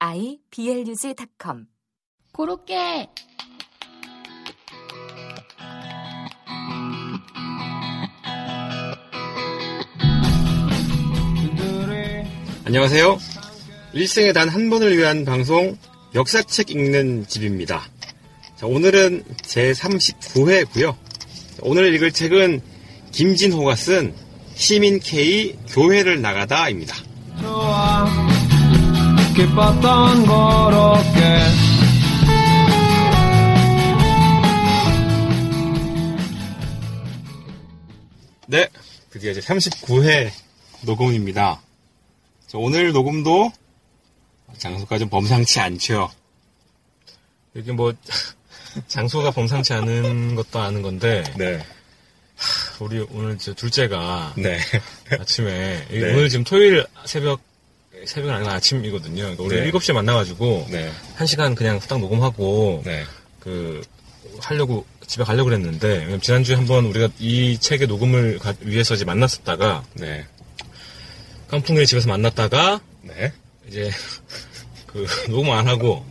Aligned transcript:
iblog.com 0.00 1.66
고로케 2.32 3.08
안녕하세요. 12.64 13.18
일생에 13.94 14.32
단 14.32 14.48
한 14.48 14.70
번을 14.70 14.96
위한 14.96 15.24
방송 15.24 15.76
역사책 16.14 16.70
읽는 16.70 17.26
집입니다. 17.26 17.82
자, 18.56 18.66
오늘은 18.66 19.24
제 19.42 19.72
39회고요. 19.72 20.94
오늘 21.62 21.92
읽을 21.94 22.12
책은 22.12 22.60
김진호가 23.12 23.74
쓴 23.74 24.14
시민 24.54 25.00
K 25.00 25.56
교회를 25.68 26.20
나가다입니다. 26.20 26.94
좋아 27.40 27.97
기뻤던 29.48 30.26
거롭게 30.26 31.20
네, 38.46 38.68
드디어 39.10 39.30
이제 39.32 39.40
39회 39.40 40.30
녹음입니다. 40.82 41.60
자, 42.46 42.58
오늘 42.58 42.92
녹음도 42.92 43.52
장소가 44.56 44.98
좀 44.98 45.08
범상치 45.08 45.60
않죠. 45.60 46.10
이게 47.54 47.72
뭐 47.72 47.92
장소가 48.88 49.30
범상치 49.32 49.72
않은 49.74 50.34
것도 50.34 50.58
아는 50.60 50.82
건데 50.82 51.24
네, 51.36 51.62
우리 52.80 53.00
오늘 53.10 53.36
저 53.38 53.52
둘째가 53.52 54.34
네, 54.36 54.58
아침에 55.18 55.86
이- 55.90 55.98
네. 55.98 56.12
오늘 56.14 56.28
지금 56.28 56.44
토요일 56.44 56.86
새벽 57.04 57.40
새벽은 58.06 58.34
아니라 58.34 58.54
아침이거든요. 58.54 59.22
그러니까 59.22 59.42
우리 59.44 59.60
네. 59.60 59.70
7시에 59.70 59.92
만나가지고 59.92 60.66
네, 60.70 60.90
한 61.16 61.26
시간 61.26 61.54
그냥 61.54 61.78
후딱 61.78 62.00
녹음하고 62.00 62.82
네, 62.84 63.04
그 63.40 63.82
하려고 64.40 64.84
집에 65.06 65.24
가려고 65.24 65.46
그랬는데 65.50 65.88
왜냐면 65.88 66.20
지난주에 66.20 66.54
한번 66.56 66.84
우리가 66.86 67.08
이 67.18 67.58
책의 67.58 67.86
녹음을 67.88 68.38
가- 68.38 68.54
위해서 68.60 68.94
이제 68.94 69.04
만났었다가 69.04 69.84
네, 69.94 70.26
깐풍이 71.48 71.86
집에서 71.86 72.08
만났다가 72.08 72.80
네, 73.02 73.32
이제 73.68 73.90
그 74.86 75.06
녹음 75.28 75.50
안 75.52 75.66
하고 75.66 76.04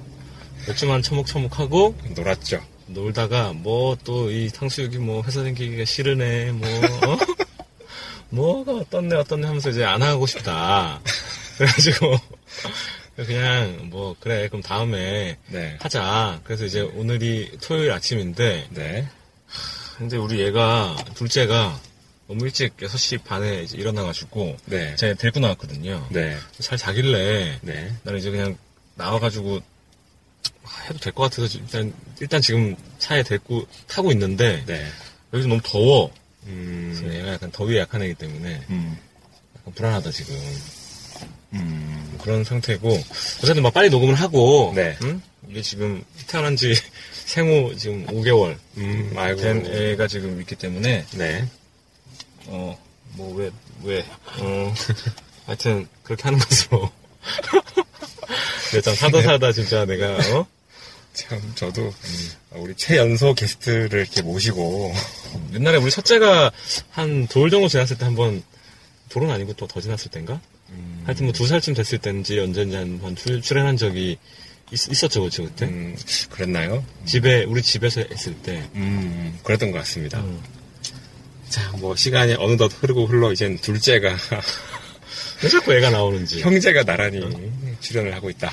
맥주만 0.67 1.01
처먹처먹하고 1.01 1.95
놀았죠. 2.15 2.61
놀다가 2.87 3.51
뭐 3.53 3.95
또 4.03 4.31
이 4.31 4.49
탕수육이 4.49 4.97
뭐 4.97 5.21
회사 5.23 5.41
다니기가 5.43 5.83
싫으네 5.85 6.51
뭐 6.53 6.67
어? 6.69 7.17
뭐가 8.29 8.71
어떻네 8.73 9.15
어떻네 9.15 9.45
하면서 9.45 9.69
이제 9.69 9.83
안 9.83 10.01
하고 10.01 10.25
싶다 10.25 10.99
그래가지고 11.57 12.17
그냥 13.15 13.89
뭐 13.89 14.15
그래 14.19 14.47
그럼 14.47 14.61
다음에 14.61 15.37
네, 15.47 15.77
하자. 15.79 16.41
그래서 16.43 16.65
이제 16.65 16.81
오늘이 16.81 17.57
토요일 17.61 17.91
아침인데 17.91 18.67
네, 18.71 19.07
근데 19.97 20.17
우리 20.17 20.39
얘가 20.39 20.95
둘째가 21.15 21.79
너무 22.27 22.45
일찍 22.45 22.77
6시 22.77 23.23
반에 23.23 23.63
이제 23.63 23.77
일어나가지고 23.77 24.57
네, 24.65 24.95
제가 24.95 25.15
데리고 25.15 25.39
나왔거든요. 25.39 26.07
네, 26.11 26.37
잘 26.59 26.77
자길래 26.77 27.59
네, 27.61 27.95
나는 28.03 28.19
이제 28.19 28.29
그냥 28.29 28.55
나와가지고 28.95 29.61
해도 30.89 30.99
될 30.99 31.13
것 31.13 31.23
같아서 31.23 31.57
일단 31.57 31.93
일단 32.19 32.41
지금 32.41 32.75
차에 32.99 33.23
데리고 33.23 33.65
타고 33.87 34.11
있는데 34.11 34.63
네, 34.67 34.85
여기서 35.33 35.49
너무 35.49 35.61
더워. 35.63 36.11
그래서 36.43 37.01
음, 37.03 37.11
얘가 37.13 37.33
약간 37.33 37.51
더위에 37.51 37.79
약한 37.79 38.01
애기 38.03 38.13
때문에 38.13 38.61
음, 38.69 38.97
약간 39.57 39.73
불안하다 39.73 40.11
지금 40.11 40.35
음, 41.53 42.17
그런 42.21 42.43
상태고 42.43 42.89
어쨌든 43.43 43.63
막 43.63 43.73
빨리 43.73 43.89
녹음을 43.89 44.15
하고 44.15 44.73
네. 44.75 44.97
응? 45.03 45.21
이게 45.49 45.61
지금 45.61 46.03
태어난 46.27 46.55
지 46.55 46.73
생후 47.25 47.75
지금 47.77 48.05
5개월 48.07 48.57
음, 48.77 49.13
아이고. 49.15 49.41
된 49.41 49.65
애가 49.65 50.07
지금 50.07 50.39
있기 50.41 50.55
때문에 50.55 51.05
네, 51.11 51.47
어 52.47 52.77
뭐 53.17 53.33
왜 53.35 53.49
왜. 53.83 54.05
어. 54.39 54.73
하여튼 55.47 55.87
그렇게 56.03 56.23
하는 56.23 56.37
것으로 56.39 56.91
내가 58.71 58.81
참 58.81 58.95
사다 58.95 59.21
사다 59.23 59.51
진짜 59.53 59.85
내가 59.85 60.17
어? 60.37 60.45
참 61.13 61.39
저도 61.55 61.93
우리 62.51 62.75
최연소 62.75 63.33
게스트를 63.33 64.01
이렇게 64.01 64.21
모시고. 64.21 64.93
옛날에 65.53 65.77
우리 65.77 65.89
첫째가 65.89 66.51
한 66.91 67.27
돌 67.27 67.49
정도 67.49 67.67
지났을 67.67 67.97
때 67.97 68.05
한번 68.05 68.43
돌은 69.09 69.29
아니고 69.31 69.53
또 69.53 69.65
더 69.67 69.79
지났을 69.81 70.11
땐가? 70.11 70.39
하여튼 71.05 71.25
뭐 71.25 71.33
두 71.33 71.47
살쯤 71.47 71.73
됐을 71.73 71.97
때인지 71.99 72.39
언제인지 72.39 72.75
한번 72.75 73.15
출- 73.15 73.41
출연한 73.41 73.77
적이 73.77 74.17
있, 74.71 75.03
었죠 75.03 75.23
그치 75.23 75.41
그때? 75.41 75.65
음, 75.65 75.95
그랬나요? 76.29 76.83
집에 77.05 77.43
우리 77.45 77.61
집에서 77.61 78.01
했을 78.11 78.33
때 78.35 78.61
음, 78.75 79.39
그랬던 79.43 79.71
것 79.71 79.77
같습니다. 79.79 80.19
음. 80.19 80.41
자, 81.49 81.71
뭐 81.77 81.95
시간이 81.95 82.35
어느덧 82.37 82.71
흐르고 82.83 83.05
흘러 83.05 83.31
이젠 83.31 83.57
둘째가 83.57 84.17
왜 85.43 85.49
자꾸 85.49 85.73
애가 85.73 85.89
나오는지 85.91 86.41
형제가 86.41 86.83
나란히 86.83 87.21
출연을 87.79 88.13
하고 88.13 88.29
있다. 88.29 88.51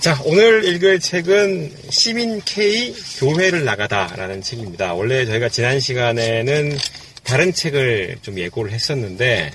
자, 0.00 0.18
오늘 0.24 0.64
읽을 0.64 1.00
책은 1.00 1.74
시민 1.90 2.40
K 2.44 2.94
교회를 3.18 3.64
나가다라는 3.64 4.42
책입니다. 4.42 4.94
원래 4.94 5.24
저희가 5.26 5.48
지난 5.48 5.80
시간에는 5.80 6.76
다른 7.22 7.52
책을 7.52 8.18
좀 8.22 8.38
예고를 8.38 8.72
했었는데 8.72 9.50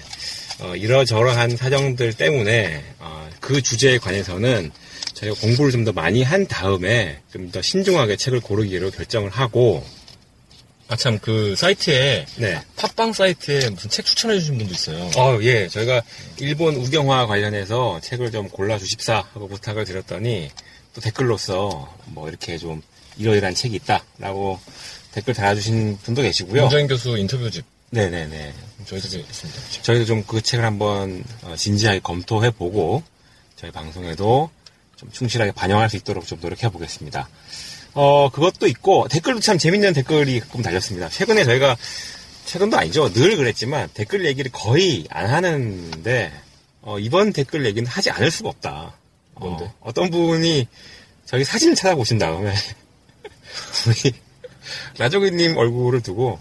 어, 0.62 0.76
이러저러한 0.76 1.56
사정들 1.58 2.14
때문에 2.14 2.84
어, 3.00 3.30
그 3.40 3.62
주제에 3.62 3.98
관해서는 3.98 4.72
저희가 5.14 5.36
공부를 5.40 5.72
좀 5.72 5.86
더 5.86 5.92
많이 5.94 6.24
한 6.24 6.48
다음에 6.48 7.20
좀 7.32 7.52
더 7.52 7.62
신중하게 7.62 8.16
책을 8.18 8.42
고르기로 8.42 8.92
결정을 8.92 9.30
하고 9.30 9.84
아 10.90 10.96
참 10.96 11.20
그 11.20 11.56
사이트에 11.56 12.26
네. 12.38 12.60
팟빵 12.76 13.14
사이트에 13.14 13.70
무슨 13.70 13.90
책 13.90 14.06
추천해 14.06 14.40
주신 14.40 14.58
분도 14.58 14.74
있어요 14.74 15.10
어, 15.18 15.38
예. 15.44 15.68
저희가 15.68 16.02
일본 16.38 16.76
우경화 16.76 17.28
관련해서 17.28 18.00
책을 18.02 18.32
좀 18.32 18.50
골라 18.50 18.78
주십사 18.80 19.18
하고 19.34 19.48
부탁을 19.48 19.86
드렸더니 19.86 20.50
또 20.96 21.02
댓글로서 21.02 21.96
뭐 22.06 22.28
이렇게 22.28 22.58
좀 22.58 22.82
이러이러한 23.18 23.54
책이 23.54 23.76
있다라고 23.76 24.60
댓글 25.12 25.34
달아주신 25.34 25.98
분도 26.04 26.22
계시고요. 26.24 26.62
문정인 26.64 26.88
교수 26.88 27.18
인터뷰집 27.18 27.64
네네네. 27.92 28.54
저희도 28.86 29.08
있습니다 29.18 29.62
저희도 29.82 30.06
좀 30.06 30.24
그 30.28 30.42
책을 30.42 30.64
한번 30.66 31.24
어, 31.44 31.56
진지하게 31.56 32.00
검토해 32.00 32.52
보고 32.52 33.04
저희 33.56 33.72
방송에도 33.72 34.50
좀 34.96 35.12
충실하게 35.12 35.52
반영할 35.52 35.90
수 35.90 35.98
있도록 35.98 36.26
좀 36.28 36.40
노력해 36.42 36.70
보겠습니다. 36.70 37.28
어, 37.94 38.30
그것도 38.30 38.68
있고 38.68 39.08
댓글도 39.10 39.40
참 39.42 39.58
재밌는 39.58 39.94
댓글이 39.94 40.40
가끔 40.42 40.62
달렸습니다. 40.62 41.10
최근에 41.10 41.44
저희가 41.46 41.76
최근도 42.46 42.78
아니죠. 42.78 43.12
늘 43.14 43.38
그랬지만 43.38 43.90
댓글 43.94 44.26
얘기를 44.26 44.52
거의 44.52 45.06
안 45.10 45.28
하는데 45.28 46.32
어, 46.82 47.00
이번 47.00 47.34
댓글 47.34 47.66
얘기는 47.66 47.88
하지 47.90 48.10
않을 48.12 48.32
수가 48.32 48.50
없다. 48.50 48.94
뭔데? 49.36 49.72
어, 49.80 49.92
떤 49.94 50.10
분이 50.10 50.68
저희 51.26 51.44
사진 51.44 51.76
찾아보신 51.76 52.18
다음에 52.18 52.54
우리 53.88 54.14
라조기님 54.98 55.58
얼굴을 55.58 56.02
두고 56.02 56.40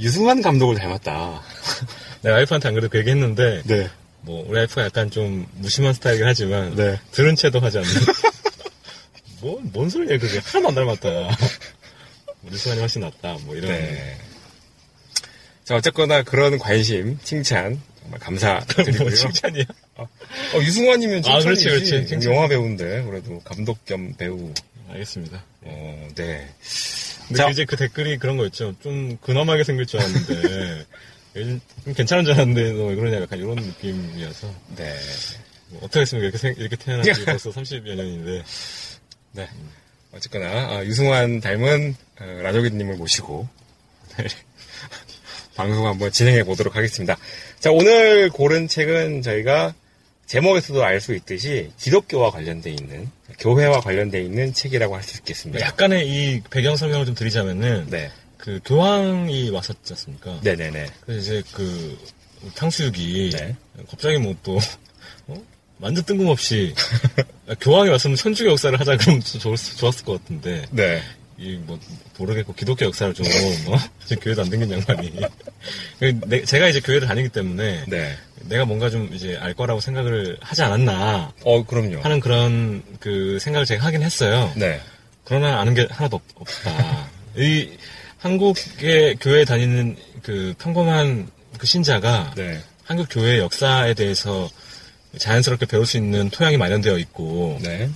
유승환 0.00 0.42
감독을 0.42 0.76
닮았다. 0.76 1.42
내가 2.22 2.36
와이프한테 2.36 2.68
안 2.68 2.74
그래도 2.74 2.88
그 2.88 2.98
얘기 2.98 3.10
했는데 3.10 3.62
네. 3.64 3.88
뭐 4.22 4.44
우리 4.48 4.58
와이프가 4.58 4.84
약간 4.84 5.10
좀 5.10 5.46
무심한 5.54 5.94
스타일이긴 5.94 6.26
하지만 6.26 6.74
네. 6.74 6.98
들은 7.12 7.36
채도 7.36 7.60
하지 7.60 7.78
않는 7.78 7.90
뭐, 9.40 9.60
뭔 9.72 9.88
소리야 9.88 10.18
그게 10.18 10.38
하나도 10.38 10.68
안 10.68 10.74
닮았다 10.74 11.08
우리 12.42 12.56
수환이 12.56 12.80
훨씬 12.80 13.02
낫다 13.02 13.36
뭐 13.44 13.54
이런 13.54 13.70
네. 13.70 14.18
자, 15.66 15.74
어쨌거나 15.74 16.22
그런 16.22 16.58
관심, 16.58 17.18
칭찬, 17.24 17.82
정말 18.00 18.20
감사드리고요. 18.20 19.02
뭐 19.02 19.10
칭찬이야 19.10 19.64
어, 19.96 20.08
유승환이면 20.60 21.18
아, 21.18 21.22
칭찬이지. 21.22 21.44
그렇지, 21.44 21.64
그렇지. 21.64 22.06
칭찬. 22.06 22.32
영화 22.32 22.46
배우인데, 22.46 23.02
그래도 23.02 23.40
감독 23.40 23.84
겸 23.84 24.14
배우. 24.16 24.52
알겠습니다 24.90 25.42
어, 25.62 26.08
네. 26.14 26.48
근데 27.28 27.42
자. 27.42 27.48
이제 27.50 27.64
그 27.64 27.76
댓글이 27.76 28.18
그런 28.18 28.36
거 28.36 28.46
있죠 28.46 28.74
좀 28.82 29.16
근엄하게 29.20 29.64
생길 29.64 29.86
줄 29.86 30.00
알았는데 30.00 30.86
괜찮은 31.94 32.24
줄 32.24 32.34
알았는데 32.34 32.72
너 32.72 32.84
왜 32.88 32.94
그러냐 32.96 33.20
약간 33.22 33.38
이런 33.38 33.56
느낌이어서 33.56 34.52
네. 34.76 34.94
뭐 35.68 35.80
어떻게 35.82 36.00
했으면 36.00 36.22
이렇게, 36.24 36.38
생- 36.38 36.54
이렇게 36.56 36.76
태어난 36.76 37.02
지 37.02 37.12
벌써 37.26 37.50
30여 37.50 37.94
년인데. 37.94 38.42
네. 39.32 39.48
어쨌거나 40.12 40.46
아, 40.76 40.84
유승환 40.84 41.40
닮은 41.40 41.94
어, 42.20 42.24
라조기님을 42.42 42.94
모시고 42.96 43.48
네. 44.16 44.26
방송 45.56 45.86
한번 45.86 46.10
진행해 46.12 46.44
보도록 46.44 46.76
하겠습니다. 46.76 47.16
자 47.60 47.70
오늘 47.72 48.28
고른 48.30 48.68
책은 48.68 49.22
저희가 49.22 49.74
제목에서도 50.26 50.82
알 50.84 51.00
수 51.00 51.14
있듯이 51.14 51.70
기독교와 51.78 52.30
관련돼 52.30 52.70
있는 52.70 53.10
교회와 53.38 53.80
관련돼 53.80 54.22
있는 54.22 54.52
책이라고 54.52 54.94
할 54.94 55.02
수 55.02 55.18
있겠습니다. 55.18 55.64
약간의 55.64 56.08
이 56.08 56.42
배경 56.50 56.76
설명을 56.76 57.06
좀 57.06 57.14
드리자면은, 57.14 57.86
네, 57.90 58.10
그 58.36 58.60
교황이 58.64 59.50
왔었지 59.50 59.92
않습니까? 59.92 60.40
네, 60.42 60.54
네, 60.56 60.70
네. 60.70 60.86
그래서 61.04 61.20
이제 61.20 61.42
그 61.52 61.98
탕수육이 62.54 63.30
네. 63.32 63.56
갑자기 63.90 64.18
뭐또 64.18 64.58
어? 65.26 65.42
완전 65.80 66.04
뜬금없이 66.04 66.74
교황이 67.60 67.90
왔으면 67.90 68.16
천주교 68.16 68.50
역사를 68.50 68.78
하자 68.78 68.96
좀 68.98 69.20
좋을, 69.20 69.56
좋았을 69.56 70.04
것 70.04 70.20
같은데 70.22 70.64
네. 70.70 71.02
이뭐 71.38 71.78
모르겠고 72.18 72.54
기독교 72.54 72.86
역사를 72.86 73.12
좀 73.12 73.26
어? 73.26 73.76
지금 74.06 74.22
교회도 74.22 74.42
안 74.42 74.50
댕긴 74.50 74.70
양반이 74.72 75.12
내- 76.26 76.44
제가 76.46 76.68
이제 76.68 76.80
교회를 76.80 77.06
다니기 77.06 77.28
때문에 77.28 77.84
네. 77.88 78.16
내가 78.48 78.64
뭔가 78.64 78.88
좀 78.88 79.10
이제 79.12 79.36
알 79.36 79.52
거라고 79.54 79.80
생각을 79.80 80.38
하지 80.40 80.62
않았나 80.62 81.32
어, 81.44 81.64
그럼요. 81.66 82.00
하는 82.00 82.20
그런 82.20 82.82
그 83.00 83.38
생각을 83.40 83.66
제가 83.66 83.84
하긴 83.86 84.02
했어요. 84.02 84.52
네. 84.56 84.80
그러나 85.24 85.60
아는 85.60 85.74
게 85.74 85.86
하나도 85.90 86.16
없, 86.16 86.22
없다. 86.36 87.08
이 87.36 87.70
한국의 88.18 89.16
교회 89.20 89.44
다니는 89.44 89.96
그 90.22 90.54
평범한 90.58 91.28
그 91.58 91.66
신자가 91.66 92.32
네. 92.36 92.60
한국 92.84 93.08
교회의 93.10 93.40
역사에 93.40 93.94
대해서 93.94 94.48
자연스럽게 95.18 95.66
배울 95.66 95.84
수 95.86 95.96
있는 95.96 96.30
토양이 96.30 96.56
마련되어 96.56 96.98
있고 96.98 97.58
네. 97.62 97.90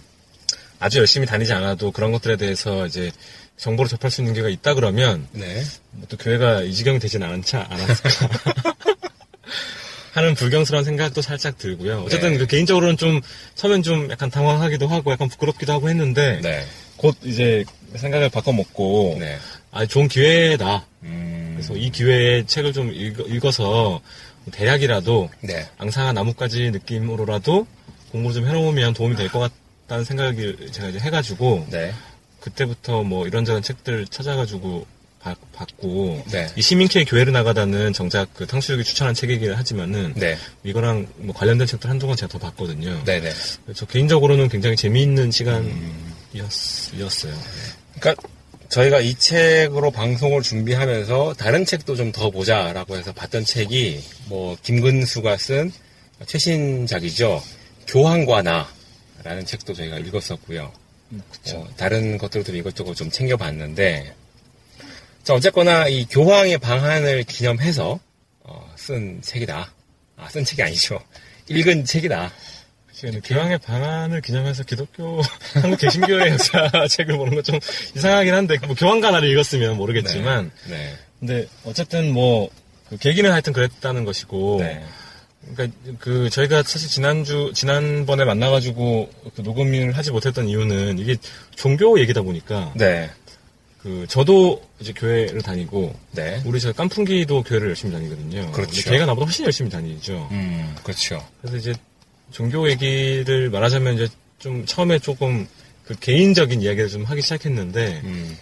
아주 0.80 0.98
열심히 0.98 1.26
다니지 1.26 1.52
않아도 1.52 1.92
그런 1.92 2.10
것들에 2.10 2.36
대해서 2.36 2.86
이제 2.86 3.12
정보를 3.58 3.88
접할 3.88 4.10
수 4.10 4.22
있는 4.22 4.32
기회가 4.32 4.48
있다 4.48 4.74
그러면 4.74 5.28
네. 5.32 5.62
뭐또 5.92 6.16
교회가 6.16 6.62
이 6.62 6.72
지경이 6.72 6.98
되진 6.98 7.22
않지 7.22 7.56
않았을까 7.56 8.74
하는 10.12 10.34
불경스러운 10.34 10.82
생각도 10.84 11.22
살짝 11.22 11.58
들고요. 11.58 12.02
어쨌든 12.06 12.32
네. 12.32 12.38
그 12.38 12.46
개인적으로는 12.46 12.96
좀 12.96 13.20
처음엔 13.54 13.82
좀 13.82 14.10
약간 14.10 14.30
당황하기도 14.30 14.88
하고 14.88 15.12
약간 15.12 15.28
부끄럽기도 15.28 15.72
하고 15.72 15.88
했는데 15.88 16.40
네. 16.42 16.64
곧 16.96 17.14
이제 17.22 17.64
생각을 17.94 18.30
바꿔먹고 18.30 19.16
네. 19.20 19.38
아 19.70 19.86
좋은 19.86 20.08
기회다. 20.08 20.86
음. 21.02 21.52
그래서 21.54 21.74
이 21.76 21.90
기회에 21.90 22.46
책을 22.46 22.72
좀 22.72 22.90
읽어, 22.92 23.50
서 23.52 24.00
대략이라도 24.50 25.28
네. 25.42 25.68
앙상한 25.76 26.14
나뭇가지 26.14 26.70
느낌으로라도 26.70 27.66
공부 28.10 28.32
좀 28.32 28.46
해놓으면 28.48 28.94
도움이 28.94 29.14
될 29.16 29.28
것 29.28 29.38
같다는 29.90 30.04
생각을 30.04 30.68
제가 30.70 30.88
이제 30.88 30.98
해가지고 31.00 31.66
네. 31.70 31.92
그때부터 32.40 33.02
뭐 33.02 33.26
이런저런 33.26 33.60
책들 33.62 34.06
찾아가지고 34.06 34.86
바- 35.20 35.34
봤고 35.52 36.24
네. 36.30 36.46
이 36.56 36.62
시민케이 36.62 37.04
교회를 37.04 37.32
나가다는 37.32 37.92
정작 37.92 38.32
그 38.32 38.46
탕수육이 38.46 38.84
추천한 38.84 39.12
책이긴 39.14 39.52
하지만은 39.52 40.14
네. 40.16 40.38
이거랑 40.64 41.08
뭐 41.16 41.34
관련된 41.34 41.66
책들 41.66 41.90
한동안 41.90 42.16
제가 42.16 42.30
더 42.32 42.38
봤거든요. 42.38 43.02
네. 43.04 43.20
네. 43.20 43.30
저 43.74 43.84
개인적으로는 43.84 44.48
굉장히 44.48 44.76
재미있는 44.76 45.30
시간이었어요. 46.32 47.34
그러니까 47.98 48.22
저희가 48.70 49.00
이 49.00 49.14
책으로 49.16 49.90
방송을 49.90 50.42
준비하면서 50.42 51.34
다른 51.36 51.64
책도 51.66 51.96
좀 51.96 52.12
더 52.12 52.30
보자라고 52.30 52.96
해서 52.96 53.12
봤던 53.12 53.44
책이 53.44 54.02
뭐 54.26 54.56
김근수가 54.62 55.36
쓴 55.36 55.72
최신작이죠. 56.26 57.42
교황과 57.88 58.42
나 58.42 58.68
라는 59.22 59.44
책도 59.44 59.74
저희가 59.74 59.98
읽었었고요. 59.98 60.72
어, 61.54 61.68
다른 61.76 62.18
것들도 62.18 62.54
이것저것 62.54 62.94
좀 62.94 63.10
챙겨봤는데 63.10 64.14
자 65.24 65.34
어쨌거나 65.34 65.88
이 65.88 66.06
교황의 66.06 66.58
방한을 66.58 67.24
기념해서 67.24 67.98
어, 68.40 68.74
쓴 68.76 69.20
책이다. 69.22 69.72
아, 70.16 70.28
쓴 70.28 70.44
책이 70.44 70.62
아니죠. 70.62 71.00
읽은 71.48 71.84
책이다. 71.84 72.30
교황의 73.24 73.58
방안을 73.58 74.20
기념해서 74.20 74.62
기독교 74.62 75.22
한국 75.54 75.78
개신교의 75.80 76.32
역사 76.32 76.70
책을 76.86 77.16
보는 77.16 77.34
건 77.34 77.42
좀 77.42 77.58
이상하긴 77.96 78.34
한데 78.34 78.58
뭐 78.66 78.74
교황과 78.74 79.10
나를 79.10 79.30
읽었으면 79.30 79.76
모르겠지만 79.78 80.50
네. 80.68 80.96
근데 81.18 81.46
어쨌든 81.64 82.12
뭐 82.12 82.50
그 82.90 82.96
계기는 82.96 83.30
하여튼 83.30 83.52
그랬다는 83.52 84.04
것이고 84.04 84.56
네. 84.60 84.84
그러니까 85.54 85.76
그 85.98 86.28
저희가 86.30 86.62
사실 86.62 86.88
지난주 86.88 87.52
지난번에 87.54 88.24
만나가지고 88.24 89.10
그 89.34 89.40
녹음을 89.40 89.96
하지 89.96 90.10
못했던 90.10 90.46
이유는 90.46 90.98
이게 90.98 91.16
종교 91.56 91.98
얘기다 91.98 92.22
보니까 92.22 92.72
네. 92.76 93.10
그 93.82 94.04
저도 94.08 94.62
이제 94.78 94.92
교회를 94.92 95.40
다니고 95.40 95.94
네. 96.12 96.42
우리 96.44 96.60
저 96.60 96.72
깐풍기도 96.72 97.42
교회를 97.42 97.68
열심히 97.68 97.92
다니거든요. 97.94 98.52
그렇죠. 98.52 98.90
걔가 98.90 99.06
나보다 99.06 99.24
훨씬 99.24 99.46
열심히 99.46 99.70
다니죠. 99.70 100.28
음, 100.30 100.76
그렇죠. 100.82 101.26
그래서 101.40 101.56
이제 101.56 101.74
종교 102.30 102.68
얘기를 102.68 103.48
말하자면 103.48 103.94
이제 103.94 104.08
좀 104.38 104.66
처음에 104.66 104.98
조금 104.98 105.48
그 105.86 105.94
개인적인 105.98 106.60
이야기를 106.60 106.90
좀 106.90 107.04
하기 107.04 107.22
시작했는데 107.22 108.02
음, 108.04 108.36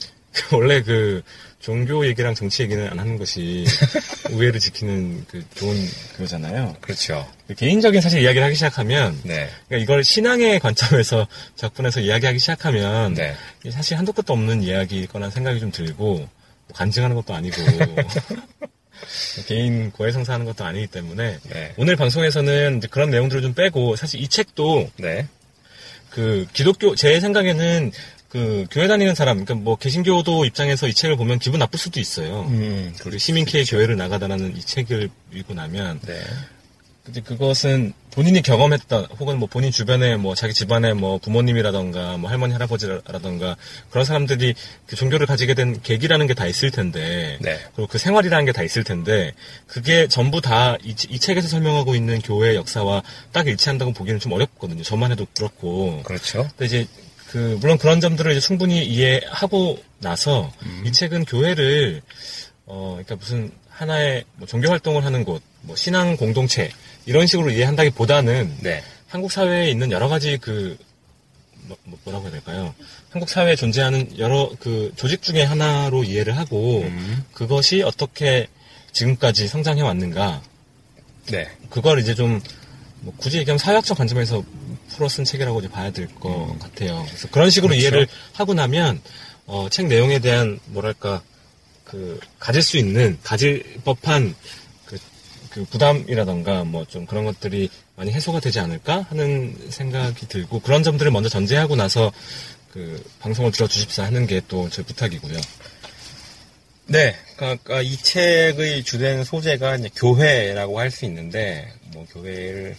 원래 0.52 0.82
그 0.82 1.22
종교 1.60 2.06
얘기랑 2.06 2.34
정치 2.34 2.62
얘기는 2.62 2.86
안 2.88 2.98
하는 2.98 3.19
것이 3.19 3.64
우애를 4.30 4.60
지키는 4.60 5.25
그 5.28 5.44
좋은 5.54 5.75
그거잖아요. 6.12 6.76
그렇죠. 6.80 7.28
그 7.48 7.54
개인적인 7.54 8.00
사실 8.00 8.22
이야기를 8.22 8.44
하기 8.46 8.54
시작하면 8.54 9.19
네. 9.25 9.50
그러니까 9.66 9.82
이걸 9.82 10.04
신앙의 10.04 10.60
관점에서 10.60 11.26
작품에서 11.56 12.00
이야기하기 12.00 12.38
시작하면 12.38 13.14
네. 13.14 13.34
사실 13.70 13.98
한도 13.98 14.12
끝도 14.12 14.32
없는 14.34 14.62
이야기일 14.62 15.08
거란 15.08 15.30
생각이 15.30 15.58
좀 15.58 15.72
들고 15.72 16.14
뭐 16.14 16.28
간증하는 16.74 17.16
것도 17.16 17.34
아니고 17.34 17.56
개인 19.46 19.90
고해성사하는 19.90 20.46
것도 20.46 20.64
아니기 20.64 20.86
때문에 20.86 21.38
네. 21.42 21.74
오늘 21.76 21.96
방송에서는 21.96 22.82
그런 22.90 23.10
내용들을 23.10 23.42
좀 23.42 23.54
빼고 23.54 23.96
사실 23.96 24.20
이 24.20 24.28
책도 24.28 24.90
네. 24.96 25.26
그 26.10 26.46
기독교 26.52 26.94
제 26.94 27.20
생각에는 27.20 27.92
그 28.28 28.66
교회 28.70 28.86
다니는 28.88 29.14
사람 29.14 29.42
그러니까 29.44 29.64
뭐 29.64 29.76
개신교도 29.76 30.44
입장에서 30.44 30.86
이 30.86 30.92
책을 30.94 31.16
보면 31.16 31.38
기분 31.38 31.60
나쁠 31.60 31.78
수도 31.78 31.98
있어요. 31.98 32.42
음, 32.48 32.94
우리 33.06 33.19
시민케이 33.19 33.64
교회를 33.64 33.96
나가다라는 33.96 34.56
이 34.56 34.60
책을 34.60 35.08
읽고 35.32 35.54
나면 35.54 36.00
네. 36.06 36.20
근데 37.04 37.22
그것은 37.22 37.94
본인이 38.10 38.42
경험했던 38.42 39.06
혹은 39.19 39.38
뭐 39.38 39.48
본인 39.48 39.70
주변에 39.70 40.16
뭐 40.19 40.34
자기 40.34 40.52
집안에 40.52 40.92
뭐 40.92 41.16
부모님이라던가 41.16 42.19
뭐 42.19 42.28
할머니 42.28 42.52
할아버지라던가 42.52 43.56
그런 43.88 44.05
사람들이 44.05 44.55
그 44.86 44.94
종교를 44.94 45.26
가지게 45.26 45.55
된 45.55 45.81
계기라는 45.82 46.26
게 46.26 46.34
다 46.34 46.46
있을 46.46 46.70
텐데 46.70 47.38
네. 47.41 47.58
그리고 47.74 47.86
그 47.88 47.96
생활이라는 47.96 48.44
게 48.44 48.53
다 48.53 48.62
있을 48.62 48.84
텐데 48.84 49.32
그게 49.67 50.06
전부 50.06 50.43
다이 50.43 50.94
책에서 50.96 51.48
설명하고 51.48 51.94
있는 51.94 52.20
교회 52.20 52.55
역사와 52.56 53.03
딱 53.32 53.46
일치한다고 53.46 53.93
보기는 53.94 54.20
좀 54.20 54.32
어렵거든요. 54.32 54.82
저만 54.82 55.10
해도 55.10 55.26
그렇고 55.34 56.03
그렇죠. 56.03 56.46
근데 56.58 56.67
이제 56.67 56.86
그 57.31 57.58
물론 57.61 57.79
그런 57.79 58.01
점들을 58.01 58.32
이제 58.32 58.41
충분히 58.41 58.85
이해하고 58.85 59.79
나서 60.01 60.53
이 60.85 60.93
책은 60.93 61.25
교회를 61.27 62.01
어 62.67 62.93
그러니까 62.93 63.17
무슨 63.17 63.51
하나의 63.69 64.25
뭐 64.37 64.47
종교 64.49 64.69
활동을 64.70 65.05
하는 65.05 65.25
곳, 65.25 65.43
뭐 65.63 65.77
신앙 65.77 66.17
공동체 66.17 66.70
이런 67.06 67.27
식으로 67.27 67.51
이해한다기보다는 67.51 68.56
네. 68.61 68.82
한국 69.06 69.31
사회에 69.31 69.70
있는 69.70 69.91
여러 69.93 70.08
가지 70.08 70.37
그 70.39 70.77
뭐, 71.67 71.77
뭐- 71.85 71.99
뭐라고 72.05 72.25
해야 72.25 72.32
될까요? 72.32 72.75
한국 73.11 73.29
사회에 73.29 73.55
존재하는 73.56 74.19
여러 74.19 74.51
그 74.58 74.93
조직 74.97 75.23
중에 75.23 75.43
하나로 75.43 76.05
이해를 76.05 76.37
하고 76.37 76.81
음. 76.82 77.25
그것이 77.32 77.82
어떻게 77.82 78.49
지금까지 78.93 79.49
성장해 79.49 79.82
왔는가 79.82 80.43
네. 81.27 81.47
그걸 81.70 82.01
이제 82.01 82.15
좀, 82.15 82.41
뭐 83.01 83.13
굳이 83.19 83.39
얘기하면 83.39 83.58
사회학적 83.58 83.97
관점에서 83.99 84.43
풀어 84.98 85.08
쓴 85.08 85.22
책이라고 85.24 85.60
이제 85.60 85.69
봐야 85.69 85.93
될것 85.93 86.58
같아요. 86.58 87.05
그래서 87.06 87.28
그런 87.31 87.50
식으로 87.50 87.69
그렇죠. 87.70 87.81
이해를 87.81 88.08
하고 88.32 88.52
나면, 88.52 89.00
어, 89.46 89.69
책 89.70 89.86
내용에 89.86 90.19
대한, 90.19 90.58
뭐랄까, 90.67 91.22
그, 91.84 92.19
가질 92.40 92.62
수 92.62 92.76
있는, 92.78 93.17
가질 93.22 93.62
법한, 93.84 94.34
그, 94.86 94.98
그 95.50 95.64
부담이라던가, 95.67 96.64
뭐 96.64 96.84
좀 96.84 97.06
그런 97.06 97.24
것들이 97.24 97.70
많이 97.94 98.10
해소가 98.10 98.40
되지 98.40 98.58
않을까 98.58 99.06
하는 99.08 99.56
생각이 99.70 100.26
들고, 100.26 100.58
그런 100.60 100.82
점들을 100.82 101.12
먼저 101.12 101.28
전제하고 101.28 101.76
나서, 101.76 102.12
그, 102.72 103.00
방송을 103.20 103.52
들어주십사 103.52 104.02
하는 104.02 104.26
게 104.26 104.40
또 104.48 104.69
제 104.69 104.82
부탁이고요. 104.82 105.40
네. 106.86 107.14
그러니까 107.36 107.82
이 107.82 107.96
책의 107.96 108.82
주된 108.82 109.22
소재가 109.22 109.76
이제 109.76 109.90
교회라고 109.94 110.81
할 110.81 110.90
수 110.90 111.05
있는데, 111.05 111.72
뭐 111.93 112.05
교회를 112.12 112.74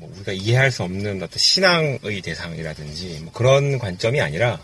뭐 0.00 0.10
우리가 0.16 0.32
이해할 0.32 0.70
수 0.70 0.82
없는 0.82 1.22
어떤 1.22 1.38
신앙의 1.38 2.22
대상이라든지 2.22 3.20
뭐 3.22 3.32
그런 3.32 3.78
관점이 3.78 4.20
아니라 4.20 4.58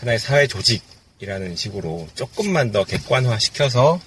하나의 0.00 0.18
사회 0.18 0.46
조직이라는 0.48 1.54
식으로 1.54 2.08
조금만 2.14 2.72
더 2.72 2.84
객관화 2.84 3.38
시켜서 3.38 4.00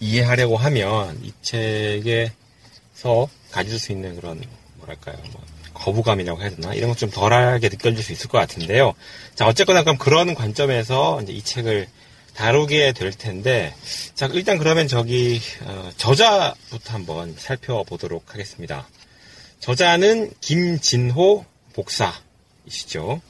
이해하려고 0.00 0.56
하면 0.56 1.18
이 1.22 1.32
책에서 1.42 3.28
가질 3.52 3.78
수 3.78 3.92
있는 3.92 4.16
그런 4.16 4.42
뭐랄까요, 4.76 5.16
뭐, 5.32 5.42
거부감이라고 5.74 6.40
해야 6.40 6.50
되나? 6.50 6.74
이런 6.74 6.90
것 6.90 6.96
좀 6.96 7.10
덜하게 7.10 7.68
느껴질 7.68 8.02
수 8.02 8.12
있을 8.12 8.28
것 8.28 8.38
같은데요. 8.38 8.94
자, 9.36 9.46
어쨌거나 9.46 9.82
그럼 9.82 9.96
그런 9.96 10.34
관점에서 10.34 11.20
이제 11.22 11.32
이 11.32 11.42
책을 11.42 11.86
다루게 12.34 12.92
될 12.92 13.12
텐데, 13.12 13.74
자, 14.14 14.28
일단 14.32 14.58
그러면 14.58 14.88
저기, 14.88 15.40
어, 15.62 15.90
저자부터 15.96 16.94
한번 16.94 17.34
살펴보도록 17.38 18.34
하겠습니다. 18.34 18.86
저자는 19.60 20.30
김진호 20.40 21.44
복사이시죠. 21.74 23.20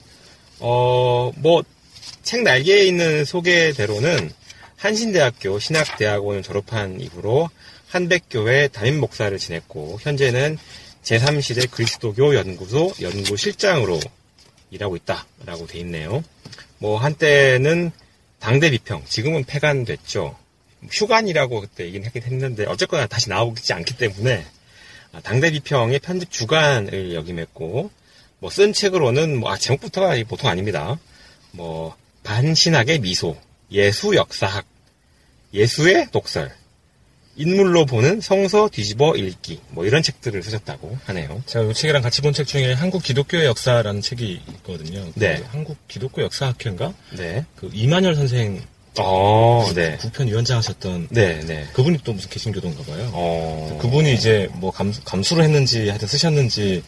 어, 0.61 1.33
뭐, 1.37 1.63
책 2.23 2.43
날개에 2.43 2.85
있는 2.87 3.25
소개대로는 3.25 4.31
한신대학교 4.77 5.59
신학대학원을 5.59 6.43
졸업한 6.43 7.01
이후로 7.01 7.49
한백교회 7.89 8.69
담임 8.69 9.01
목사를 9.01 9.37
지냈고, 9.39 9.99
현재는 10.03 10.59
제3시대 11.03 11.71
그리스도교 11.71 12.35
연구소 12.35 12.93
연구실장으로 13.01 13.99
일하고 14.71 14.97
있다라고 14.97 15.67
돼 15.67 15.79
있네요. 15.81 16.23
뭐 16.79 16.99
한때는 16.99 17.91
당대 18.39 18.71
비평, 18.71 19.05
지금은 19.07 19.45
폐간됐죠. 19.45 20.37
휴관이라고 20.91 21.63
그때 21.63 21.85
얘기는 21.87 22.07
하긴 22.07 22.23
했는데 22.23 22.65
어쨌거나 22.67 23.07
다시 23.07 23.29
나오지 23.31 23.73
않기 23.73 23.97
때문에 23.97 24.45
아, 24.45 24.58
당대 25.23 25.51
비평의 25.51 25.99
편집 26.01 26.31
주간을 26.31 27.15
역임했고 27.15 27.91
뭐 28.41 28.51
쓴 28.51 28.73
책으로는 28.73 29.37
뭐 29.39 29.51
아, 29.51 29.57
제목부터가 29.57 30.15
보통 30.29 30.49
아닙니다. 30.51 30.99
뭐 31.51 31.97
반신학의 32.23 33.01
미소, 33.01 33.37
예수 33.73 34.15
역사학, 34.15 34.65
예수의 35.55 36.09
독설, 36.13 36.53
인물로 37.37 37.87
보는 37.87 38.21
성서 38.21 38.69
뒤집어 38.69 39.15
읽기 39.17 39.61
뭐 39.71 39.85
이런 39.87 40.03
책들을 40.03 40.43
쓰셨다고 40.43 40.99
하네요. 41.05 41.43
제가 41.47 41.65
이 41.65 41.75
책이랑 41.75 42.03
같이 42.03 42.21
본 42.23 42.33
책 42.33 42.47
중에 42.47 42.73
한국 42.75 43.03
기독교의 43.03 43.47
역사라는 43.47 44.03
책이 44.03 44.43
있거든요. 44.57 45.05
그 45.15 45.19
네. 45.19 45.43
한국 45.49 45.77
기독교 45.89 46.23
역사학회인가? 46.23 46.93
네. 47.17 47.45
그 47.57 47.71
이만열 47.73 48.15
선생 48.15 48.63
어, 49.05 49.67
네. 49.75 49.97
국편 49.97 50.29
위원장 50.29 50.59
하셨던 50.59 51.09
네, 51.11 51.41
네. 51.47 51.67
그분이 51.73 51.99
또 52.05 52.13
무슨 52.13 52.29
개신교도인가 52.31 52.83
봐요. 52.85 53.11
어. 53.13 53.79
그분이 53.81 54.15
이제 54.15 54.49
뭐 54.55 54.71
감, 54.71 54.93
감수를 55.05 55.45
했는지 55.45 55.89
하여튼 55.89 56.09
쓰셨는지 56.09 56.83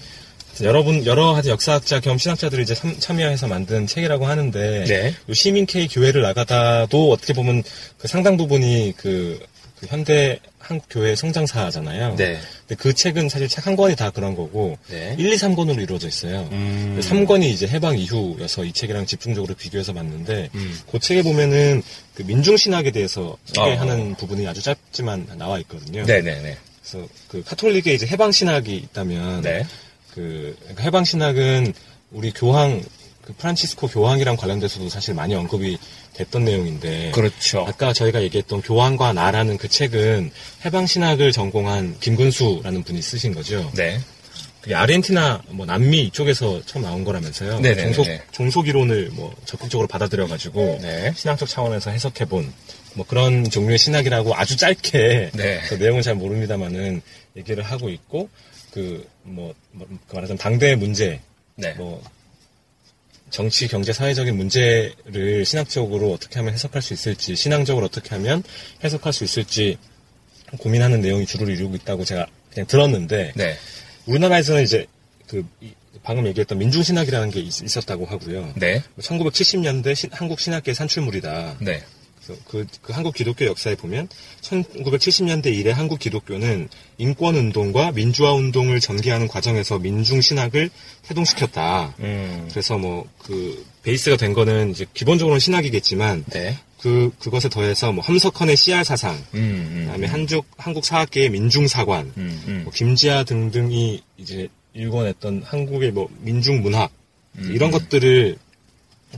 여러분 0.62 1.07
여러 1.07 1.33
가지 1.33 1.49
역사학자 1.49 2.00
겸 2.00 2.19
신학자들이 2.19 2.62
이제 2.62 2.75
참, 2.75 2.95
참여해서 2.99 3.49
만든 3.49 3.87
책이라고 3.87 4.26
하는데 4.26 4.85
네. 4.85 5.14
요 5.29 5.35
시민 5.35 5.67
K 5.67 5.88
교회를 5.88 6.23
나가다도 6.23 7.11
어떻게 7.11 7.33
보면 7.33 7.62
그 7.99 8.09
상당 8.09 8.37
부분이 8.37 8.95
그, 8.97 9.40
그 9.79 9.87
현대 9.87 10.38
한국 10.71 10.87
교회 10.89 11.17
성장사잖아요. 11.17 12.15
네. 12.15 12.39
근데 12.67 12.81
그 12.81 12.95
책은 12.95 13.29
사실 13.29 13.49
책 13.49 13.67
한 13.67 13.77
권이 13.77 13.95
다 13.97 14.11
그런 14.11 14.35
거고 14.35 14.79
네. 14.89 15.15
1, 15.19 15.33
2, 15.33 15.37
3권으로 15.37 15.83
이루어져 15.83 16.09
있어요. 16.09 16.49
음. 16.53 16.99
3권이 17.03 17.45
이제 17.45 17.67
해방 17.67 17.99
이후여서 17.99 18.65
이 18.65 18.73
책이랑 18.73 19.05
집중적으로 19.05 19.55
비교해서 19.55 19.93
봤는데 19.93 20.49
음. 20.55 20.79
그 20.91 20.99
책에 20.99 21.23
보면은 21.23 21.83
그 22.15 22.23
민중 22.23 22.57
신학에 22.57 22.91
대해서 22.91 23.23
어. 23.23 23.39
소개하는 23.45 24.15
부분이 24.15 24.47
아주 24.47 24.62
짧지만 24.62 25.27
나와 25.37 25.59
있거든요. 25.59 26.05
네네네. 26.05 26.57
그래서 26.83 27.07
그 27.29 27.43
카톨릭에 27.45 27.93
이제 27.93 28.07
해방 28.07 28.33
신학이 28.33 28.75
있다면 28.77 29.43
네. 29.43 29.67
그 30.15 30.57
그러니까 30.61 30.83
해방 30.85 31.05
신학은 31.05 31.75
우리 32.12 32.31
교황 32.33 32.83
그 33.23 33.33
프란치스코 33.35 33.89
교황이랑 33.89 34.37
관련돼서도 34.37 34.89
사실 34.89 35.15
많이 35.15 35.35
언급이 35.35 35.79
됐던 36.15 36.45
내용인데 36.45 37.12
그렇죠. 37.12 37.65
아까 37.69 37.93
저희가 37.93 38.23
얘기했던 38.23 38.62
교황과 38.62 39.12
나라는 39.12 39.57
그 39.57 39.69
책은 39.69 40.31
해방 40.65 40.87
신학을 40.87 41.33
전공한 41.33 41.97
김근수라는 42.00 42.83
분이 42.83 43.03
쓰신 43.03 43.35
거죠. 43.35 43.71
네. 43.75 44.00
그게 44.61 44.75
아르헨티나 44.75 45.43
뭐 45.50 45.65
남미 45.65 46.03
이쪽에서 46.05 46.61
처음 46.67 46.83
나온 46.85 47.03
거라면서요. 47.05 47.61
네네네. 47.61 47.93
종속 47.93 48.07
종속 48.33 48.69
이론을 48.69 49.11
뭐 49.12 49.35
적극적으로 49.47 49.89
받아들여 49.89 50.27
가지고 50.27 50.79
네. 50.83 51.12
신학적 51.17 51.49
차원에서 51.49 51.91
해석해 51.91 52.25
본 52.27 52.53
뭐 52.95 53.07
그런 53.07 53.49
종류의 53.49 53.79
신학이라고 53.79 54.35
아주 54.35 54.57
짧게 54.57 55.31
네. 55.35 55.61
그 55.69 55.75
내용은 55.75 56.03
잘 56.03 56.15
모릅니다만은 56.15 57.03
얘기를 57.37 57.62
하고 57.62 57.89
있고 57.89 58.29
그뭐그 58.73 59.55
말하자면 60.12 60.39
당대의 60.39 60.77
문제 60.77 61.21
네. 61.57 61.75
뭐 61.75 62.03
정치, 63.30 63.68
경제, 63.68 63.92
사회적인 63.92 64.37
문제를 64.37 65.44
신학적으로 65.44 66.12
어떻게 66.12 66.38
하면 66.40 66.52
해석할 66.54 66.82
수 66.82 66.92
있을지, 66.92 67.37
신앙적으로 67.37 67.87
어떻게 67.87 68.10
하면 68.10 68.42
해석할 68.82 69.12
수 69.12 69.25
있을지 69.25 69.78
고민하는 70.58 71.00
내용이 71.00 71.26
주를 71.26 71.49
이루고 71.49 71.76
있다고 71.76 72.04
제가 72.04 72.26
그냥 72.52 72.66
들었는데, 72.66 73.32
네. 73.37 73.56
우리나라에서는 74.06 74.62
이제 74.64 74.87
그 75.28 75.46
이- 75.60 75.72
방금 76.02 76.26
얘기했던 76.26 76.58
민중신학이라는 76.58 77.30
게 77.30 77.40
있, 77.40 77.76
었다고 77.76 78.06
하고요. 78.06 78.52
네. 78.56 78.82
1970년대 78.99 80.08
한국 80.12 80.40
신학계 80.40 80.75
산출물이다. 80.75 81.58
네. 81.60 81.82
그, 82.49 82.66
그 82.82 82.92
한국 82.92 83.14
기독교 83.14 83.46
역사에 83.46 83.75
보면 83.75 84.08
1970년대 84.42 85.46
이래 85.46 85.70
한국 85.70 85.99
기독교는 85.99 86.68
인권 86.99 87.37
운동과 87.37 87.92
민주화 87.92 88.32
운동을 88.32 88.80
전개하는 88.80 89.28
과정에서 89.28 89.78
민중 89.78 90.20
신학을 90.20 90.70
태동시켰다. 91.02 91.94
음. 92.00 92.49
그래서 92.50 92.78
뭐 92.78 93.06
그 93.30 93.64
베이스가 93.82 94.16
된 94.16 94.32
거는 94.32 94.72
이제 94.72 94.87
기본적으로는 94.92 95.38
신학이겠지만 95.38 96.25
네. 96.30 96.58
그 96.80 97.12
그것에 97.20 97.49
더해서 97.49 97.92
뭐 97.92 98.02
함석헌의 98.02 98.56
CR 98.56 98.82
사상, 98.82 99.14
음. 99.34 99.38
음. 99.38 99.82
그다음에 99.84 100.06
한국 100.06 100.46
한국 100.56 100.84
사학계의 100.84 101.30
민중 101.30 101.68
사관, 101.68 102.12
음. 102.16 102.42
음. 102.49 102.60
뭐 102.64 102.72
김지아 102.72 103.25
등등이 103.25 104.02
이제 104.16 104.49
일궈냈던 104.72 105.42
한국의 105.44 105.92
뭐 105.92 106.08
민중 106.20 106.62
문학 106.62 106.90
음. 107.38 107.52
이런 107.54 107.70
것들을 107.70 108.37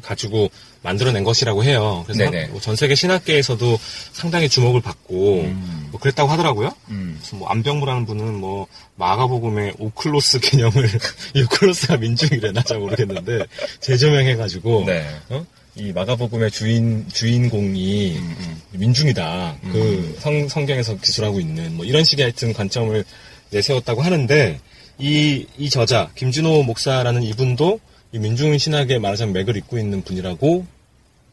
가지고 0.02 0.50
만들어낸 0.82 1.22
것이라고 1.24 1.62
해요. 1.64 2.02
그래서 2.06 2.24
네네. 2.24 2.40
한- 2.42 2.50
뭐전 2.50 2.74
세계 2.76 2.94
신학계에서도 2.94 3.78
상당히 4.12 4.48
주목을 4.48 4.80
받고 4.80 5.42
음. 5.42 5.88
뭐 5.90 6.00
그랬다고 6.00 6.30
하더라고요. 6.30 6.72
음. 6.90 7.20
뭐 7.34 7.48
안병무라는 7.48 8.04
분은 8.06 8.34
뭐 8.34 8.66
마가복음의 8.96 9.74
오클로스 9.78 10.40
개념을 10.40 10.88
이 11.34 11.42
오클로스가 11.42 11.96
민중이래나 11.98 12.62
잘 12.62 12.78
모르겠는데 12.78 13.44
재조명해가지고 13.80 14.84
네. 14.86 15.06
어? 15.28 15.46
이 15.76 15.92
마가복음의 15.92 16.50
주인 16.50 17.06
주인공이 17.12 18.16
음. 18.16 18.60
민중이다. 18.72 19.56
그 19.72 20.16
성, 20.20 20.48
성경에서 20.48 20.96
기술하고 20.98 21.40
있는 21.40 21.76
뭐 21.76 21.84
이런 21.86 22.04
식의 22.04 22.24
하여튼 22.24 22.52
관점을 22.52 23.04
내세웠다고 23.50 24.02
하는데 24.02 24.60
이, 24.98 25.46
이 25.58 25.70
저자 25.70 26.10
김진호 26.14 26.62
목사라는 26.64 27.22
이분도 27.22 27.80
이 28.12 28.18
민중 28.18 28.56
신학의 28.56 28.98
말하자면 28.98 29.32
맥을 29.32 29.56
잇고 29.56 29.78
있는 29.78 30.02
분이라고 30.02 30.66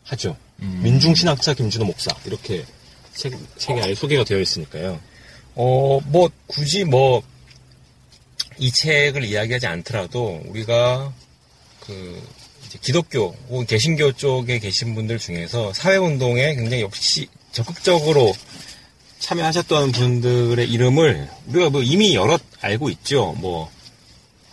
하죠. 0.03 0.37
음. 0.61 0.79
민중 0.81 1.13
신학자 1.13 1.53
김진호 1.53 1.85
목사 1.85 2.15
이렇게 2.25 2.65
책, 3.13 3.33
책에 3.57 3.81
아예 3.81 3.95
소개가 3.95 4.23
되어 4.23 4.39
있으니까요. 4.39 4.99
어, 5.55 5.99
뭐, 6.05 6.29
굳이 6.47 6.85
뭐, 6.85 7.21
이 8.57 8.71
책을 8.71 9.25
이야기하지 9.25 9.67
않더라도, 9.67 10.41
우리가, 10.45 11.13
그, 11.81 12.21
기독교 12.81 13.35
혹은 13.49 13.65
개신교 13.65 14.13
쪽에 14.13 14.59
계신 14.59 14.95
분들 14.95 15.17
중에서 15.19 15.73
사회운동에 15.73 16.55
굉장히 16.55 16.83
역시 16.83 17.27
적극적으로 17.51 18.33
참여하셨던 19.19 19.91
분들의 19.91 20.69
이름을 20.69 21.29
우리가 21.47 21.71
뭐 21.71 21.81
이미 21.81 22.15
여러 22.15 22.37
알고 22.61 22.89
있죠. 22.91 23.35
뭐, 23.39 23.69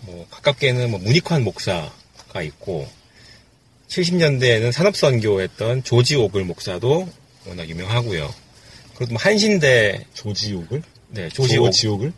뭐, 0.00 0.26
가깝게는 0.30 0.90
뭐 0.90 0.98
문익환 0.98 1.44
목사 1.44 1.92
가 2.36 2.42
있고, 2.42 2.86
70년대에는 3.88 4.72
산업선교 4.72 5.40
했던 5.40 5.82
조지 5.82 6.16
오글 6.16 6.44
목사도 6.44 7.08
워낙 7.46 7.68
유명하고요. 7.68 8.32
그리고 8.96 9.14
뭐 9.14 9.22
한신대 9.22 10.06
조지옥을? 10.14 10.82
네, 11.08 11.28
조지 11.30 11.56
오 11.58 11.70
지옥을? 11.70 12.12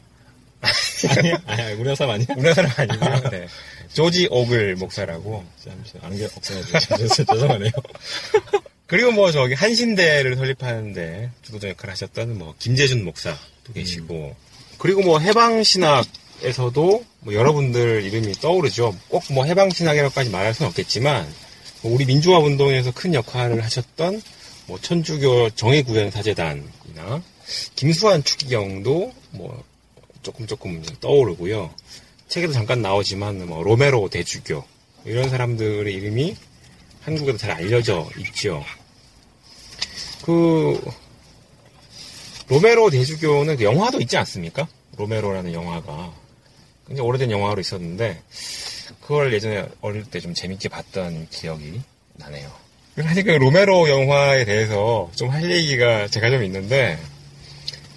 아니야? 1.16 1.42
아니야, 1.46 1.72
우리나라 1.75 1.94
사람 1.94 2.14
아니야? 2.14 2.26
우리나라 2.30 2.54
사람 2.54 2.72
아니고요. 2.76 3.30
네. 3.30 3.48
조지 3.92 4.28
오글 4.30 4.76
목사라고. 4.76 5.44
잠시 5.64 5.94
아는 6.02 6.16
게 6.18 6.25
없어가지고 6.25 7.25
죄송하네요. 7.26 7.70
그리고 8.87 9.12
뭐 9.12 9.30
저기 9.30 9.54
한신대를 9.54 10.37
설립하는데 10.37 11.30
주도적 11.42 11.70
역할을 11.70 11.92
하셨던 11.92 12.38
뭐 12.38 12.54
김재준 12.58 13.04
목사도 13.04 13.38
계시고 13.75 14.34
그리고 14.78 15.02
뭐 15.02 15.18
해방 15.18 15.62
신학 15.62 16.06
에서도 16.42 17.04
뭐 17.21 17.35
여러분들 17.35 18.04
이름이 18.04 18.35
떠오르죠. 18.35 18.95
꼭 19.09 19.25
뭐 19.30 19.45
해방신학이라고까지 19.45 20.30
말할 20.30 20.54
수는 20.54 20.68
없겠지만 20.71 21.28
뭐 21.83 21.92
우리 21.95 22.04
민주화 22.04 22.38
운동에서 22.38 22.92
큰 22.92 23.14
역할을 23.14 23.62
하셨던 23.64 24.23
뭐 24.66 24.78
천주교 24.80 25.50
정의구현 25.50 26.11
사재단이나 26.11 27.23
김수환 27.75 28.23
추기경도 28.25 29.12
뭐 29.33 29.64
조금 30.23 30.47
조금 30.47 30.83
떠오르고요. 31.00 31.71
책에도 32.28 32.52
잠깐 32.52 32.83
나오지만 32.83 33.47
뭐 33.47 33.62
로메로 33.62 34.09
대주교 34.11 34.62
이런 35.07 35.28
사람들의 35.30 35.92
이름이 35.92 36.37
한국에도 37.02 37.38
잘 37.38 37.52
알려져 37.52 38.09
있죠. 38.18 38.62
그 40.23 40.78
로메로 42.49 42.90
대주교는 42.90 43.57
그 43.57 43.64
영화도 43.64 44.00
있지 44.00 44.16
않습니까? 44.18 44.68
로메로라는 44.97 45.52
영화가 45.52 46.12
굉장히 46.88 47.07
오래된 47.09 47.30
영화로 47.30 47.61
있었는데 47.61 48.21
그걸 49.02 49.33
예전에 49.33 49.66
어릴 49.80 50.04
때 50.04 50.21
좀 50.21 50.35
재밌게 50.35 50.68
봤던 50.68 51.28
기억이 51.30 51.80
나네요. 52.14 52.50
사실 53.02 53.23
그 53.25 53.30
로메로 53.30 53.88
영화에 53.88 54.45
대해서 54.45 55.11
좀 55.14 55.30
할 55.30 55.49
얘기가 55.50 56.09
제가 56.09 56.30
좀 56.30 56.42
있는데 56.45 56.99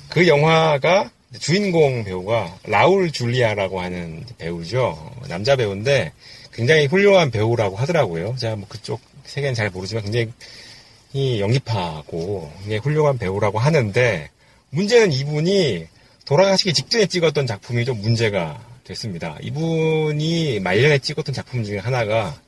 그 0.09 0.27
영화가 0.27 1.09
주인공 1.39 2.03
배우가 2.03 2.57
라울 2.65 3.11
줄리아라고 3.11 3.79
하는 3.81 4.23
배우죠. 4.37 5.11
남자 5.29 5.55
배우인데 5.55 6.11
굉장히 6.53 6.85
훌륭한 6.87 7.31
배우라고 7.31 7.77
하더라고요. 7.77 8.35
제가 8.37 8.57
뭐 8.57 8.67
그쪽 8.67 8.99
세계는 9.23 9.55
잘 9.55 9.69
모르지만 9.69 10.03
굉장히 10.03 11.39
연기파고 11.39 12.51
굉장히 12.59 12.77
훌륭한 12.79 13.17
배우라고 13.17 13.59
하는데 13.59 14.29
문제는 14.71 15.11
이분이 15.13 15.87
돌아가시기 16.25 16.73
직전에 16.73 17.05
찍었던 17.07 17.47
작품이 17.47 17.85
좀 17.85 17.99
문제가 18.01 18.59
됐습니다. 18.83 19.37
이분이 19.41 20.59
말년에 20.59 20.99
찍었던 20.99 21.33
작품 21.33 21.63
중에 21.63 21.77
하나가 21.77 22.39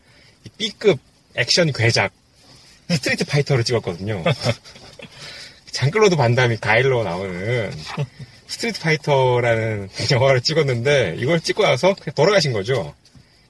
이 0.46 0.50
B급 0.58 1.00
액션 1.36 1.72
괴작 1.72 2.12
Street 2.90 3.26
Fighter를 3.26 3.64
찍었거든요. 3.64 4.24
장클로드 5.72 6.16
반담이 6.16 6.58
가일로 6.58 7.04
나오는 7.04 7.72
Street 8.48 8.80
Fighter라는 8.82 9.90
영화를 10.12 10.42
찍었는데 10.42 11.16
이걸 11.18 11.40
찍고 11.40 11.64
나서 11.64 11.96
그냥 11.96 12.14
돌아가신 12.16 12.54
거죠. 12.54 12.94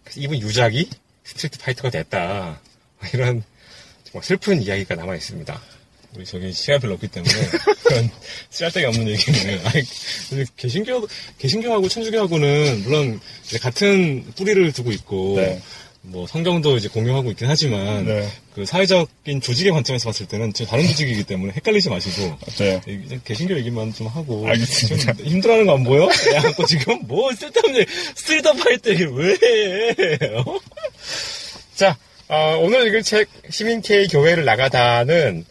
그래서 0.04 0.22
이분 0.22 0.40
유작이 0.40 0.90
Street 1.24 1.60
Fighter가 1.60 1.90
됐다. 1.90 2.62
이런 3.13 3.44
슬픈 4.22 4.62
이야기가 4.62 4.96
남아 4.96 5.16
있습니다. 5.16 5.60
우리 6.15 6.25
저기 6.25 6.51
시간 6.51 6.79
별로 6.79 6.93
없기 6.96 7.08
때문에 7.08 7.34
그런 7.84 8.10
쓸데기 8.50 8.86
없는 8.86 9.08
얘기는 9.10 9.65
아니 9.65 9.84
개신교 10.58 11.08
개신교하고 11.39 11.88
천주교하고는 11.89 12.84
물론 12.84 13.20
이제 13.46 13.58
같은 13.58 14.24
뿌리를 14.36 14.72
두고 14.72 14.91
있고 14.91 15.36
네. 15.38 15.62
뭐 16.05 16.27
성경도 16.27 16.75
이제 16.75 16.89
공유하고 16.89 17.32
있긴 17.32 17.48
하지만 17.48 18.05
네. 18.05 18.27
그 18.53 18.65
사회적인 18.65 19.39
조직의 19.41 19.72
관점에서 19.72 20.10
봤을 20.10 20.25
때는 20.25 20.51
저 20.53 20.65
다른 20.65 20.86
조직이기 20.86 21.24
때문에 21.24 21.53
헷갈리지 21.53 21.89
마시고 21.89 22.38
네. 22.60 22.82
개신교 23.24 23.58
얘기만 23.60 23.93
좀 23.93 24.08
하고 24.08 24.46
알겠습니다. 24.48 25.13
좀 25.13 25.25
힘들어하는 25.25 25.65
거 25.65 25.74
안 25.75 25.84
보여? 25.86 26.03
야, 26.34 26.41
고 26.58 26.65
지금 26.65 27.00
뭐 27.08 27.32
쓸데없는 27.34 27.86
파이터 28.62 28.89
얘기를 28.91 29.13
왜 29.13 29.32
해? 29.32 30.36
어? 30.36 30.60
자, 31.74 31.98
어, 32.27 32.58
오늘 32.62 32.86
읽을 32.88 33.01
책 33.03 33.29
시민 33.50 33.82
K 33.82 34.08
교회를 34.08 34.43
나가다는 34.46 35.46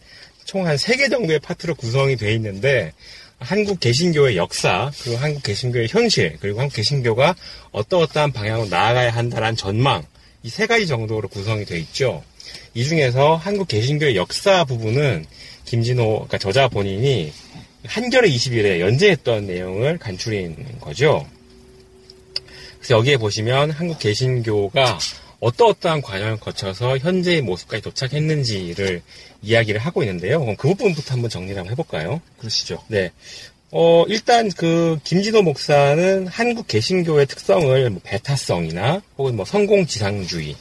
총한세개 0.53 1.09
정도의 1.09 1.39
파트로 1.39 1.73
구성이 1.73 2.15
되어 2.15 2.29
있는데 2.33 2.93
한국 3.39 3.79
개신교의 3.79 4.37
역사, 4.37 4.91
그리고 5.01 5.17
한국 5.17 5.41
개신교의 5.41 5.87
현실, 5.89 6.37
그리고 6.39 6.59
한국 6.59 6.75
개신교가 6.75 7.35
어떠어떠한 7.71 8.31
방향으로 8.31 8.69
나아가야 8.69 9.09
한다는 9.09 9.55
전망 9.55 10.05
이 10.43 10.49
세 10.49 10.67
가지 10.67 10.85
정도로 10.85 11.27
구성이 11.29 11.65
되어 11.65 11.77
있죠. 11.79 12.23
이 12.75 12.83
중에서 12.83 13.35
한국 13.35 13.67
개신교의 13.67 14.15
역사 14.15 14.63
부분은 14.63 15.25
김진호 15.65 16.05
그러니까 16.13 16.37
저자 16.37 16.67
본인이 16.67 17.33
한겨레 17.85 18.29
20일에 18.29 18.79
연재했던 18.79 19.47
내용을 19.47 19.97
간추린 19.97 20.79
거죠. 20.79 21.25
그래서 22.77 22.95
여기에 22.97 23.17
보시면 23.17 23.71
한국 23.71 23.97
개신교가 23.97 24.99
어떠어떠한 25.39 26.01
과정을 26.01 26.39
거쳐서 26.39 26.97
현재의 26.99 27.41
모습까지 27.41 27.81
도착했는지를 27.81 29.01
이야기를 29.43 29.79
하고 29.79 30.01
있는데요. 30.03 30.39
그럼 30.39 30.55
그 30.55 30.69
부분부터 30.69 31.13
한번 31.13 31.29
정리를 31.29 31.57
한번 31.57 31.71
해볼까요? 31.71 32.21
그러시죠. 32.39 32.81
네. 32.87 33.11
어, 33.71 34.05
일단 34.07 34.49
그 34.51 34.99
김진호 35.03 35.41
목사는 35.41 36.27
한국 36.27 36.67
개신교의 36.67 37.25
특성을 37.25 37.89
뭐 37.89 38.01
배타성이나 38.03 39.01
혹은 39.17 39.35
뭐 39.35 39.45
성공지상주의, 39.45 40.55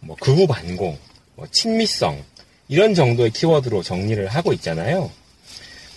뭐 0.00 0.16
극우 0.18 0.46
반공, 0.46 0.96
뭐 1.34 1.46
친미성 1.50 2.22
이런 2.68 2.94
정도의 2.94 3.30
키워드로 3.30 3.82
정리를 3.82 4.26
하고 4.28 4.52
있잖아요. 4.52 5.10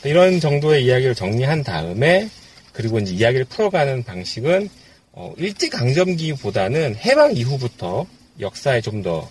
이런 0.03 0.39
정도의 0.39 0.85
이야기를 0.85 1.15
정리한 1.15 1.63
다음에 1.63 2.29
그리고 2.73 2.99
이제 2.99 3.13
이야기를 3.13 3.45
풀어가는 3.45 4.03
방식은 4.03 4.69
어, 5.13 5.33
일제강점기보다는 5.37 6.95
해방 6.97 7.35
이후부터 7.35 8.05
역사에 8.39 8.81
좀 8.81 9.01
더 9.01 9.29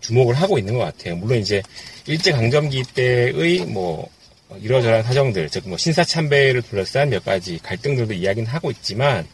주목을 0.00 0.34
하고 0.34 0.58
있는 0.58 0.74
것 0.74 0.80
같아요. 0.80 1.16
물론 1.16 1.38
이제 1.38 1.62
일제 2.06 2.32
강점기 2.32 2.82
때의 2.94 3.64
뭐 3.66 4.08
어, 4.48 4.56
이러저러한 4.60 5.02
사정들, 5.04 5.48
즉 5.50 5.66
뭐 5.66 5.78
신사 5.78 6.04
참배를 6.04 6.62
둘러싼 6.62 7.08
몇 7.10 7.24
가지 7.24 7.58
갈등들도 7.62 8.12
이야기는 8.14 8.46
하고 8.48 8.70
있지만 8.70 9.26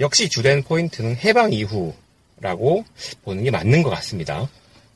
역시 0.00 0.28
주된 0.28 0.62
포인트는 0.64 1.16
해방 1.16 1.52
이후라고 1.52 2.84
보는 3.24 3.44
게 3.44 3.50
맞는 3.50 3.82
것 3.82 3.90
같습니다. 3.90 4.48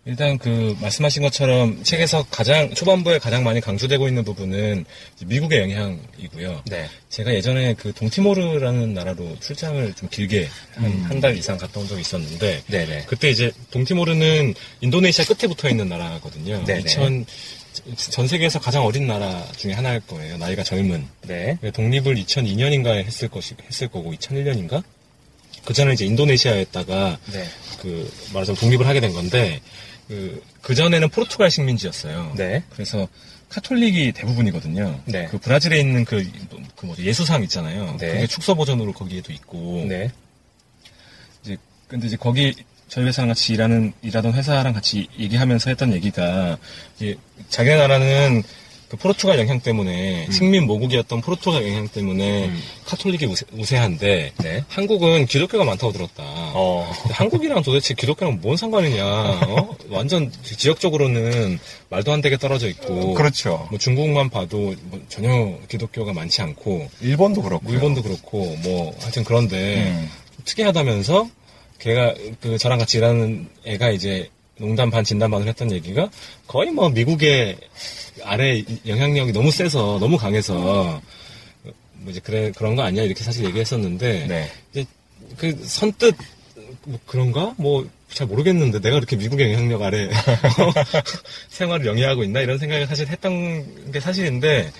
일단 0.07 0.39
그 0.39 0.77
말씀하신 0.81 1.23
것처럼 1.23 1.83
책에서 1.85 2.25
가장 2.31 2.73
초반부에 2.75 3.19
가장 3.19 3.45
많이 3.45 3.61
강조되고 3.61 4.09
있는 4.09 4.25
부분은 4.25 4.87
미국의 5.27 5.61
영향이고요. 5.61 6.63
네. 6.71 6.89
제가 7.11 7.35
예전에 7.35 7.75
그 7.75 7.93
동티모르라는 7.93 8.95
나라로 8.95 9.37
출장을 9.41 9.93
좀 9.95 10.09
길게 10.09 10.49
한한달 10.75 11.37
이상 11.37 11.59
갔다 11.59 11.81
온 11.81 11.87
적이 11.87 12.01
있었는데 12.01 12.63
네네. 12.67 13.05
그때 13.07 13.29
이제 13.29 13.53
동티모르는 13.71 14.55
인도네시아 14.81 15.27
끝에 15.27 15.47
붙어 15.47 15.69
있는 15.69 15.89
나라거든요. 15.89 16.65
네네. 16.65 16.81
2000, 16.81 17.27
전 17.97 18.27
세계에서 18.27 18.59
가장 18.59 18.85
어린 18.85 19.07
나라 19.07 19.47
중에 19.57 19.75
하나일 19.75 20.01
거예요. 20.01 20.39
나이가 20.39 20.63
젊은. 20.63 21.07
네. 21.27 21.59
독립을 21.73 22.17
2002년인가에 22.17 23.05
했을 23.05 23.29
것이 23.29 23.55
했을 23.67 23.89
거고 23.89 24.13
2001년인가? 24.15 24.83
그 25.65 25.75
전에 25.75 25.93
이제 25.93 26.07
인도네시아에다가 26.07 27.19
네. 27.33 27.45
그 27.81 28.11
말하자면 28.33 28.59
독립을 28.59 28.87
하게 28.87 29.01
된 29.01 29.13
건데 29.13 29.61
그, 30.11 30.43
그 30.61 30.75
전에는 30.75 31.09
포르투갈 31.09 31.53
식민지였어요. 31.53 32.33
네. 32.37 32.65
그래서 32.71 33.07
카톨릭이 33.49 34.11
대부분이거든요. 34.11 35.01
네. 35.05 35.29
그 35.31 35.39
브라질에 35.39 35.79
있는 35.79 36.05
그, 36.05 36.29
그 36.75 36.87
뭐죠 36.87 37.05
예수상 37.05 37.45
있잖아요. 37.45 37.97
네. 38.01 38.15
그게 38.15 38.27
축소 38.27 38.57
버전으로 38.57 38.93
거기에도 38.93 39.33
있고. 39.33 39.87
네. 39.89 40.11
이제 41.45 41.57
근데 41.87 42.09
이제 42.09 42.17
거기 42.17 42.53
저희 42.89 43.05
회사랑 43.07 43.29
같이 43.29 43.53
일하는 43.53 43.93
일하던 44.03 44.35
회사랑 44.35 44.73
같이 44.73 45.07
얘기하면서 45.17 45.71
했던 45.71 45.93
얘기가 45.93 46.59
이제 46.97 47.17
자기 47.49 47.71
나라는 47.71 48.43
그 48.91 48.97
포르투갈 48.97 49.39
영향 49.39 49.61
때문에 49.61 50.27
식민 50.33 50.67
모국이었던 50.67 51.21
포르투갈 51.21 51.65
영향 51.65 51.87
때문에 51.87 52.47
음. 52.47 52.63
카톨릭이 52.87 53.33
우세, 53.53 53.77
한데 53.77 54.33
네. 54.39 54.65
한국은 54.69 55.27
기독교가 55.27 55.65
많다고 55.65 55.93
들었다. 55.93 56.25
어. 56.25 56.91
한국이랑 57.13 57.63
도대체 57.63 57.95
기독교랑 57.95 58.41
뭔 58.43 58.57
상관이냐? 58.57 59.07
어? 59.07 59.77
완전 59.91 60.33
지역적으로는 60.43 61.61
말도 61.89 62.13
안 62.13 62.21
되게 62.21 62.37
떨어져 62.37 62.69
있고. 62.69 63.15
그렇죠. 63.15 63.69
뭐 63.71 63.79
중국만 63.79 64.29
봐도 64.29 64.75
뭐 64.83 65.01
전혀 65.09 65.57
기독교가 65.69 66.13
많지 66.13 66.43
않고 66.43 66.89
일본도 67.01 67.43
그렇고. 67.43 67.63
뭐 67.63 67.73
일본도 67.73 68.03
그렇고 68.03 68.57
뭐 68.65 68.93
하여튼 68.99 69.23
그런데 69.23 69.87
음. 69.87 70.11
특이하다면서 70.45 71.31
걔가 71.79 72.15
그 72.41 72.59
저랑 72.59 72.81
같이 72.81 72.99
일하는 72.99 73.49
애가 73.65 73.91
이제 73.91 74.31
농담 74.61 74.91
반 74.91 75.03
진담 75.03 75.31
반을 75.31 75.49
했던 75.49 75.73
얘기가 75.73 76.11
거의 76.47 76.71
뭐 76.71 76.89
미국의 76.91 77.57
아래 78.25 78.63
영향력이 78.87 79.33
너무 79.33 79.51
세서 79.51 79.99
너무 79.99 80.17
강해서 80.17 81.01
뭐 81.95 82.11
이제 82.11 82.21
그래 82.21 82.53
그런 82.57 82.77
거 82.77 82.83
아니야 82.83 83.03
이렇게 83.03 83.25
사실 83.25 83.45
얘기했었는데 83.47 84.27
네. 84.27 84.51
이제 84.71 84.87
그 85.37 85.59
선뜻 85.65 86.15
뭐 86.85 86.99
그런가 87.07 87.55
뭐 87.57 87.87
잘 88.13 88.27
모르겠는데 88.27 88.81
내가 88.81 88.97
이렇게 88.97 89.17
미국의 89.17 89.53
영향력 89.53 89.83
아래 89.83 90.11
생활을 91.49 91.87
영위하고 91.87 92.25
있나 92.25 92.41
이런 92.41 92.59
생각을 92.59 92.87
사실 92.87 93.09
했던 93.09 93.93
게 93.93 94.01
사실인데 94.01 94.73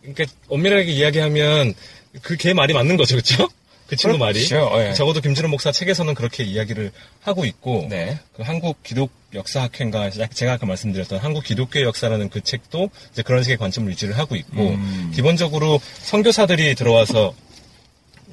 그러니까 0.00 0.24
엄밀하게 0.48 0.90
이야기하면 0.92 1.74
그 2.22 2.36
걔 2.36 2.54
말이 2.54 2.74
맞는 2.74 2.96
거죠 2.96 3.16
그렇죠? 3.16 3.48
그 3.92 3.96
친구 3.96 4.16
말이 4.16 4.42
그렇죠, 4.48 4.72
예. 4.80 4.94
적어도 4.94 5.20
김준호 5.20 5.50
목사 5.50 5.70
책에서는 5.70 6.14
그렇게 6.14 6.44
이야기를 6.44 6.92
하고 7.20 7.44
있고 7.44 7.88
네. 7.90 8.18
그 8.34 8.42
한국 8.42 8.82
기독 8.82 9.10
역사학회인가 9.34 10.08
제가 10.08 10.54
아까 10.54 10.64
말씀드렸던 10.64 11.18
한국 11.18 11.44
기독교의 11.44 11.84
역사라는 11.84 12.30
그 12.30 12.40
책도 12.40 12.88
이제 13.12 13.20
그런 13.20 13.42
식의 13.42 13.58
관점을 13.58 13.90
유지를 13.92 14.16
하고 14.16 14.34
있고 14.34 14.70
음. 14.70 15.12
기본적으로 15.14 15.78
선교사들이 16.04 16.74
들어와서 16.74 17.34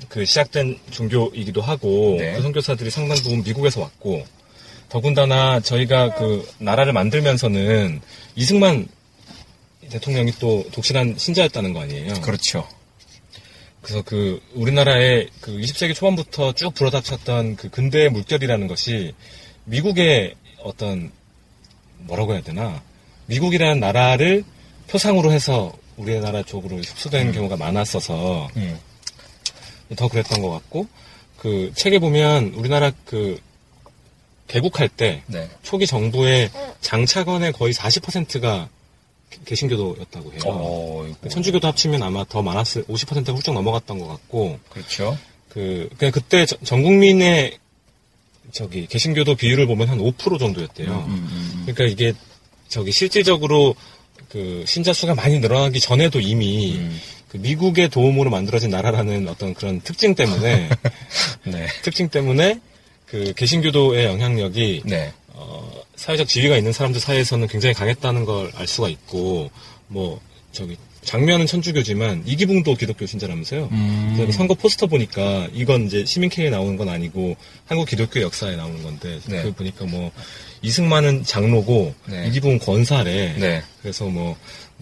그 0.08 0.24
시작된 0.24 0.80
종교이기도 0.92 1.62
하고 1.62 2.16
네. 2.18 2.36
그 2.36 2.42
선교사들이 2.42 2.90
상당 2.90 3.18
부분 3.18 3.44
미국에서 3.44 3.82
왔고 3.82 4.26
더군다나 4.88 5.60
저희가 5.60 6.16
그 6.16 6.48
나라를 6.60 6.94
만들면서는 6.94 8.00
이승만 8.38 8.88
대통령이 9.90 10.32
또 10.40 10.64
독실한 10.72 11.16
신자였다는 11.18 11.74
거 11.74 11.82
아니에요. 11.82 12.14
그렇죠. 12.22 12.66
그래서 13.90 14.04
그 14.04 14.40
우리나라의 14.54 15.30
그 15.42 15.52
20세기 15.58 15.96
초반부터 15.96 16.52
쭉 16.52 16.76
불어닥쳤던 16.76 17.56
그 17.56 17.70
근대의 17.70 18.12
물결이라는 18.12 18.68
것이 18.68 19.16
미국의 19.66 20.36
어떤 20.62 21.12
뭐라고 21.98 22.34
해야 22.34 22.42
되나 22.42 22.84
미국이라는 23.26 23.80
나라를 23.80 24.44
표상으로 24.90 25.32
해서 25.32 25.74
우리나라 25.98 26.44
쪽으로 26.44 26.78
흡수되는 26.78 27.32
경우가 27.32 27.58
많았어서 27.58 28.52
음. 28.58 28.80
더 29.96 30.08
그랬던 30.08 30.44
것 30.44 30.52
같고 30.52 30.86
그 31.38 31.72
책에 31.76 31.98
보면 31.98 32.54
우리나라 32.54 32.92
그 33.06 33.42
개국할 34.48 34.88
때 34.88 35.24
네. 35.26 35.50
초기 35.64 35.88
정부의 35.88 36.52
장차관의 36.82 37.54
거의 37.54 37.74
40%가 37.74 38.70
개신교도였다고 39.46 40.32
해요. 40.34 40.40
어, 40.46 41.08
이거. 41.10 41.30
천주교도 41.30 41.68
합치면 41.68 42.02
아마 42.04 42.24
더 42.26 42.42
많았을 42.42 42.84
50%가 42.86 43.34
훌쩍 43.34 43.54
넘어갔던 43.54 44.00
것 44.00 44.08
같고 44.08 44.60
그렇죠. 44.70 45.18
그 45.50 45.90
그냥 45.98 46.12
그때 46.12 46.46
저- 46.46 46.58
전 46.64 46.84
국민의 46.84 47.58
저기 48.52 48.88
개신교도 48.88 49.36
비율을 49.36 49.68
보면 49.68 49.88
한 49.90 50.00
5% 50.00 50.40
정도였대요. 50.40 51.06
음, 51.08 51.64
그러니까 51.66 51.86
이게 51.86 52.14
저기 52.68 52.92
실질적으로 52.92 53.76
그 54.30 54.64
신자 54.68 54.94
수가 54.94 55.16
많이 55.16 55.40
늘어나기 55.40 55.80
전에도 55.80 56.20
이미 56.20 56.76
음. 56.78 57.00
그 57.30 57.38
미국의 57.38 57.90
도움으로 57.90 58.30
만들어진 58.32 58.72
나라라는 58.72 59.28
어떤 59.28 59.54
그런 59.54 59.82
특징 59.82 60.16
때문에 60.16 60.70
네. 61.46 61.68
특징 61.84 62.10
때문에 62.10 62.60
그 63.06 63.34
개신교도의 63.36 64.06
영향력이 64.06 64.84
네. 64.86 65.14
어, 65.30 65.72
사회적 66.00 66.28
지위가 66.30 66.56
있는 66.58 66.72
사람들 66.72 67.02
사이에서는 67.02 67.48
굉장히 67.48 67.76
강했다는 67.76 68.24
걸 68.26 68.52
알 68.56 68.68
수가 68.68 68.88
있고 68.90 69.52
뭐 69.88 70.20
저기 70.52 70.78
장면은 71.04 71.46
천주교지만 71.46 72.24
이기붕도 72.26 72.76
기독교 72.76 73.06
신자라면서요. 73.06 73.70
음. 73.72 74.30
선거 74.32 74.54
포스터 74.54 74.88
보니까 74.88 75.48
이건 75.54 75.86
이제 75.86 76.06
시민케이에 76.06 76.50
나오는 76.50 76.78
건 76.78 76.90
아니고 76.90 77.36
한국 77.68 77.88
기독교 77.88 78.22
역사에 78.22 78.56
나오는 78.56 78.82
건데 78.84 79.20
네. 79.26 79.44
그 79.44 79.54
보니까 79.54 79.86
뭐 79.86 80.12
이승만은 80.62 81.24
장로고 81.24 81.94
네. 82.08 82.28
이기붕은 82.28 82.60
권사래. 82.60 83.36
네. 83.38 83.64
그래서 83.82 84.06
뭐 84.06 84.36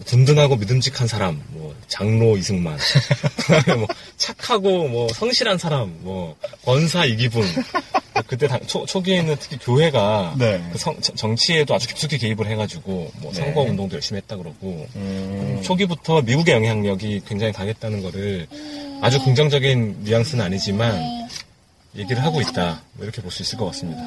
든든하고 0.04 0.56
믿음직한 0.56 1.08
사람, 1.08 1.42
뭐 1.48 1.74
장로 1.88 2.36
이승만, 2.36 2.78
뭐 3.76 3.88
착하고 4.16 4.88
뭐 4.88 5.08
성실한 5.12 5.58
사람, 5.58 5.96
뭐 6.00 6.36
권사 6.64 7.04
이기붕. 7.04 7.42
그때 8.26 8.46
당- 8.48 8.60
초, 8.66 8.84
초기에는 8.86 9.36
특히 9.40 9.58
교회가 9.58 10.34
네. 10.38 10.62
그 10.72 10.78
성- 10.78 11.00
정- 11.00 11.16
정치에도 11.16 11.74
아주 11.74 11.88
깊숙이 11.88 12.18
개입을 12.18 12.46
해가지고 12.46 13.10
뭐 13.16 13.32
네. 13.32 13.40
선거 13.40 13.62
운동도 13.62 13.94
열심히 13.96 14.18
했다 14.20 14.36
그러고 14.36 14.86
음. 14.96 15.60
초기부터 15.64 16.22
미국의 16.22 16.54
영향력이 16.54 17.22
굉장히 17.26 17.52
강했다는 17.52 18.02
거를 18.02 18.46
아주 19.00 19.22
긍정적인 19.22 19.98
뉘앙스는 20.04 20.44
아니지만 20.44 21.28
얘기를 21.96 22.22
하고 22.22 22.40
있다 22.40 22.82
뭐 22.94 23.04
이렇게 23.04 23.22
볼 23.22 23.30
수 23.30 23.42
있을 23.42 23.58
것 23.58 23.66
같습니다. 23.66 24.02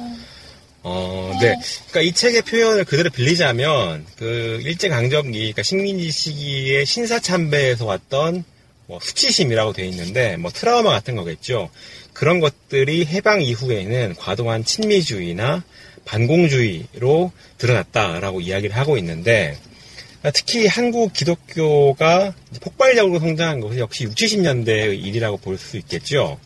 어, 0.84 1.30
네. 1.40 1.54
그러니까 1.90 2.00
이 2.00 2.12
책의 2.12 2.42
표현을 2.42 2.84
그대로 2.84 3.08
빌리자면 3.10 4.04
그 4.16 4.60
일제 4.64 4.88
강점기, 4.88 5.38
그러니까 5.38 5.62
식민지 5.62 6.10
시기에 6.10 6.84
신사 6.84 7.20
참배에서 7.20 7.86
왔던 7.86 8.44
뭐 8.88 8.98
수치심이라고 9.00 9.72
돼 9.74 9.86
있는데 9.86 10.36
뭐 10.36 10.50
트라우마 10.50 10.90
같은 10.90 11.14
거겠죠. 11.14 11.70
그런 12.12 12.40
것들이 12.40 13.06
해방 13.06 13.42
이후에는 13.42 14.14
과도한 14.18 14.64
친미주의나 14.64 15.62
반공주의로 16.04 17.32
드러났다라고 17.58 18.40
이야기를 18.40 18.76
하고 18.76 18.96
있는데 18.98 19.56
특히 20.34 20.66
한국 20.66 21.12
기독교가 21.12 22.34
폭발적으로 22.60 23.18
성장한 23.18 23.60
것은 23.60 23.78
역시 23.78 24.04
60, 24.04 24.14
70년대의 24.14 25.04
일이라고 25.04 25.38
볼 25.38 25.58
수 25.58 25.76
있겠죠. 25.78 26.38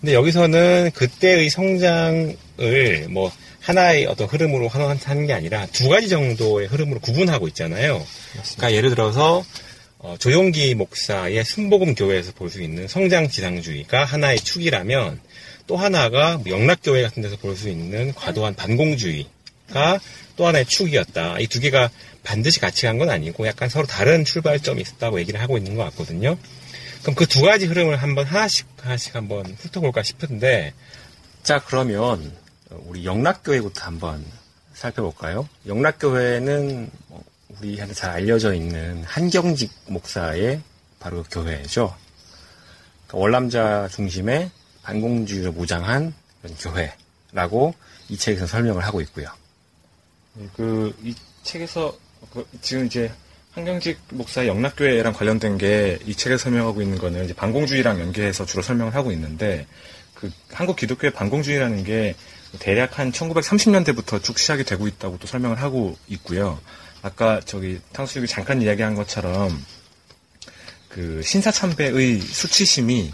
근데 0.00 0.14
여기서는 0.14 0.90
그때의 0.94 1.48
성장을 1.48 2.36
뭐 3.08 3.32
하나의 3.60 4.04
어떤 4.04 4.26
흐름으로 4.26 4.68
환원하는 4.68 5.26
게 5.26 5.32
아니라 5.32 5.64
두 5.72 5.88
가지 5.88 6.10
정도의 6.10 6.66
흐름으로 6.66 7.00
구분하고 7.00 7.48
있잖아요. 7.48 8.04
그러니까 8.56 8.72
예를 8.74 8.90
들어서 8.90 9.42
어, 10.04 10.16
조용기 10.18 10.74
목사의 10.74 11.42
순복음 11.46 11.94
교회에서 11.94 12.32
볼 12.32 12.50
수 12.50 12.60
있는 12.62 12.86
성장 12.86 13.26
지상주의가 13.26 14.04
하나의 14.04 14.38
축이라면 14.38 15.18
또 15.66 15.78
하나가 15.78 16.36
뭐 16.36 16.50
영락교회 16.50 17.02
같은 17.02 17.22
데서 17.22 17.36
볼 17.38 17.56
수 17.56 17.70
있는 17.70 18.12
과도한 18.12 18.54
반공주의가 18.54 19.98
또 20.36 20.46
하나의 20.46 20.66
축이었다. 20.66 21.38
이 21.40 21.46
두 21.46 21.58
개가 21.58 21.88
반드시 22.22 22.60
같이 22.60 22.82
간 22.84 22.98
건 22.98 23.08
아니고 23.08 23.46
약간 23.46 23.70
서로 23.70 23.86
다른 23.86 24.26
출발점이 24.26 24.82
있었다고 24.82 25.18
얘기를 25.20 25.40
하고 25.40 25.56
있는 25.56 25.74
것 25.74 25.84
같거든요. 25.84 26.36
그럼 27.00 27.14
그 27.14 27.24
두 27.26 27.40
가지 27.40 27.64
흐름을 27.64 27.96
한번 27.96 28.26
하나씩 28.26 28.66
하나씩 28.82 29.14
한번 29.14 29.56
훑어볼까 29.58 30.02
싶은데 30.02 30.74
자 31.42 31.60
그러면 31.64 32.30
우리 32.70 33.06
영락교회부터 33.06 33.84
한번 33.86 34.22
살펴볼까요? 34.74 35.48
영락교회는 35.66 36.90
뭐 37.08 37.24
우리한테 37.60 37.94
잘 37.94 38.10
알려져 38.10 38.54
있는 38.54 39.02
한경직 39.04 39.70
목사의 39.88 40.60
바로 40.98 41.22
교회죠. 41.24 41.94
그러니까 43.06 43.18
월남자 43.18 43.88
중심의 43.88 44.50
반공주의를 44.82 45.52
무장한 45.52 46.14
교회라고 46.60 47.74
이 48.08 48.16
책에서 48.18 48.46
설명을 48.46 48.84
하고 48.84 49.00
있고요. 49.00 49.28
그 50.56 50.92
이 51.02 51.14
책에서 51.42 51.96
그 52.32 52.46
지금 52.60 52.86
이제 52.86 53.12
한경직 53.52 53.98
목사의 54.10 54.48
영락교회랑 54.48 55.12
관련된 55.12 55.58
게 55.58 55.98
이 56.06 56.14
책에 56.14 56.36
설명하고 56.36 56.82
있는 56.82 56.98
거는 56.98 57.24
이제 57.24 57.34
반공주의랑 57.34 58.00
연계해서 58.00 58.44
주로 58.46 58.62
설명을 58.62 58.94
하고 58.94 59.12
있는데 59.12 59.66
그 60.14 60.30
한국 60.52 60.76
기독교의 60.76 61.12
반공주의라는 61.12 61.84
게 61.84 62.16
대략 62.58 62.98
한 62.98 63.12
1930년대부터 63.12 64.22
쭉 64.22 64.38
시작이 64.38 64.64
되고 64.64 64.86
있다고 64.88 65.18
또 65.18 65.26
설명을 65.26 65.60
하고 65.60 65.96
있고요. 66.08 66.58
아까 67.04 67.38
저기 67.44 67.78
탕수육이 67.92 68.26
잠깐 68.26 68.62
이야기한 68.62 68.94
것처럼 68.94 69.62
그 70.88 71.20
신사참배의 71.22 72.18
수치심이 72.20 73.12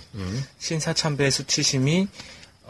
신사참배의 0.60 1.32
수치심이 1.32 2.06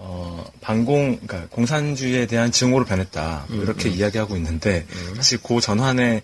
어, 0.03 0.51
반공, 0.63 1.21
그러니까 1.27 1.47
공산주의에 1.51 2.25
대한 2.27 2.51
증오로 2.51 2.87
변했다. 2.87 3.45
뭐 3.51 3.63
이렇게 3.63 3.91
이야기하고 3.91 4.35
있는데, 4.39 4.87
사실 5.15 5.39
그 5.43 5.61
전환의 5.61 6.23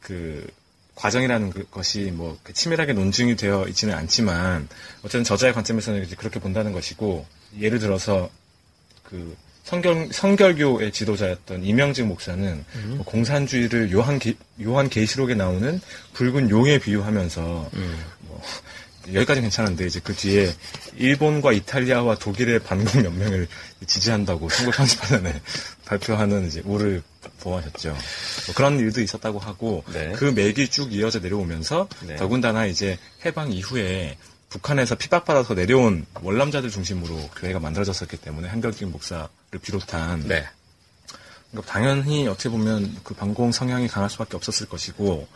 그 0.00 0.46
과정이라는 0.94 1.48
그- 1.48 1.64
것이 1.70 2.10
뭐그 2.12 2.52
치밀하게 2.52 2.92
논증이 2.92 3.36
되어 3.36 3.64
있지는 3.68 3.94
않지만, 3.94 4.68
어쨌든 4.98 5.24
저자의 5.24 5.54
관점에서는 5.54 6.06
그렇게 6.18 6.38
본다는 6.38 6.72
것이고, 6.72 7.26
예를 7.60 7.78
들어서 7.78 8.28
그 9.04 9.34
성결, 9.64 10.10
성결교의 10.12 10.92
지도자였던 10.92 11.64
이명직 11.64 12.06
목사는 12.06 12.64
뭐 12.96 13.04
공산주의를 13.04 13.92
요한, 13.92 14.18
게, 14.18 14.34
요한 14.62 14.88
계시록에 14.88 15.34
나오는 15.34 15.80
붉은 16.12 16.50
용에 16.50 16.78
비유하면서, 16.78 17.70
뭐 18.20 18.42
여기까지 19.12 19.40
는 19.40 19.48
괜찮은데 19.48 19.86
이제 19.86 20.00
그 20.02 20.14
뒤에 20.14 20.50
일본과 20.96 21.52
이탈리아와 21.52 22.16
독일의 22.16 22.60
반공 22.60 23.04
연맹을 23.04 23.48
지지한다고 23.86 24.48
1938년에 24.48 25.40
발표하는 25.84 26.46
이제 26.46 26.62
우를 26.64 27.02
보하셨죠. 27.40 27.90
뭐 27.90 28.54
그런 28.54 28.78
일도 28.78 29.02
있었다고 29.02 29.38
하고 29.38 29.84
네. 29.92 30.12
그 30.12 30.24
맥이 30.26 30.68
쭉 30.68 30.92
이어져 30.92 31.20
내려오면서 31.20 31.88
네. 32.06 32.16
더군다나 32.16 32.66
이제 32.66 32.98
해방 33.24 33.52
이후에 33.52 34.16
북한에서 34.54 34.94
핍박받아서 34.94 35.54
내려온 35.54 36.06
월남자들 36.22 36.70
중심으로 36.70 37.16
교회가 37.36 37.58
만들어졌었기 37.58 38.18
때문에 38.18 38.48
한경직 38.48 38.88
목사를 38.88 39.28
비롯한 39.60 40.28
네. 40.28 40.46
그러니까 41.50 41.72
당연히 41.72 42.28
어떻게 42.28 42.48
보면 42.48 42.96
그 43.02 43.14
반공 43.14 43.50
성향이 43.50 43.88
강할 43.88 44.08
수밖에 44.10 44.36
없었을 44.36 44.68
것이고 44.68 45.26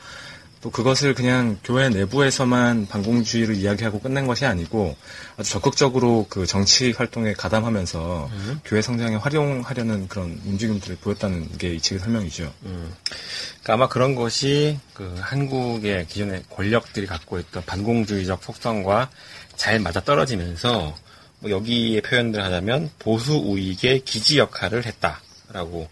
또 0.61 0.71
그것을 0.71 1.15
그냥 1.15 1.59
교회 1.63 1.89
내부에서만 1.89 2.87
반공주의를 2.89 3.55
이야기하고 3.55 4.01
끝낸 4.01 4.27
것이 4.27 4.45
아니고 4.45 4.97
아주 5.37 5.51
적극적으로 5.51 6.27
그 6.29 6.47
정치 6.47 6.91
활동에 6.91 7.33
가담하면서 7.33 8.31
교회 8.65 8.83
성장에 8.83 9.17
활용하려는 9.17 10.09
그런 10.09 10.41
움직임들을 10.45 10.97
보였다는 10.97 11.59
게 11.59 11.69
이 11.75 11.81
책의 11.81 12.01
설명이죠. 12.01 12.53
그러니까 12.63 13.75
아마 13.75 13.89
그런 13.89 14.15
것이 14.15 14.79
그 14.95 15.15
한국의 15.21 16.07
기존의 16.09 16.45
권력들이 16.51 17.07
갖고 17.07 17.39
있던 17.39 17.63
반공주의적 17.65 18.43
속성과 18.43 19.11
잘 19.57 19.79
맞아 19.79 20.01
떨어지면서 20.01 20.95
뭐 21.41 21.51
여기에 21.51 22.01
표현을 22.01 22.43
하자면 22.43 22.91
보수 22.99 23.35
우익의 23.35 24.01
기지 24.05 24.39
역할을 24.39 24.85
했다라고 24.87 25.89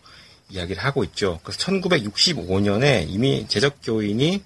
이야기를 0.51 0.83
하고 0.83 1.05
있죠. 1.05 1.41
그래서 1.43 1.59
1965년에 1.61 3.07
이미 3.09 3.47
제적 3.49 3.79
교인이 3.83 4.43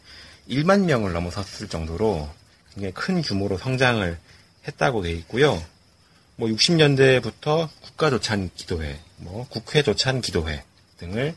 1만 0.48 0.84
명을 0.84 1.12
넘어섰을 1.12 1.68
정도로 1.68 2.28
굉장히 2.74 2.94
큰 2.94 3.22
규모로 3.22 3.58
성장을 3.58 4.18
했다고 4.66 5.02
돼 5.02 5.12
있고요. 5.12 5.62
뭐 6.36 6.48
60년대부터 6.48 7.68
국가조찬 7.82 8.50
기도회, 8.54 8.98
뭐 9.16 9.46
국회 9.48 9.82
조찬 9.82 10.20
기도회 10.20 10.64
등을 10.98 11.34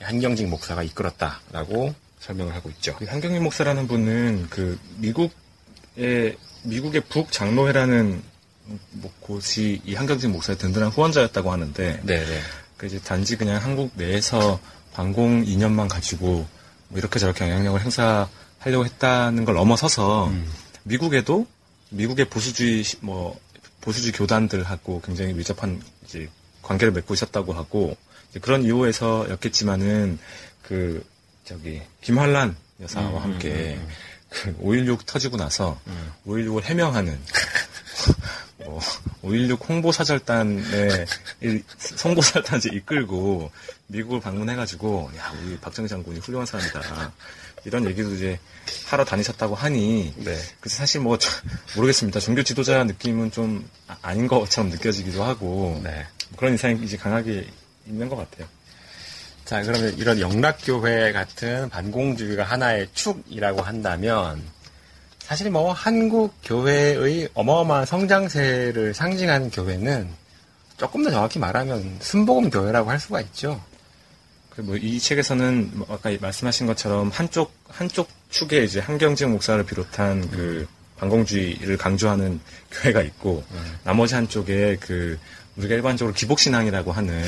한경직 0.00 0.48
목사가 0.48 0.82
이끌었다라고 0.82 1.94
설명을 2.18 2.54
하고 2.54 2.70
있죠. 2.70 2.96
그 2.96 3.04
한경민 3.04 3.42
목사라는 3.42 3.86
분은 3.86 4.48
그 4.50 4.78
미국의 4.96 6.36
미국의 6.64 7.02
북 7.08 7.30
장로회라는 7.30 8.22
뭐 8.92 9.12
곳이 9.20 9.80
이 9.84 9.94
한경직 9.94 10.30
목사의 10.30 10.58
든든한 10.58 10.90
후원자였다고 10.90 11.52
하는데 11.52 12.00
네네. 12.04 12.40
그 12.80 12.86
이제 12.86 12.98
단지 12.98 13.36
그냥 13.36 13.62
한국 13.62 13.90
내에서 13.96 14.58
반공 14.94 15.44
이념만 15.46 15.86
가지고 15.86 16.46
뭐 16.88 16.98
이렇게 16.98 17.18
저렇게 17.18 17.44
영향력을 17.44 17.78
행사하려고 17.78 18.86
했다는 18.86 19.44
걸 19.44 19.54
넘어서서 19.54 20.32
미국에도 20.84 21.46
미국의 21.90 22.30
보수주의 22.30 22.82
시- 22.82 22.96
뭐 23.02 23.38
보수지 23.82 24.12
교단들하고 24.12 25.02
굉장히 25.02 25.34
밀접한 25.34 25.82
이제 26.06 26.30
관계를 26.62 26.94
맺고 26.94 27.12
있었다고 27.12 27.52
하고 27.52 27.98
그런 28.40 28.62
이유에서였겠지만은 28.64 30.18
그 30.62 31.04
저기 31.44 31.82
김환란 32.00 32.56
여사와 32.80 33.10
음, 33.10 33.16
함께 33.22 33.78
음, 33.78 33.88
음, 34.46 34.56
그5.16 34.58 35.04
터지고 35.04 35.36
나서 35.36 35.78
음. 35.86 36.12
5.16을 36.26 36.62
해명하는 36.62 37.20
뭐, 38.64 38.80
5.16 39.22 39.68
홍보사절단의 39.68 41.06
일- 41.40 41.64
홍보사절단을 42.04 42.74
이끌고 42.74 43.50
미국을 43.88 44.20
방문해가지고 44.20 45.10
야 45.16 45.32
우리 45.44 45.56
박정희 45.58 45.88
장군이 45.88 46.20
훌륭한 46.20 46.46
사람이다 46.46 47.12
이런 47.64 47.84
얘기도 47.86 48.14
이제 48.14 48.38
하러 48.86 49.04
다니셨다고 49.04 49.54
하니 49.54 50.14
네. 50.16 50.38
그래서 50.60 50.76
사실 50.76 51.00
뭐 51.00 51.18
저- 51.18 51.30
모르겠습니다 51.76 52.20
종교 52.20 52.42
지도자 52.42 52.84
느낌은 52.84 53.30
좀 53.32 53.68
아- 53.88 53.96
아닌 54.02 54.26
것처럼 54.28 54.70
느껴지기도 54.70 55.22
하고 55.24 55.80
네. 55.82 56.06
그런 56.36 56.52
인상이 56.52 56.82
이제 56.84 56.96
강하게 56.96 57.46
있는 57.86 58.08
것 58.08 58.16
같아요. 58.16 58.46
자, 59.44 59.62
그러면 59.62 59.98
이런 59.98 60.20
영락교회 60.20 61.10
같은 61.10 61.68
반공주의가 61.70 62.44
하나의 62.44 62.86
축이라고 62.94 63.62
한다면, 63.62 64.40
사실 65.30 65.48
뭐 65.48 65.72
한국 65.72 66.34
교회의 66.42 67.28
어마어마한 67.34 67.86
성장세를 67.86 68.94
상징하는 68.94 69.52
교회는 69.52 70.08
조금 70.76 71.04
더 71.04 71.10
정확히 71.12 71.38
말하면 71.38 71.98
순복음 72.00 72.50
교회라고 72.50 72.90
할 72.90 72.98
수가 72.98 73.20
있죠. 73.20 73.62
그뭐이 74.50 74.98
책에서는 74.98 75.70
뭐 75.74 75.86
아까 75.88 76.10
말씀하신 76.20 76.66
것처럼 76.66 77.10
한쪽 77.10 77.52
한쪽 77.68 78.08
축에 78.30 78.64
이제 78.64 78.80
한경직 78.80 79.28
목사를 79.28 79.64
비롯한 79.64 80.28
그 80.32 80.66
반공주의를 80.98 81.76
강조하는 81.76 82.40
교회가 82.72 83.00
있고 83.02 83.44
나머지 83.84 84.16
한쪽에 84.16 84.78
그 84.80 85.16
우리가 85.54 85.76
일반적으로 85.76 86.12
기복신앙이라고 86.12 86.90
하는 86.90 87.22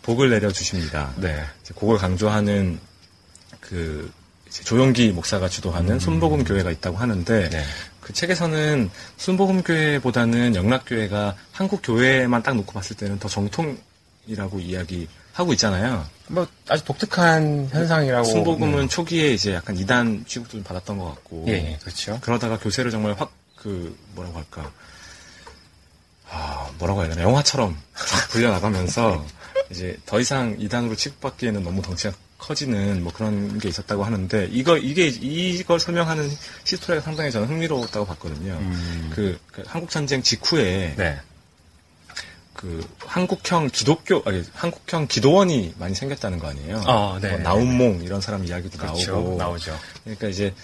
복을 0.00 0.30
내려 0.30 0.50
주십니다. 0.50 1.12
네. 1.18 1.44
그걸 1.78 1.98
강조하는 1.98 2.80
그 3.60 4.10
조용기 4.64 5.12
목사가 5.12 5.48
주도하는 5.48 5.98
순복음 5.98 6.44
교회가 6.44 6.70
있다고 6.70 6.96
하는데 6.96 7.50
네. 7.50 7.64
그 8.00 8.12
책에서는 8.12 8.90
순복음 9.16 9.62
교회보다는 9.62 10.54
영락 10.54 10.84
교회가 10.86 11.34
한국 11.52 11.80
교회만 11.82 12.42
딱 12.42 12.54
놓고 12.56 12.72
봤을 12.72 12.96
때는 12.96 13.18
더 13.18 13.28
정통이라고 13.28 14.60
이야기 14.60 15.08
하고 15.32 15.52
있잖아요. 15.52 16.06
뭐 16.28 16.46
아주 16.68 16.84
독특한 16.84 17.68
현상이라고. 17.70 18.24
순복음은 18.24 18.82
네. 18.82 18.88
초기에 18.88 19.32
이제 19.32 19.54
약간 19.54 19.76
이단 19.76 20.24
취급도 20.26 20.52
좀 20.52 20.62
받았던 20.62 20.98
것 20.98 21.06
같고 21.14 21.44
예, 21.48 21.52
예, 21.52 21.78
그렇죠. 21.82 22.18
그러다가 22.22 22.58
교세를 22.58 22.90
정말 22.90 23.14
확 23.18 23.46
그 23.66 23.98
뭐라고 24.14 24.38
할까 24.38 24.70
아 26.30 26.70
뭐라고 26.78 27.00
해야 27.00 27.08
되나 27.08 27.22
영화처럼 27.22 27.76
쫙 27.96 28.28
불려 28.30 28.50
나가면서 28.52 29.26
이제 29.70 29.98
더 30.06 30.20
이상 30.20 30.54
이단으로 30.58 30.94
취급받기에는 30.94 31.64
너무 31.64 31.82
덩치가 31.82 32.14
커지는 32.38 33.02
뭐 33.02 33.12
그런 33.12 33.58
게 33.58 33.68
있었다고 33.68 34.04
하는데 34.04 34.48
이거 34.50 34.76
이게 34.76 35.06
이걸 35.06 35.80
설명하는 35.80 36.28
히스토리가 36.66 37.02
상당히 37.02 37.30
저는 37.30 37.48
흥미로웠다고 37.48 38.06
봤거든요. 38.06 38.52
음. 38.52 39.10
그, 39.14 39.38
그 39.52 39.62
한국 39.66 39.90
전쟁 39.90 40.22
직후에 40.22 40.94
네. 40.96 41.20
그 42.52 42.86
한국형 43.00 43.68
기독교 43.70 44.22
아니 44.24 44.42
한국형 44.54 45.08
기도원이 45.08 45.74
많이 45.78 45.94
생겼다는 45.94 46.38
거 46.38 46.48
아니에요? 46.48 46.82
어, 46.86 47.18
네. 47.20 47.30
뭐 47.30 47.38
나운몽 47.40 48.02
이런 48.02 48.20
사람 48.20 48.44
이야기도 48.44 48.78
그렇죠. 48.78 49.12
나오고 49.12 49.36
나오죠. 49.36 49.78
그러니까 50.04 50.28
이제 50.28 50.54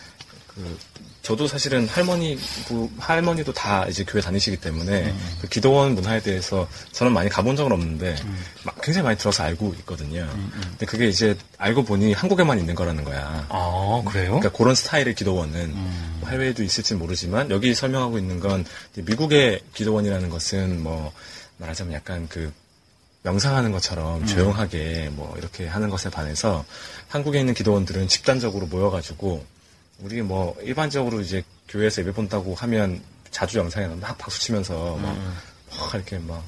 그 0.46 0.78
저도 1.22 1.46
사실은 1.46 1.86
할머니 1.86 2.36
부- 2.66 2.90
할머니도 2.98 3.52
다 3.52 3.86
이제 3.86 4.04
교회 4.04 4.20
다니시기 4.20 4.56
때문에 4.56 5.04
음. 5.06 5.36
그 5.40 5.48
기도원 5.48 5.94
문화에 5.94 6.20
대해서 6.20 6.68
저는 6.90 7.12
많이 7.12 7.28
가본 7.30 7.54
적은 7.54 7.70
없는데 7.70 8.16
막 8.64 8.80
굉장히 8.82 9.04
많이 9.04 9.16
들어서 9.18 9.44
알고 9.44 9.72
있거든요. 9.80 10.22
음, 10.34 10.50
근데 10.52 10.84
그게 10.84 11.06
이제 11.08 11.36
알고 11.58 11.84
보니 11.84 12.12
한국에만 12.12 12.58
있는 12.58 12.74
거라는 12.74 13.04
거야. 13.04 13.46
아, 13.48 14.02
그래요? 14.04 14.30
그러니까 14.40 14.50
그런 14.50 14.74
스타일의 14.74 15.14
기도원은 15.14 15.60
음. 15.60 16.16
뭐 16.20 16.28
해외에도 16.30 16.64
있을지 16.64 16.94
모르지만 16.96 17.50
여기 17.52 17.72
설명하고 17.72 18.18
있는 18.18 18.40
건 18.40 18.64
미국의 18.96 19.60
기도원이라는 19.74 20.28
것은 20.28 20.82
뭐 20.82 21.12
말하자면 21.58 21.92
약간 21.94 22.26
그 22.28 22.52
명상하는 23.22 23.70
것처럼 23.70 24.26
조용하게 24.26 25.10
뭐 25.12 25.32
이렇게 25.38 25.68
하는 25.68 25.88
것에 25.88 26.10
반해서 26.10 26.64
한국에 27.08 27.38
있는 27.38 27.54
기도원들은 27.54 28.08
집단적으로 28.08 28.66
모여가지고 28.66 29.44
우리 30.02 30.22
뭐 30.22 30.56
일반적으로 30.62 31.20
이제 31.20 31.42
교회에서 31.68 32.02
예배 32.02 32.12
본다고 32.12 32.54
하면 32.54 33.00
자주 33.30 33.58
영상에 33.58 33.86
막 33.86 34.18
박수 34.18 34.40
치면서 34.40 34.96
막, 34.96 35.16
막 35.78 35.94
이렇게 35.94 36.18
막 36.18 36.42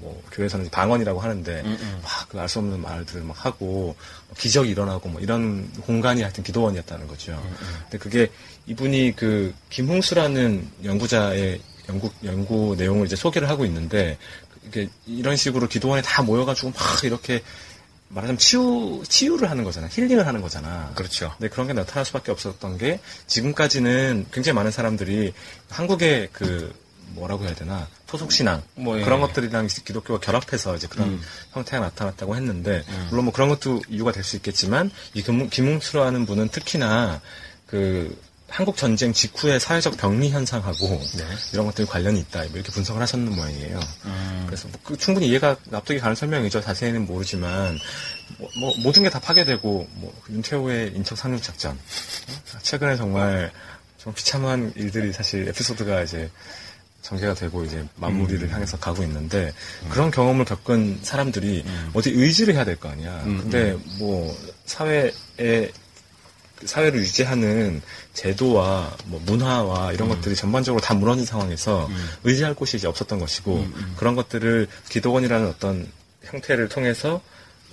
뭐 0.00 0.22
교회에서는 0.32 0.68
방언이라고 0.70 1.20
하는데 1.20 1.62
막그 2.02 2.38
알 2.38 2.48
수 2.48 2.58
없는 2.58 2.80
말들을 2.80 3.22
막 3.22 3.44
하고 3.44 3.96
기적이 4.36 4.70
일어나고 4.70 5.08
뭐 5.08 5.20
이런 5.20 5.70
공간이 5.82 6.22
하여튼 6.22 6.44
기도원이었다는 6.44 7.06
거죠. 7.06 7.42
근데 7.82 7.98
그게 7.98 8.30
이분이 8.66 9.14
그 9.16 9.54
김홍수라는 9.70 10.68
연구자의 10.84 11.60
연구 11.88 12.10
연구 12.24 12.74
내용을 12.76 13.06
이제 13.06 13.16
소개를 13.16 13.48
하고 13.48 13.64
있는데 13.64 14.18
이게 14.66 14.88
이런 15.06 15.36
식으로 15.36 15.68
기도원에 15.68 16.02
다 16.02 16.22
모여가지고 16.22 16.70
막 16.70 17.04
이렇게 17.04 17.42
말하자면 18.08 18.38
치유 18.38 19.02
치유를 19.08 19.50
하는 19.50 19.64
거잖아, 19.64 19.88
힐링을 19.88 20.26
하는 20.26 20.40
거잖아. 20.40 20.92
그렇죠. 20.94 21.32
근데 21.38 21.48
그런 21.48 21.66
게 21.66 21.72
나타날 21.72 22.04
수밖에 22.04 22.30
없었던 22.32 22.78
게 22.78 23.00
지금까지는 23.26 24.26
굉장히 24.32 24.54
많은 24.54 24.70
사람들이 24.70 25.32
한국의 25.70 26.28
그 26.32 26.72
뭐라고 27.10 27.44
해야 27.44 27.54
되나 27.54 27.88
토속 28.06 28.30
신앙 28.32 28.62
뭐, 28.74 28.98
예. 29.00 29.04
그런 29.04 29.20
것들이랑 29.20 29.66
기독교가 29.68 30.20
결합해서 30.20 30.76
이제 30.76 30.86
그런 30.86 31.08
음. 31.08 31.22
형태가 31.52 31.80
나타났다고 31.80 32.36
했는데 32.36 32.84
물론 33.10 33.26
뭐 33.26 33.32
그런 33.34 33.48
것도 33.48 33.82
이유가 33.88 34.12
될 34.12 34.22
수 34.24 34.36
있겠지만 34.36 34.90
이 35.14 35.22
김- 35.22 35.48
김웅수라는 35.48 36.26
분은 36.26 36.48
특히나 36.48 37.20
그 37.66 38.16
한국 38.48 38.76
전쟁 38.76 39.12
직후의 39.12 39.58
사회적 39.60 39.96
병리 39.96 40.30
현상하고 40.30 40.86
네. 41.16 41.24
이런 41.52 41.66
것들이 41.66 41.86
관련이 41.86 42.20
있다 42.20 42.40
뭐 42.44 42.50
이렇게 42.54 42.70
분석을 42.70 43.02
하셨는 43.02 43.34
모양이에요. 43.34 43.80
음. 44.04 44.44
그래서 44.46 44.68
뭐그 44.68 44.96
충분히 44.98 45.28
이해가 45.28 45.56
납득이 45.64 45.98
가는 45.98 46.14
설명이죠. 46.14 46.60
자세히는 46.60 47.06
모르지만 47.06 47.78
뭐, 48.38 48.48
뭐 48.58 48.72
모든 48.82 49.02
게 49.02 49.10
다 49.10 49.18
파괴되고 49.20 49.88
뭐 49.94 50.22
윤태호의 50.30 50.92
인척 50.94 51.18
상륙 51.18 51.42
작전 51.42 51.72
어? 51.72 52.58
최근에 52.62 52.96
정말 52.96 53.50
좀 53.98 54.12
비참한 54.14 54.72
일들이 54.76 55.12
사실 55.12 55.48
에피소드가 55.48 56.02
이제 56.02 56.30
전개가 57.02 57.34
되고 57.34 57.64
이제 57.64 57.84
마무리를 57.96 58.50
향해서 58.52 58.78
가고 58.78 59.02
있는데 59.04 59.52
그런 59.90 60.10
경험을 60.10 60.44
겪은 60.44 61.00
사람들이 61.02 61.64
어디 61.94 62.10
의지를 62.10 62.54
해야 62.54 62.64
될 62.64 62.76
거 62.76 62.88
아니야. 62.88 63.22
음, 63.24 63.38
근데 63.42 63.76
뭐 63.98 64.36
사회에 64.64 65.10
그 65.36 65.72
사회를 66.64 67.00
유지하는 67.00 67.82
제도와 68.14 68.96
뭐 69.06 69.20
문화와 69.26 69.92
이런 69.92 70.08
것들이 70.08 70.34
전반적으로 70.34 70.80
다 70.80 70.94
무너진 70.94 71.26
상황에서 71.26 71.88
의지할 72.24 72.54
곳이 72.54 72.78
이제 72.78 72.86
없었던 72.86 73.18
것이고 73.18 73.66
그런 73.96 74.14
것들을 74.14 74.66
기도원이라는 74.88 75.48
어떤 75.48 75.90
형태를 76.24 76.68
통해서 76.68 77.20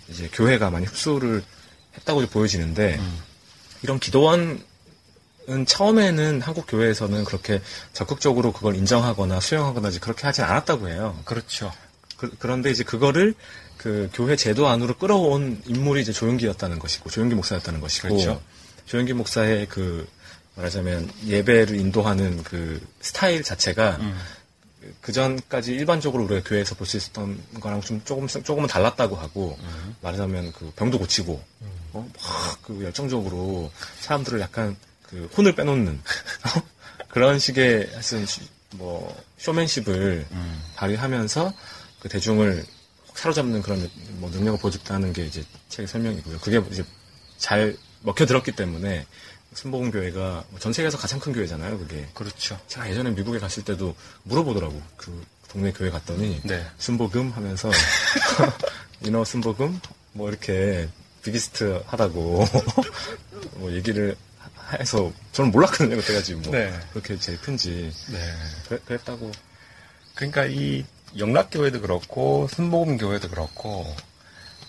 이제 0.09 0.29
교회가 0.31 0.69
많이 0.69 0.85
흡수를 0.85 1.43
했다고 1.97 2.27
보여지는데 2.27 2.99
이런 3.83 3.99
기도원은 3.99 4.63
처음에는 5.65 6.41
한국 6.41 6.65
교회에서는 6.67 7.23
그렇게 7.25 7.61
적극적으로 7.93 8.51
그걸 8.51 8.75
인정하거나 8.75 9.39
수용하거나 9.39 9.91
그렇게 10.01 10.25
하진 10.25 10.43
않았다고 10.43 10.89
해요. 10.89 11.19
그렇죠. 11.25 11.71
그, 12.17 12.31
런데 12.41 12.71
이제 12.71 12.83
그거를 12.83 13.33
그 13.77 14.09
교회 14.13 14.35
제도 14.35 14.67
안으로 14.67 14.97
끌어온 14.97 15.61
인물이 15.65 16.01
이제 16.01 16.13
조용기였다는 16.13 16.79
것이고 16.79 17.09
조용기 17.09 17.35
목사였다는 17.35 17.81
것이고 17.81 18.07
그렇죠. 18.07 18.41
조용기 18.85 19.13
목사의 19.13 19.67
그 19.67 20.07
말하자면 20.55 21.09
예배를 21.25 21.75
인도하는 21.77 22.43
그 22.43 22.85
스타일 23.01 23.43
자체가 23.43 23.99
그 25.01 25.11
전까지 25.13 25.71
일반적으로 25.73 26.25
우리가 26.25 26.43
교회에서 26.47 26.75
볼 26.75 26.85
수 26.85 26.97
있었던 26.97 27.41
거랑 27.61 27.81
좀 27.81 28.01
조금 28.03 28.27
조금은 28.27 28.67
달랐다고 28.67 29.15
하고 29.15 29.57
말하자면 30.01 30.51
그 30.51 30.71
병도 30.75 30.99
고치고 30.99 31.41
어, 31.93 32.09
막그 32.21 32.83
열정적으로 32.83 33.71
사람들을 34.01 34.39
약간 34.41 34.75
그 35.03 35.29
혼을 35.37 35.55
빼놓는 35.55 36.01
그런 37.09 37.39
식의 37.39 37.89
하여튼 37.93 38.25
시- 38.25 38.41
뭐 38.75 39.15
쇼맨십을 39.37 40.25
발휘하면서 40.75 41.53
그 41.99 42.09
대중을 42.09 42.65
사로잡는 43.13 43.61
그런 43.61 43.89
뭐 44.17 44.29
능력을 44.31 44.59
보여줬다는 44.59 45.13
게 45.13 45.25
이제 45.25 45.43
책의 45.69 45.87
설명이고요. 45.87 46.39
그게 46.39 46.59
이제 46.71 46.83
잘 47.37 47.77
먹혀 48.03 48.25
들었기 48.25 48.51
때문에 48.51 49.05
순복음 49.53 49.91
교회가 49.91 50.43
뭐전 50.49 50.73
세계에서 50.73 50.97
가장 50.97 51.19
큰 51.19 51.33
교회잖아요. 51.33 51.77
그게 51.79 52.07
그렇죠. 52.13 52.59
제가 52.67 52.89
예전에 52.89 53.11
미국에 53.11 53.39
갔을 53.39 53.63
때도 53.63 53.95
물어보더라고. 54.23 54.81
그 54.97 55.23
동네 55.53 55.71
교회 55.71 55.89
갔더니 55.91 56.41
네. 56.43 56.65
순복음 56.79 57.31
하면서 57.31 57.69
인어 59.05 59.23
순복음 59.23 59.79
뭐 60.13 60.29
이렇게 60.29 60.89
비기스트 61.21 61.83
하다고 61.85 62.45
뭐 63.57 63.71
얘기를 63.71 64.15
해서 64.79 65.11
저는 65.31 65.51
몰랐거든요 65.51 65.95
그때까지 65.97 66.35
뭐 66.35 66.51
네. 66.51 66.73
그렇게 66.91 67.17
제일 67.19 67.39
큰지 67.39 67.91
네. 68.11 68.33
그랬, 68.67 68.85
그랬다고 68.85 69.31
그러니까 70.15 70.45
이 70.45 70.83
영락교회도 71.17 71.81
그렇고 71.81 72.47
순복음 72.51 72.97
교회도 72.97 73.29
그렇고 73.29 73.95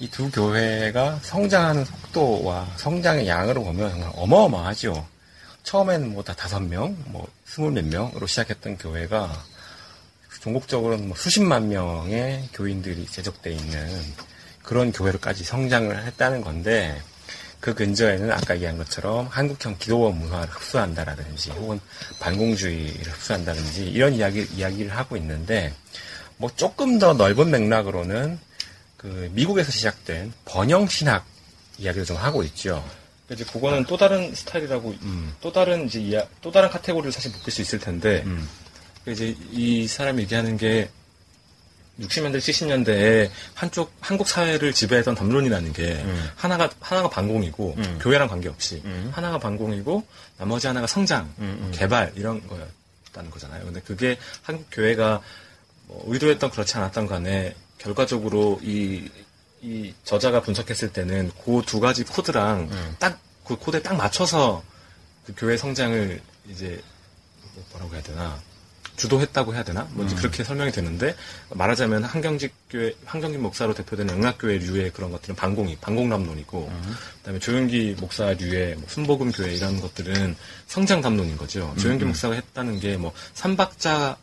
이 0.01 0.09
두 0.11 0.31
교회가 0.31 1.21
성장하는 1.23 1.85
속도와 1.85 2.69
성장의 2.77 3.29
양으로 3.29 3.65
보면 3.65 3.91
정말 3.91 4.11
어마어마하죠. 4.15 5.07
처음에는 5.63 6.13
뭐 6.13 6.23
다 6.23 6.35
다섯 6.35 6.61
명, 6.61 6.97
뭐 7.07 7.27
스물 7.45 7.73
몇 7.73 7.85
명으로 7.87 8.27
시작했던 8.27 8.79
교회가 8.79 9.33
전국적으로는 10.43 11.09
뭐 11.09 11.17
수십만 11.17 11.69
명의 11.71 12.47
교인들이 12.53 13.07
제적돼 13.07 13.53
있는 13.53 13.89
그런 14.63 14.93
교회로까지 14.93 15.43
성장을 15.43 16.05
했다는 16.07 16.43
건데 16.43 17.01
그 17.61 17.73
근저에는 17.73 18.31
아까 18.31 18.55
얘기한 18.57 18.77
것처럼 18.77 19.27
한국형 19.29 19.77
기도원 19.79 20.19
문화를 20.19 20.53
흡수한다라든지 20.53 21.51
혹은 21.53 21.81
반공주의를 22.21 23.11
흡수한다든지 23.11 23.87
이런 23.91 24.13
이야기, 24.13 24.47
이야기를 24.55 24.95
하고 24.95 25.17
있는데 25.17 25.73
뭐 26.37 26.51
조금 26.57 26.99
더 26.99 27.15
넓은 27.15 27.51
맥락으로는 27.51 28.39
그 29.05 29.29
미국에서 29.35 29.71
시작된 29.71 30.33
번영 30.47 30.89
신학 30.89 31.27
이야기를 31.77 32.07
좀 32.07 32.17
하고 32.17 32.43
있죠. 32.45 32.83
이제 33.31 33.45
그거는 33.45 33.85
또 33.85 33.99
다른 33.99 34.35
스타일이라고 34.35 34.95
음. 35.03 35.35
또 35.43 35.53
다른 35.53 35.85
이제 35.85 36.01
이야- 36.01 36.27
또 36.41 36.51
다른 36.51 36.71
카테고리를 36.71 37.13
사실 37.13 37.31
묶을 37.33 37.53
수 37.53 37.61
있을 37.61 37.79
텐데 37.79 38.23
음. 38.25 38.49
이제 39.07 39.37
이 39.53 39.87
사람이 39.87 40.23
얘기하는 40.23 40.57
게 40.57 40.89
60년대, 42.01 42.39
70년대에 42.39 43.29
한쪽 43.53 43.93
한국 44.01 44.27
사회를 44.27 44.73
지배했던 44.73 45.15
담론이라는 45.15 45.75
게 45.75 45.93
음. 46.03 46.31
하나가 46.35 46.71
하나가 46.81 47.11
반공이고 47.11 47.75
음. 47.77 47.99
교회랑 48.01 48.29
관계없이 48.29 48.81
음. 48.87 49.11
하나가 49.15 49.39
반공이고 49.39 50.03
나머지 50.39 50.67
하나가 50.67 50.87
성장, 50.87 51.25
음, 51.41 51.59
음. 51.61 51.73
개발 51.75 52.11
이런 52.17 52.41
거였다는 52.49 53.31
거잖아요. 53.31 53.65
근데 53.67 53.81
그게 53.83 54.17
한국 54.43 54.67
교회가 54.73 55.21
뭐 55.89 56.03
의도했던 56.09 56.51
그렇지 56.51 56.79
않았던 56.79 57.07
간에 57.07 57.55
결과적으로 57.85 58.59
이, 58.63 59.09
이 59.63 59.93
저자가 60.05 60.43
분석했을 60.43 60.93
때는 60.93 61.31
그 61.45 61.63
두 61.67 61.81
가지 61.81 62.03
코드랑 62.05 62.69
음. 62.71 62.97
딱그 62.99 63.57
코드에 63.57 63.83
딱 63.83 63.95
맞춰서 63.97 64.63
그 65.27 65.35
교회 65.37 65.57
성장을 65.57 66.21
이제 66.49 66.81
뭐 67.55 67.65
뭐라고 67.73 67.95
해야 67.95 68.03
되나? 68.03 68.39
주도했다고 68.97 69.55
해야 69.55 69.65
되나? 69.65 69.89
뭐 69.91 70.05
이제 70.05 70.15
그렇게 70.15 70.45
설명이 70.45 70.71
되는데 70.71 71.17
말하자면 71.51 72.05
한경직 72.05 72.55
교회 72.71 72.95
한경직 73.05 73.41
목사로 73.41 73.75
대표되는 73.75 74.15
영락교회류의 74.15 74.93
그런 74.93 75.11
것들은 75.11 75.35
반공이 75.35 75.77
반공담론이고 75.79 76.71
그다음에 77.19 77.39
조윤기 77.41 77.97
목사류의 77.99 78.77
뭐 78.77 78.85
순복음 78.89 79.33
교회 79.33 79.53
이런 79.55 79.81
것들은 79.81 80.37
성장 80.69 81.01
담론인 81.01 81.37
거죠. 81.37 81.75
조윤기 81.81 82.05
목사가 82.05 82.35
했다는 82.35 82.79
게 82.81 82.97
뭐 82.97 83.13
삼박자 83.35 84.17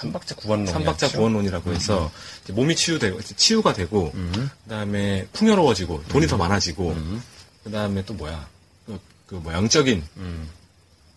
삼박자 0.00 0.34
구원론. 0.36 0.66
삼박자 0.66 1.08
구원론이라고 1.12 1.72
해서 1.72 2.10
이제 2.44 2.52
몸이 2.52 2.76
치유되고 2.76 3.20
치유가 3.36 3.72
되고 3.72 4.10
음. 4.14 4.50
그다음에 4.64 5.26
풍요로워지고 5.32 6.04
돈이 6.08 6.26
더 6.26 6.36
많아지고 6.36 6.90
음. 6.90 7.22
그다음에 7.64 8.04
또 8.04 8.14
뭐야 8.14 8.46
그, 8.86 8.98
그 9.26 9.34
뭐 9.36 9.52
영적인 9.52 10.04
음. 10.18 10.48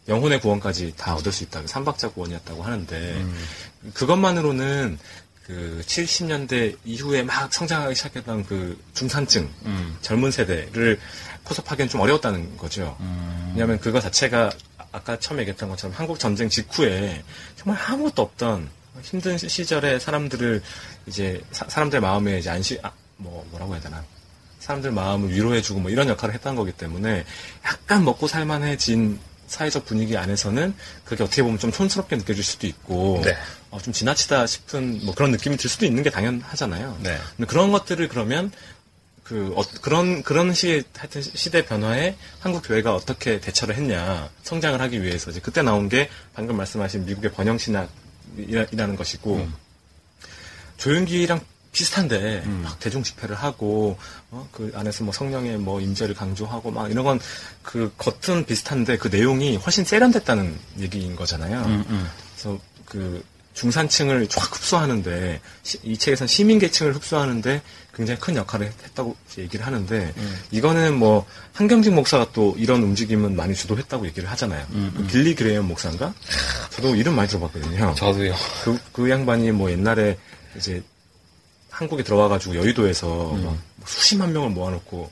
영혼의 0.07 0.39
구원까지 0.41 0.93
다 0.97 1.13
얻을 1.15 1.31
수 1.31 1.43
있다. 1.43 1.61
삼박자 1.67 2.09
구원이었다고 2.11 2.63
하는데 2.63 2.95
음. 3.17 3.45
그것만으로는 3.93 4.97
그 5.45 5.81
70년대 5.85 6.77
이후에 6.85 7.23
막 7.23 7.51
성장하기 7.53 7.95
시작했던 7.95 8.45
그 8.45 8.79
중산층 8.93 9.49
음. 9.65 9.97
젊은 10.01 10.31
세대를 10.31 10.99
포섭하기엔 11.43 11.89
좀 11.89 12.01
어려웠다는 12.01 12.55
거죠. 12.57 12.95
음. 13.01 13.49
왜냐하면 13.51 13.79
그거 13.79 13.99
자체가 13.99 14.51
아까 14.91 15.19
처음에 15.19 15.41
얘기했던 15.41 15.69
것처럼 15.69 15.95
한국 15.95 16.19
전쟁 16.19 16.49
직후에 16.49 17.23
정말 17.55 17.81
아무것도 17.83 18.21
없던 18.21 18.69
힘든 19.03 19.37
시- 19.37 19.47
시절에 19.49 19.99
사람들을 19.99 20.61
이제 21.05 21.41
사, 21.51 21.65
람들 21.79 22.01
마음에 22.01 22.39
이제 22.39 22.49
안시 22.49 22.79
아, 22.83 22.91
뭐 23.17 23.45
뭐라고 23.51 23.73
해야 23.73 23.81
되나 23.81 24.03
사람들 24.59 24.91
마음을 24.91 25.29
위로해주고 25.33 25.79
뭐 25.79 25.91
이런 25.91 26.07
역할을 26.09 26.33
했던 26.35 26.55
거기 26.55 26.71
때문에 26.71 27.23
약간 27.65 28.03
먹고 28.03 28.27
살만해진 28.27 29.19
사회적 29.47 29.85
분위기 29.85 30.15
안에서는 30.15 30.75
그게 31.05 31.23
어떻게 31.23 31.41
보면 31.41 31.57
좀 31.57 31.71
촌스럽게 31.71 32.17
느껴질 32.17 32.43
수도 32.43 32.67
있고 32.67 33.21
네. 33.23 33.35
어, 33.71 33.79
좀 33.81 33.93
지나치다 33.93 34.45
싶은 34.45 35.05
뭐 35.05 35.15
그런 35.15 35.31
느낌이 35.31 35.57
들 35.57 35.69
수도 35.69 35.85
있는 35.85 36.03
게 36.03 36.09
당연하잖아요. 36.11 36.99
네. 37.01 37.17
근데 37.37 37.47
그런 37.47 37.71
것들을 37.71 38.07
그러면 38.09 38.51
그 39.29 39.53
어, 39.55 39.61
그런 39.81 40.23
그런 40.23 40.53
시 40.53 40.83
하여튼 40.97 41.21
시대 41.21 41.63
변화에 41.63 42.15
한국 42.39 42.63
교회가 42.67 42.95
어떻게 42.95 43.39
대처를 43.39 43.75
했냐 43.75 44.29
성장을 44.43 44.81
하기 44.81 45.03
위해서 45.03 45.29
이제 45.29 45.39
그때 45.39 45.61
나온 45.61 45.87
게 45.87 46.09
방금 46.33 46.57
말씀하신 46.57 47.05
미국의 47.05 47.31
번영 47.31 47.59
신학이라는 47.59 48.95
것이고 48.95 49.35
음. 49.35 49.53
조윤기랑 50.77 51.41
비슷한데 51.71 52.41
음. 52.47 52.61
막 52.63 52.79
대중 52.79 53.03
집회를 53.03 53.35
하고 53.35 53.99
어, 54.31 54.49
그 54.51 54.71
안에서 54.73 55.03
뭐 55.03 55.13
성령의 55.13 55.59
뭐 55.59 55.79
임재를 55.79 56.15
강조하고 56.15 56.71
막 56.71 56.89
이런 56.89 57.05
건 57.05 57.19
그 57.69 57.93
겉은 57.97 58.45
비슷한데 58.45 58.97
그 58.97 59.09
내용이 59.09 59.55
훨씬 59.57 59.85
세련됐다는 59.85 60.57
얘기인 60.79 61.15
거잖아요. 61.15 61.61
음. 61.65 61.85
음. 61.87 62.09
그래서 62.33 62.59
그 62.83 63.23
중산층을 63.53 64.27
쫙 64.29 64.55
흡수하는데 64.55 65.41
시- 65.63 65.79
이 65.83 65.97
책에서는 65.97 66.27
시민 66.27 66.59
계층을 66.59 66.95
흡수하는데 66.95 67.61
굉장히 67.93 68.19
큰 68.19 68.35
역할을 68.37 68.71
했다고 68.83 69.15
얘기를 69.37 69.65
하는데 69.65 70.13
음. 70.15 70.39
이거는 70.51 70.97
뭐 70.97 71.25
한경직 71.53 71.93
목사가 71.93 72.27
또 72.31 72.55
이런 72.57 72.81
움직임은 72.83 73.35
많이 73.35 73.53
주도했다고 73.53 74.05
얘기를 74.07 74.29
하잖아요. 74.31 74.65
음, 74.71 74.93
그 74.95 75.05
빌리 75.07 75.35
그레이엄 75.35 75.67
목사인가? 75.67 76.13
저도 76.69 76.95
이름 76.95 77.15
많이 77.15 77.27
들어봤거든요. 77.27 77.95
저도요. 77.95 78.33
그, 78.63 78.79
그 78.93 79.09
양반이 79.09 79.51
뭐 79.51 79.69
옛날에 79.69 80.17
이제 80.55 80.81
한국에 81.69 82.03
들어와가지고 82.03 82.55
여의도에서 82.55 83.33
음. 83.33 83.43
막 83.45 83.87
수십만 83.87 84.31
명을 84.31 84.49
모아놓고 84.51 85.11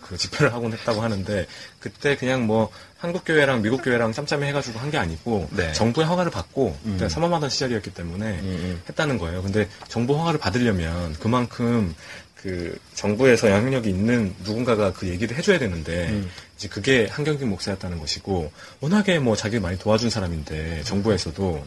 그 0.00 0.16
집회를 0.16 0.52
하곤 0.52 0.72
했다고 0.72 1.00
하는데 1.02 1.46
그때 1.78 2.16
그냥 2.16 2.46
뭐 2.46 2.70
한국 3.04 3.24
교회랑 3.24 3.60
미국 3.62 3.82
교회랑 3.82 4.12
짬짬이 4.12 4.44
해가지고 4.46 4.78
한 4.78 4.90
게 4.90 4.98
아니고 4.98 5.48
네. 5.50 5.72
정부의 5.72 6.06
허가를 6.06 6.30
받고 6.30 6.76
음. 6.84 6.92
그때 6.92 7.08
삼엄하던 7.08 7.50
시절이었기 7.50 7.92
때문에 7.94 8.38
음. 8.40 8.82
했다는 8.88 9.18
거예요. 9.18 9.42
근데 9.42 9.68
정부 9.88 10.16
허가를 10.16 10.38
받으려면 10.38 11.14
그만큼 11.18 11.94
그 12.36 12.78
정부에서 12.94 13.50
영향력이 13.50 13.88
있는 13.88 14.34
누군가가 14.44 14.92
그 14.92 15.08
얘기를 15.08 15.36
해줘야 15.36 15.58
되는데 15.58 16.08
음. 16.10 16.30
이제 16.56 16.68
그게 16.68 17.06
한경직 17.10 17.48
목사였다는 17.48 17.98
것이고 17.98 18.52
워낙에 18.80 19.18
뭐 19.18 19.34
자기를 19.34 19.60
많이 19.60 19.78
도와준 19.78 20.10
사람인데 20.10 20.82
정부에서도 20.84 21.64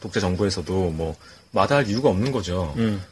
독재 0.00 0.20
정부에서도 0.20 0.90
뭐 0.90 1.16
마다할 1.52 1.86
이유가 1.88 2.08
없는 2.10 2.32
거죠. 2.32 2.74
음. 2.76 3.02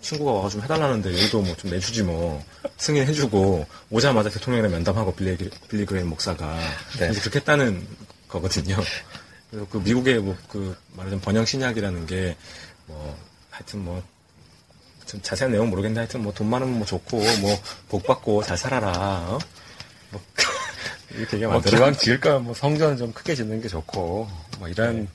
친구가 0.00 0.32
와서 0.32 0.50
좀 0.50 0.62
해달라는데 0.62 1.10
여기도 1.12 1.42
뭐 1.42 1.54
좀 1.56 1.70
내주지 1.70 2.02
뭐 2.02 2.42
승인해주고 2.78 3.66
오자마자 3.90 4.30
대통령이랑 4.30 4.70
면담하고 4.72 5.14
빌리, 5.14 5.36
빌리 5.68 5.84
그레임 5.84 6.08
목사가 6.08 6.58
네. 6.98 7.10
이제 7.10 7.20
그렇게 7.20 7.38
했다는 7.40 7.86
거거든요. 8.28 8.76
그래서 9.50 9.66
그 9.70 9.78
미국의 9.78 10.18
뭐 10.20 10.36
그 10.48 10.76
말하자면 10.94 11.20
번영 11.22 11.44
신약이라는 11.44 12.06
게 12.06 12.36
뭐 12.86 13.16
하여튼 13.50 13.84
뭐 13.84 14.02
좀 15.06 15.22
자세한 15.22 15.52
내용 15.52 15.70
모르겠는데 15.70 16.00
하여튼 16.00 16.22
뭐 16.22 16.32
돈 16.32 16.48
많으면 16.50 16.78
뭐 16.78 16.86
좋고 16.86 17.18
뭐 17.40 17.60
복 17.88 18.02
받고 18.04 18.42
잘 18.42 18.56
살아라. 18.58 18.90
어? 19.28 19.38
뭐 20.10 20.20
이렇게 21.14 21.36
뭐. 21.46 21.60
기왕 21.60 21.96
지을 21.96 22.18
거면 22.20 22.44
뭐 22.44 22.54
성전은 22.54 22.96
좀 22.96 23.12
크게 23.12 23.34
짓는 23.36 23.60
게 23.60 23.68
좋고 23.68 24.28
뭐 24.58 24.68
이런 24.68 25.06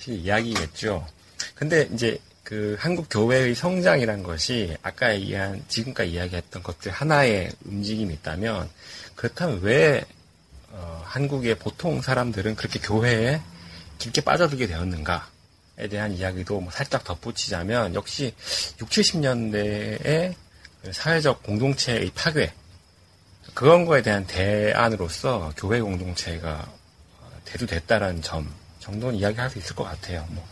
시- 0.00 0.14
이야기겠죠. 0.14 1.06
근데 1.54 1.88
이제 1.94 2.18
그 2.50 2.76
한국 2.80 3.06
교회의 3.08 3.54
성장이란 3.54 4.24
것이 4.24 4.76
아까 4.82 5.12
이야기한 5.12 5.62
지금까지 5.68 6.10
이야기했던 6.10 6.64
것들 6.64 6.90
하나의 6.90 7.52
움직임이 7.64 8.12
있다면 8.14 8.68
그렇다면 9.14 9.60
왜 9.62 10.04
어, 10.70 11.00
한국의 11.04 11.60
보통 11.60 12.02
사람들은 12.02 12.56
그렇게 12.56 12.80
교회에 12.80 13.40
깊게 13.98 14.22
빠져들게 14.22 14.66
되었는가에 14.66 15.86
대한 15.88 16.10
이야기도 16.10 16.58
뭐 16.58 16.72
살짝 16.72 17.04
덧붙이자면 17.04 17.94
역시 17.94 18.34
6, 18.80 18.88
70년대의 18.88 20.34
사회적 20.90 21.44
공동체의 21.44 22.10
파괴 22.16 22.52
그런 23.54 23.84
거에 23.84 24.02
대한 24.02 24.26
대안으로서 24.26 25.52
교회 25.56 25.80
공동체가 25.80 26.68
어, 27.20 27.30
대두됐다라는 27.44 28.22
점 28.22 28.52
정도는 28.80 29.20
이야기할 29.20 29.50
수 29.50 29.58
있을 29.58 29.76
것 29.76 29.84
같아요. 29.84 30.26
뭐 30.30 30.44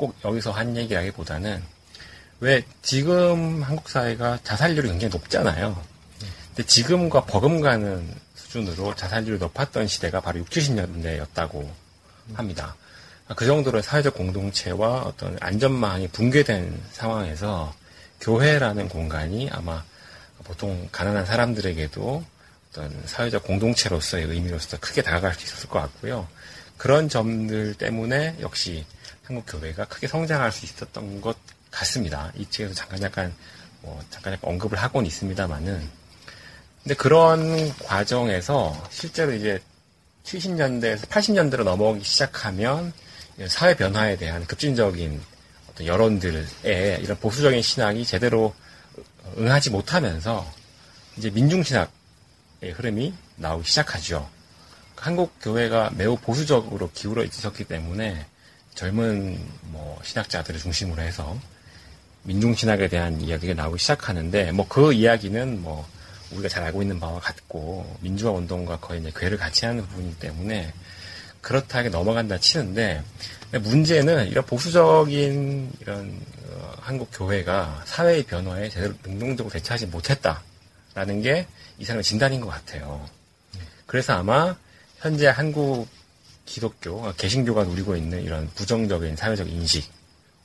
꼭 0.00 0.16
여기서 0.24 0.50
한 0.50 0.78
얘기라기보다는 0.78 1.62
왜 2.40 2.64
지금 2.80 3.62
한국 3.62 3.90
사회가 3.90 4.38
자살률이 4.42 4.88
굉장히 4.88 5.12
높잖아요. 5.12 5.78
근데 6.48 6.66
지금과 6.66 7.26
버금가는 7.26 8.08
수준으로 8.34 8.96
자살률이 8.96 9.38
높았던 9.38 9.86
시대가 9.88 10.22
바로 10.22 10.38
6, 10.38 10.48
70년대였다고 10.48 11.68
합니다. 12.32 12.76
그 13.36 13.44
정도로 13.44 13.82
사회적 13.82 14.14
공동체와 14.14 15.02
어떤 15.02 15.36
안전망이 15.38 16.08
붕괴된 16.08 16.80
상황에서 16.92 17.74
교회라는 18.22 18.88
공간이 18.88 19.50
아마 19.52 19.84
보통 20.44 20.88
가난한 20.90 21.26
사람들에게도 21.26 22.24
어떤 22.70 23.02
사회적 23.04 23.44
공동체로서의 23.44 24.24
의미로서 24.24 24.78
크게 24.80 25.02
다가갈 25.02 25.34
수 25.34 25.44
있었을 25.44 25.68
것 25.68 25.78
같고요. 25.80 26.26
그런 26.78 27.10
점들 27.10 27.74
때문에 27.74 28.36
역시 28.40 28.86
한국 29.30 29.46
교회가 29.46 29.84
크게 29.84 30.08
성장할 30.08 30.50
수 30.50 30.64
있었던 30.64 31.20
것 31.20 31.36
같습니다. 31.70 32.32
이 32.36 32.50
책에서 32.50 32.74
잠깐 32.74 33.00
잠깐 33.00 33.32
뭐 33.80 34.02
잠깐 34.10 34.32
잠깐 34.32 34.50
언급을 34.50 34.76
하고는 34.76 35.06
있습니다만은 35.06 35.88
근데 36.82 36.94
그런 36.96 37.72
과정에서 37.78 38.88
실제로 38.90 39.32
이제 39.32 39.62
70년대에서 40.24 41.06
80년대로 41.06 41.62
넘어오기 41.62 42.02
시작하면 42.02 42.92
사회 43.46 43.76
변화에 43.76 44.16
대한 44.16 44.44
급진적인 44.48 45.22
어떤 45.70 45.86
여론들에 45.86 46.98
이런 47.00 47.16
보수적인 47.20 47.62
신학이 47.62 48.04
제대로 48.04 48.52
응하지 49.38 49.70
못하면서 49.70 50.44
이제 51.16 51.30
민중신학의 51.30 52.72
흐름이 52.74 53.14
나오기 53.36 53.68
시작하죠. 53.68 54.28
한국 54.96 55.32
교회가 55.40 55.92
매우 55.94 56.16
보수적으로 56.16 56.90
기울어 56.92 57.22
있었기 57.22 57.62
때문에 57.62 58.26
젊은 58.80 59.38
뭐 59.64 60.00
신학자들을 60.02 60.58
중심으로 60.58 61.02
해서 61.02 61.38
민중신학에 62.22 62.88
대한 62.88 63.20
이야기가 63.20 63.52
나오기 63.52 63.78
시작하는데 63.78 64.52
뭐 64.52 64.66
그 64.68 64.94
이야기는 64.94 65.60
뭐 65.60 65.86
우리가 66.30 66.48
잘 66.48 66.62
알고 66.64 66.80
있는 66.80 66.98
바와 66.98 67.20
같고 67.20 67.98
민주화 68.00 68.32
운동과 68.32 68.78
거의 68.78 69.00
이제 69.00 69.12
괴를 69.14 69.36
같이 69.36 69.66
하는 69.66 69.86
부분이기 69.86 70.18
때문에 70.18 70.72
그렇다하게 71.42 71.90
넘어간다 71.90 72.38
치는데 72.38 73.02
문제는 73.52 74.28
이런 74.28 74.46
보수적인 74.46 75.72
이런 75.80 76.18
어, 76.48 76.74
한국 76.80 77.10
교회가 77.12 77.82
사회의 77.84 78.22
변화에 78.22 78.70
제대로 78.70 78.94
능동적으로 79.04 79.52
대처하지 79.52 79.86
못했다라는 79.86 81.20
게 81.22 81.46
이 81.80 81.84
사람의 81.84 82.04
진단인 82.04 82.40
것 82.40 82.48
같아요. 82.48 83.04
그래서 83.86 84.12
아마 84.12 84.54
현재 84.98 85.26
한국 85.28 85.88
기독교, 86.50 87.06
아, 87.06 87.12
개신교가 87.12 87.62
누리고 87.62 87.94
있는 87.94 88.24
이런 88.24 88.50
부정적인 88.56 89.14
사회적 89.14 89.48
인식 89.48 89.88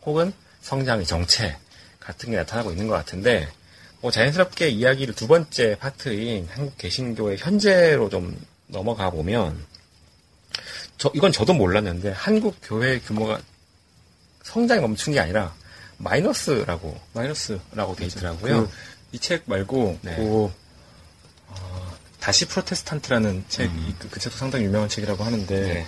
혹은 0.04 0.32
성장의 0.62 1.06
정체 1.08 1.58
같은 2.00 2.30
게 2.30 2.38
나타나고 2.38 2.70
있는 2.70 2.88
것 2.88 2.94
같은데 2.94 3.48
뭐 4.02 4.12
자연스럽게 4.12 4.70
이야기를 4.70 5.16
두 5.16 5.28
번째 5.28 5.76
파트인 5.80 6.48
한국 6.52 6.78
개신교의 6.78 7.38
현재로 7.40 8.10
좀 8.10 8.40
넘어가 8.68 9.10
보면 9.10 9.66
저 11.00 11.12
이건 11.16 11.32
저도 11.32 11.56
몰랐는데 11.56 12.12
한국 12.12 12.56
교회 12.62 13.00
규모가 13.00 13.42
성장이 14.44 14.82
멈춘 14.82 15.14
게 15.14 15.20
아니라 15.20 15.56
마이너스라고 15.98 17.00
마이너스라고 17.14 17.96
돼 17.96 18.06
있더라고요. 18.06 18.70
이 19.12 19.18
책 19.18 19.44
말고 19.48 19.98
네. 20.04 20.16
그 20.18 20.22
어, 20.22 20.54
다시 22.26 22.46
프로테스탄트라는 22.46 23.44
책, 23.50 23.70
음. 23.70 23.86
이- 23.88 23.94
그, 24.00 24.10
그 24.10 24.20
책도 24.20 24.36
상당히 24.40 24.66
유명한 24.66 24.90
책이라고 24.90 25.24
하는데 25.24 25.62
네. 25.62 25.86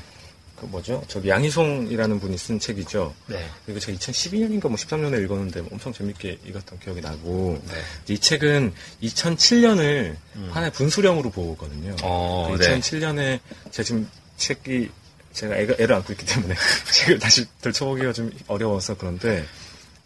그 0.55 0.65
뭐죠? 0.65 1.03
저기 1.07 1.29
양희송이라는 1.29 2.19
분이 2.19 2.37
쓴 2.37 2.59
책이죠. 2.59 3.11
네. 3.25 3.43
이거 3.65 3.79
제가 3.79 3.97
2012년인가 3.97 4.67
뭐 4.67 4.75
13년에 4.75 5.23
읽었는데 5.23 5.63
엄청 5.71 5.91
재밌게 5.91 6.37
읽었던 6.45 6.79
기억이 6.79 7.01
나고 7.01 7.59
네. 7.67 8.13
이 8.13 8.19
책은 8.19 8.71
2007년을 9.01 10.15
음. 10.35 10.49
하나의 10.51 10.71
분수령으로 10.73 11.31
보거든요. 11.31 11.95
어, 12.03 12.49
그 12.55 12.63
네. 12.63 12.79
2007년에 12.79 13.39
제가 13.71 13.83
지금 13.83 14.07
책이 14.37 14.91
제가 15.33 15.55
애가, 15.57 15.73
애를 15.79 15.95
안고 15.95 16.13
있기 16.13 16.23
때문에 16.23 16.53
책을 16.93 17.17
다시 17.17 17.47
들춰보기가 17.61 18.13
좀 18.13 18.31
어려워서 18.45 18.95
그런데 18.95 19.43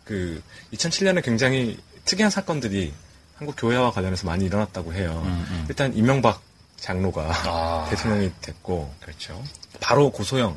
그 0.05 0.41
2007년에 0.73 1.21
굉장히 1.25 1.77
특이한 2.05 2.32
사건들이 2.32 2.93
한국 3.41 3.55
교회와 3.57 3.91
관련해서 3.91 4.27
많이 4.27 4.45
일어났다고 4.45 4.93
해요. 4.93 5.19
음, 5.25 5.45
음. 5.49 5.65
일단 5.67 5.91
이명박 5.95 6.43
장로가 6.77 7.31
아. 7.47 7.87
대통령이 7.89 8.31
됐고 8.39 8.93
그렇죠. 9.01 9.43
바로 9.79 10.11
고소영 10.11 10.55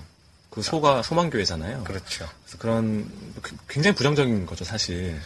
그 0.50 0.60
소가 0.60 1.02
소망교회잖아요. 1.02 1.82
그렇죠. 1.84 2.28
그래서 2.44 2.58
그런 2.58 3.10
그- 3.40 3.56
굉장히 3.70 3.94
부정적인 3.96 4.44
거죠 4.44 4.64
사실 4.66 5.18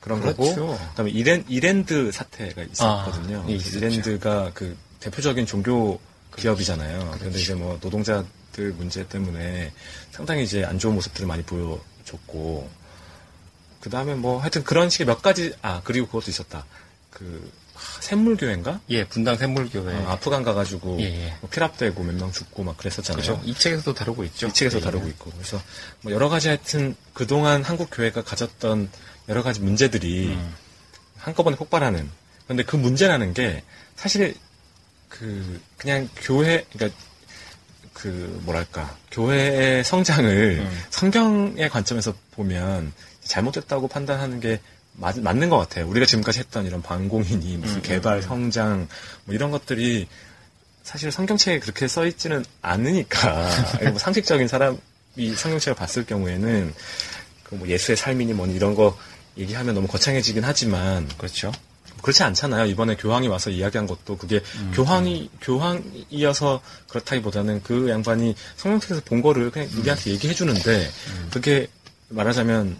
그런 0.00 0.22
그렇죠. 0.22 0.38
거고 0.38 0.78
그다음에 0.92 1.10
이랜 1.10 1.44
이랜드 1.46 2.10
사태가 2.10 2.62
있었거든요. 2.62 3.42
아, 3.46 3.50
예. 3.50 3.52
이랜드가 3.54 4.52
그 4.54 4.74
대표적인 5.00 5.44
종교 5.44 6.00
기업이잖아요. 6.38 7.16
그런데 7.18 7.38
이제 7.38 7.54
뭐 7.54 7.78
노동자들 7.82 8.72
문제 8.78 9.06
때문에 9.06 9.74
상당히 10.10 10.44
이제 10.44 10.64
안 10.64 10.78
좋은 10.78 10.94
모습들을 10.94 11.26
많이 11.28 11.42
보여줬고 11.42 12.70
그 13.82 13.90
다음에 13.90 14.14
뭐 14.14 14.40
하여튼 14.40 14.64
그런 14.64 14.88
식의 14.88 15.06
몇 15.06 15.20
가지 15.20 15.52
아 15.60 15.82
그리고 15.84 16.06
그것도 16.06 16.30
있었다. 16.30 16.64
그 17.14 17.50
하, 17.74 18.00
샘물교회인가? 18.02 18.80
예, 18.90 19.04
분당 19.04 19.36
샘물교회. 19.36 19.94
어, 19.96 20.08
아프간 20.10 20.42
가가지고 20.42 21.00
예, 21.00 21.04
예. 21.04 21.36
뭐 21.40 21.48
피랍되고 21.50 22.02
몇 22.04 22.14
명 22.14 22.30
죽고 22.30 22.62
막 22.62 22.76
그랬었잖아요. 22.76 23.22
그렇죠. 23.22 23.42
이 23.44 23.54
책에서도 23.54 23.94
다루고 23.94 24.24
있죠. 24.24 24.48
이 24.48 24.52
책에서 24.52 24.78
예. 24.78 24.82
다루고 24.82 25.08
있고 25.08 25.30
그래서 25.32 25.60
뭐 26.02 26.12
여러 26.12 26.28
가지 26.28 26.48
하여튼 26.48 26.94
그동안 27.14 27.62
한국 27.62 27.88
교회가 27.90 28.22
가졌던 28.22 28.90
여러 29.28 29.42
가지 29.42 29.60
문제들이 29.60 30.28
음. 30.28 30.54
한꺼번에 31.16 31.56
폭발하는 31.56 32.10
그런데 32.44 32.62
그 32.62 32.76
문제라는 32.76 33.32
게 33.32 33.62
사실 33.96 34.34
그 35.08 35.60
그냥 35.78 36.08
교회 36.16 36.64
그러니까 36.72 36.96
그 37.92 38.40
뭐랄까 38.44 38.96
교회의 39.10 39.82
성장을 39.84 40.58
음. 40.60 40.82
성경의 40.90 41.70
관점에서 41.70 42.12
보면 42.32 42.92
잘못됐다고 43.22 43.88
판단하는 43.88 44.40
게 44.40 44.60
맞, 44.96 45.18
맞는 45.18 45.48
것 45.50 45.58
같아요. 45.58 45.88
우리가 45.88 46.06
지금까지 46.06 46.40
했던 46.40 46.66
이런 46.66 46.82
반공인이 46.82 47.56
무슨 47.58 47.76
음, 47.76 47.82
개발, 47.82 48.14
음, 48.14 48.18
음. 48.18 48.22
성장 48.22 48.88
뭐 49.24 49.34
이런 49.34 49.50
것들이 49.50 50.08
사실 50.82 51.10
성경책에 51.10 51.60
그렇게 51.60 51.88
써 51.88 52.06
있지는 52.06 52.44
않으니까 52.62 53.48
뭐 53.90 53.98
상식적인 53.98 54.48
사람이 54.48 55.34
성경책을 55.36 55.74
봤을 55.74 56.04
경우에는 56.04 56.74
그 57.42 57.54
뭐 57.54 57.68
예수의 57.68 57.96
삶이니 57.96 58.34
뭐니 58.34 58.54
이런 58.54 58.74
거 58.74 58.96
얘기하면 59.36 59.74
너무 59.74 59.86
거창해지긴 59.86 60.44
하지만 60.44 61.08
그렇죠. 61.16 61.52
그렇지 62.02 62.22
않잖아요. 62.22 62.66
이번에 62.66 62.96
교황이 62.96 63.28
와서 63.28 63.50
이야기한 63.50 63.86
것도 63.86 64.18
그게 64.18 64.42
음, 64.56 64.72
교황이 64.74 65.30
교황이어서 65.40 66.60
그렇다기보다는 66.88 67.62
그 67.62 67.88
양반이 67.88 68.34
성경책에서 68.56 69.02
본 69.06 69.22
거를 69.22 69.50
그냥 69.50 69.68
음. 69.72 69.80
우리한테 69.80 70.10
얘기해 70.10 70.34
주는데 70.34 70.90
그게 71.30 71.66
말하자면 72.10 72.76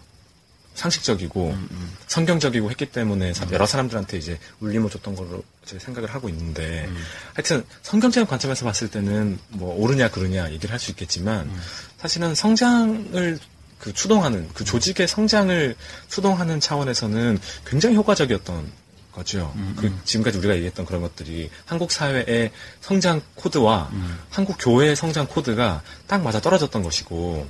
상식적이고 0.75 1.51
음, 1.51 1.97
성경적이고 2.07 2.71
했기 2.71 2.87
때문에 2.87 3.33
사- 3.33 3.47
여러 3.53 3.65
사람들한테 3.67 4.19
이제 4.19 4.39
울림을 4.61 4.91
줬던 4.91 5.15
걸로 5.15 5.43
제가 5.65 5.83
생각을 5.83 6.13
하고 6.13 6.29
있는데 6.29 6.85
음. 6.89 6.97
하여튼 7.35 7.65
성경적인 7.83 8.27
관점에서 8.27 8.65
봤을 8.65 8.89
때는 8.91 9.39
뭐 9.49 9.75
옳으냐 9.77 10.11
그르냐 10.11 10.51
얘기를 10.51 10.73
할 10.73 10.79
수 10.79 10.91
있겠지만 10.91 11.47
음. 11.47 11.61
사실은 11.99 12.35
성장을 12.35 13.39
그 13.79 13.93
추동하는 13.93 14.49
그 14.55 14.65
조직의 14.65 15.09
성장을 15.09 15.77
추동하는 16.09 16.59
차원에서는 16.61 17.39
굉장히 17.67 17.97
효과적이었던 17.97 18.85
거죠. 19.13 19.53
음, 19.57 19.77
그 19.79 19.93
지금까지 20.05 20.39
우리가 20.39 20.55
얘기했던 20.57 20.85
그런 20.87 21.01
것들이 21.01 21.49
한국 21.67 21.93
사회의 21.93 22.51
성장 22.81 23.21
코드와 23.37 23.91
음. 23.93 24.19
한국 24.31 24.57
교회의 24.59 24.97
성장 24.97 25.27
코드가 25.29 25.83
딱 26.09 26.23
맞아 26.23 26.41
떨어졌던 26.41 26.83
것이고 26.83 27.49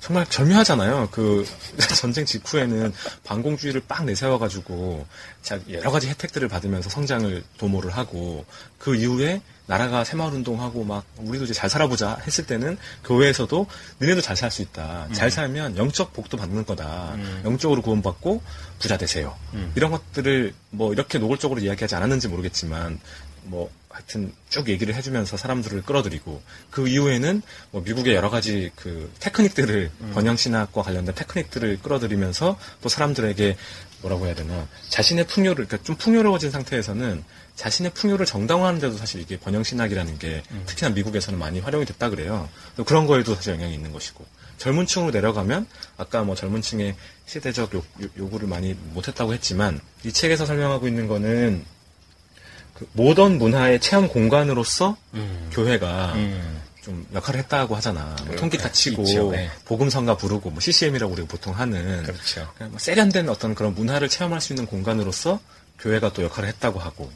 정말 0.00 0.26
절묘하잖아요. 0.26 1.08
그 1.10 1.44
전쟁 1.98 2.24
직후에는 2.24 2.92
반공주의를 3.24 3.82
빡 3.88 4.04
내세워가지고 4.04 5.06
자 5.42 5.58
여러 5.70 5.90
가지 5.90 6.08
혜택들을 6.08 6.48
받으면서 6.48 6.88
성장을 6.88 7.42
도모를 7.58 7.90
하고 7.90 8.44
그 8.78 8.94
이후에 8.94 9.42
나라가 9.66 10.02
새마을 10.02 10.32
운동하고 10.32 10.82
막 10.82 11.04
우리도 11.18 11.44
이제 11.44 11.52
잘 11.52 11.68
살아보자 11.68 12.18
했을 12.26 12.46
때는 12.46 12.78
교회에서도 13.04 13.66
너네도 13.98 14.22
잘 14.22 14.34
살 14.34 14.50
수 14.50 14.62
있다. 14.62 15.08
잘 15.12 15.30
살면 15.30 15.76
영적 15.76 16.14
복도 16.14 16.36
받는 16.38 16.64
거다. 16.64 17.12
음. 17.16 17.42
영적으로 17.44 17.82
구원받고 17.82 18.40
부자 18.78 18.96
되세요. 18.96 19.36
음. 19.52 19.72
이런 19.76 19.90
것들을 19.90 20.54
뭐 20.70 20.92
이렇게 20.92 21.18
노골적으로 21.18 21.60
이야기하지 21.60 21.94
않았는지 21.96 22.28
모르겠지만 22.28 22.98
뭐 23.44 23.70
하여튼 23.88 24.32
쭉 24.48 24.68
얘기를 24.68 24.94
해주면서 24.94 25.36
사람들을 25.36 25.82
끌어들이고 25.82 26.42
그 26.70 26.88
이후에는 26.88 27.42
뭐 27.70 27.82
미국의 27.82 28.14
여러 28.14 28.28
가지 28.30 28.70
그 28.76 29.10
테크닉들을 29.20 29.90
번영 30.12 30.36
신학과 30.36 30.82
관련된 30.82 31.14
테크닉들을 31.14 31.80
끌어들이면서 31.82 32.58
또 32.82 32.88
사람들에게 32.88 33.56
뭐라고 34.02 34.26
해야 34.26 34.34
되나 34.34 34.68
자신의 34.90 35.26
풍요를 35.26 35.66
그러니까 35.66 35.84
좀 35.84 35.96
풍요로워진 35.96 36.50
상태에서는 36.50 37.24
자신의 37.56 37.92
풍요를 37.94 38.26
정당화하는데도 38.26 38.96
사실 38.96 39.20
이게 39.20 39.36
번영 39.38 39.64
신학이라는 39.64 40.18
게 40.18 40.42
특히나 40.66 40.90
미국에서는 40.90 41.38
많이 41.38 41.58
활용이 41.58 41.84
됐다 41.84 42.08
그래요. 42.10 42.48
또 42.76 42.84
그런 42.84 43.06
거에도 43.06 43.34
사실 43.34 43.54
영향이 43.54 43.74
있는 43.74 43.90
것이고 43.92 44.24
젊은 44.58 44.86
층으로 44.86 45.10
내려가면 45.10 45.66
아까 45.96 46.22
뭐 46.22 46.34
젊은 46.34 46.62
층의 46.62 46.94
시대적 47.26 47.74
요, 47.74 47.82
구를 48.28 48.48
많이 48.48 48.74
못했다고 48.74 49.34
했지만 49.34 49.80
이 50.04 50.12
책에서 50.12 50.46
설명하고 50.46 50.86
있는 50.86 51.08
거는 51.08 51.64
그 52.78 52.88
모던 52.92 53.38
문화의 53.38 53.80
체험 53.80 54.08
공간으로서 54.08 54.96
음. 55.14 55.48
교회가 55.52 56.12
음. 56.14 56.60
좀 56.80 57.06
역할을 57.12 57.40
했다고 57.40 57.74
하잖아. 57.76 58.16
뭐 58.24 58.36
통기타 58.36 58.72
치고 58.72 59.02
있죠. 59.02 59.30
네. 59.30 59.50
복음성가 59.64 60.16
부르고 60.16 60.50
뭐 60.50 60.60
CCM이라고 60.60 61.12
우리가 61.12 61.28
보통 61.28 61.54
하는 61.54 62.02
그렇죠. 62.04 62.50
그냥 62.56 62.70
뭐 62.70 62.78
세련된 62.78 63.28
어떤 63.28 63.54
그런 63.54 63.74
문화를 63.74 64.08
체험할 64.08 64.40
수 64.40 64.52
있는 64.52 64.64
공간으로서 64.64 65.40
교회가 65.80 66.12
또 66.12 66.22
역할을 66.22 66.48
했다고 66.48 66.78
하고 66.80 67.10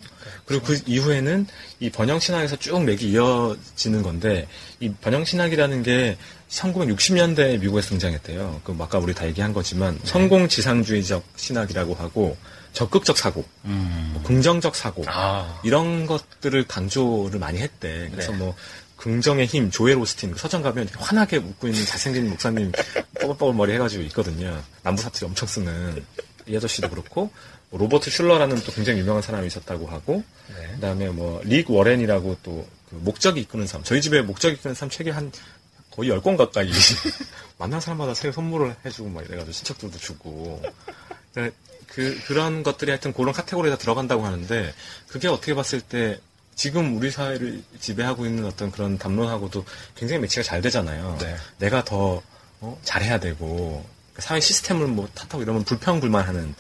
그리고 0.45 0.65
그 0.65 0.81
이후에는 0.87 1.47
이 1.81 1.91
번영 1.91 2.21
신학에서 2.21 2.57
쭉 2.57 2.85
맥이 2.85 3.11
이어지는 3.11 4.03
건데 4.03 4.47
이 4.81 4.93
번영 5.01 5.25
신학이라는 5.25 5.83
게 5.83 6.17
1960년대에 6.53 7.59
미국에서 7.59 7.91
등장했대요. 7.91 8.61
그 8.63 8.77
아까 8.79 8.99
우리 8.99 9.15
다 9.15 9.27
얘기한 9.27 9.53
거지만 9.53 9.99
성공지상주의적 10.05 11.25
신학이라고 11.37 11.95
하고 11.95 12.37
적극적 12.73 13.19
사고, 13.19 13.45
뭐 13.63 14.23
긍정적 14.23 14.75
사고 14.77 15.05
아. 15.07 15.61
이런 15.63 16.07
것들을 16.07 16.67
강조를 16.67 17.39
많이 17.39 17.59
했대. 17.59 18.09
그래서 18.11 18.33
네. 18.33 18.39
뭐 18.39 18.55
긍정의 18.97 19.47
힘, 19.47 19.71
조엘 19.71 19.99
오스틴 19.99 20.33
그 20.33 20.39
서점 20.39 20.63
가면 20.63 20.89
환하게 20.97 21.39
웃고 21.39 21.69
있는 21.69 21.85
잘생긴 21.85 22.31
목사님 22.31 22.73
뽀글뽀글 23.21 23.55
머리 23.55 23.73
해가지고 23.75 24.03
있거든요. 24.05 24.63
남부 24.83 25.03
사투리 25.03 25.27
엄청 25.27 25.49
쓰는 25.49 26.05
이 26.47 26.57
아저씨도 26.57 26.89
그렇고 26.89 27.31
뭐 27.71 27.81
로버트 27.81 28.11
슐러라는 28.11 28.57
또 28.63 28.73
굉장히 28.73 29.01
유명한 29.01 29.23
사람이 29.23 29.47
있었다고 29.47 29.87
하고 29.89 30.23
네. 30.49 30.75
그다음에 30.75 31.09
뭐 31.09 31.41
릭 31.45 31.71
워렌이라고 31.71 32.39
또 32.43 32.67
그 32.93 32.97
목적이 32.97 33.41
이끄는 33.41 33.67
삶 33.67 33.83
저희 33.83 34.03
집에 34.03 34.21
목적이 34.21 34.57
이끄는 34.57 34.75
삶 34.75 34.91
책이 34.91 35.11
한 35.11 35.33
거의 35.95 36.11
10권 36.11 36.37
가까이 36.37 36.71
만난 37.59 37.81
사람마다 37.81 38.15
책 38.15 38.33
선물을 38.33 38.77
해주고 38.85 39.09
막 39.09 39.25
이래가지고 39.25 39.53
친척들도 39.53 39.99
주고 39.99 40.63
그, 41.35 41.53
그, 41.87 42.21
그런 42.27 42.63
것들이 42.63 42.91
하여튼 42.91 43.13
그런 43.13 43.33
카테고리에 43.33 43.71
다 43.71 43.79
들어간다고 43.79 44.25
하는데 44.25 44.75
그게 45.09 45.29
어떻게 45.29 45.55
봤을 45.55 45.81
때 45.81 46.19
지금 46.55 46.97
우리 46.97 47.11
사회를 47.11 47.63
지배하고 47.81 48.27
있는 48.27 48.45
어떤 48.45 48.71
그런 48.71 48.99
담론하고도 48.99 49.65
굉장히 49.97 50.21
매치가 50.21 50.43
잘 50.43 50.61
되잖아요. 50.61 51.17
네. 51.21 51.37
내가 51.59 51.85
더 51.85 52.23
어, 52.61 52.79
잘해야 52.85 53.19
되고 53.19 53.85
사회 54.19 54.41
시스템을 54.41 54.87
뭐 54.89 55.09
탓하고 55.15 55.43
이러면 55.43 55.65
불평불만하는 55.65 56.55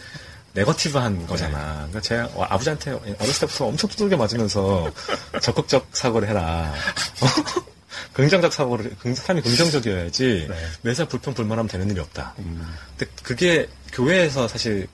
네거티브한 0.55 1.26
거잖아. 1.26 1.74
그러니까 1.74 2.01
제가 2.01 2.24
어, 2.35 2.43
아버지한테 2.45 2.93
어렸을 2.93 3.47
때부터 3.47 3.66
엄청 3.66 3.89
두들겨 3.91 4.16
맞으면서 4.16 4.91
적극적 5.41 5.89
사고를 5.93 6.28
해라. 6.28 6.74
긍정적 8.12 8.53
사고를 8.53 8.97
긍- 8.99 9.14
사람이 9.14 9.43
긍정적이어야지 9.43 10.47
네. 10.49 10.66
매사 10.82 11.07
불평 11.07 11.34
불만하면 11.34 11.68
되는 11.68 11.90
일이 11.90 12.01
없다. 12.01 12.34
근데 12.36 13.12
그게 13.22 13.68
교회에서 13.93 14.49
사실 14.49 14.86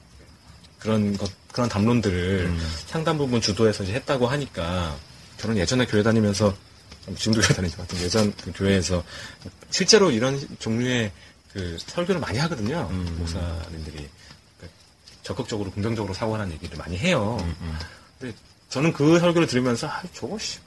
그런 0.79 1.17
것 1.17 1.31
그런 1.53 1.69
담론들을 1.69 2.53
상당 2.87 3.19
부분 3.19 3.41
주도해서 3.41 3.83
이제 3.85 3.95
했다고 3.95 4.27
하니까 4.29 4.97
저는 5.39 5.57
예전에 5.57 5.87
교회 5.87 6.03
다니면서 6.03 6.55
지금도 7.17 7.41
교회 7.41 7.55
다니지만 7.55 7.87
예전 8.03 8.33
그 8.45 8.53
교회에서 8.55 9.03
실제로 9.71 10.11
이런 10.11 10.39
종류의 10.59 11.11
그 11.53 11.77
설교를 11.87 12.21
많이 12.21 12.39
하거든요. 12.39 12.89
목사님들이 12.91 14.09
그러니까 14.59 14.79
적극적으로 15.23 15.71
긍정적으로 15.71 16.13
사고하는 16.15 16.53
얘기를 16.53 16.77
많이 16.77 16.97
해요. 16.99 17.39
근데 18.21 18.35
저는 18.69 18.93
그 18.93 19.19
설교를 19.19 19.47
들으면서 19.49 19.87
아 19.89 20.03
저거 20.13 20.39
씨 20.39 20.59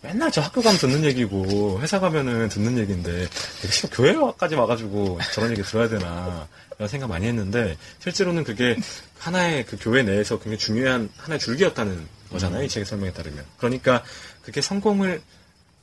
맨날 0.00 0.30
저 0.30 0.40
학교 0.40 0.62
가면 0.62 0.78
듣는 0.78 1.04
얘기고 1.04 1.80
회사 1.80 1.98
가면은 1.98 2.48
듣는 2.48 2.78
얘기인데 2.78 3.28
내가 3.62 3.72
씨 3.72 3.88
교회까지 3.88 4.54
와가지고 4.54 5.18
저런 5.34 5.50
얘기 5.50 5.62
들어야 5.62 5.88
되나 5.88 6.46
이런 6.76 6.88
생각 6.88 7.08
많이 7.08 7.26
했는데 7.26 7.76
실제로는 7.98 8.44
그게 8.44 8.76
하나의 9.18 9.66
그 9.66 9.76
교회 9.80 10.04
내에서 10.04 10.36
굉장히 10.38 10.58
중요한 10.58 11.10
하나의 11.16 11.40
줄기였다는 11.40 12.06
거잖아요 12.30 12.62
이 12.62 12.68
책의 12.68 12.86
설명에 12.86 13.12
따르면. 13.12 13.44
그러니까 13.56 14.04
그게 14.42 14.60
성공을 14.60 15.20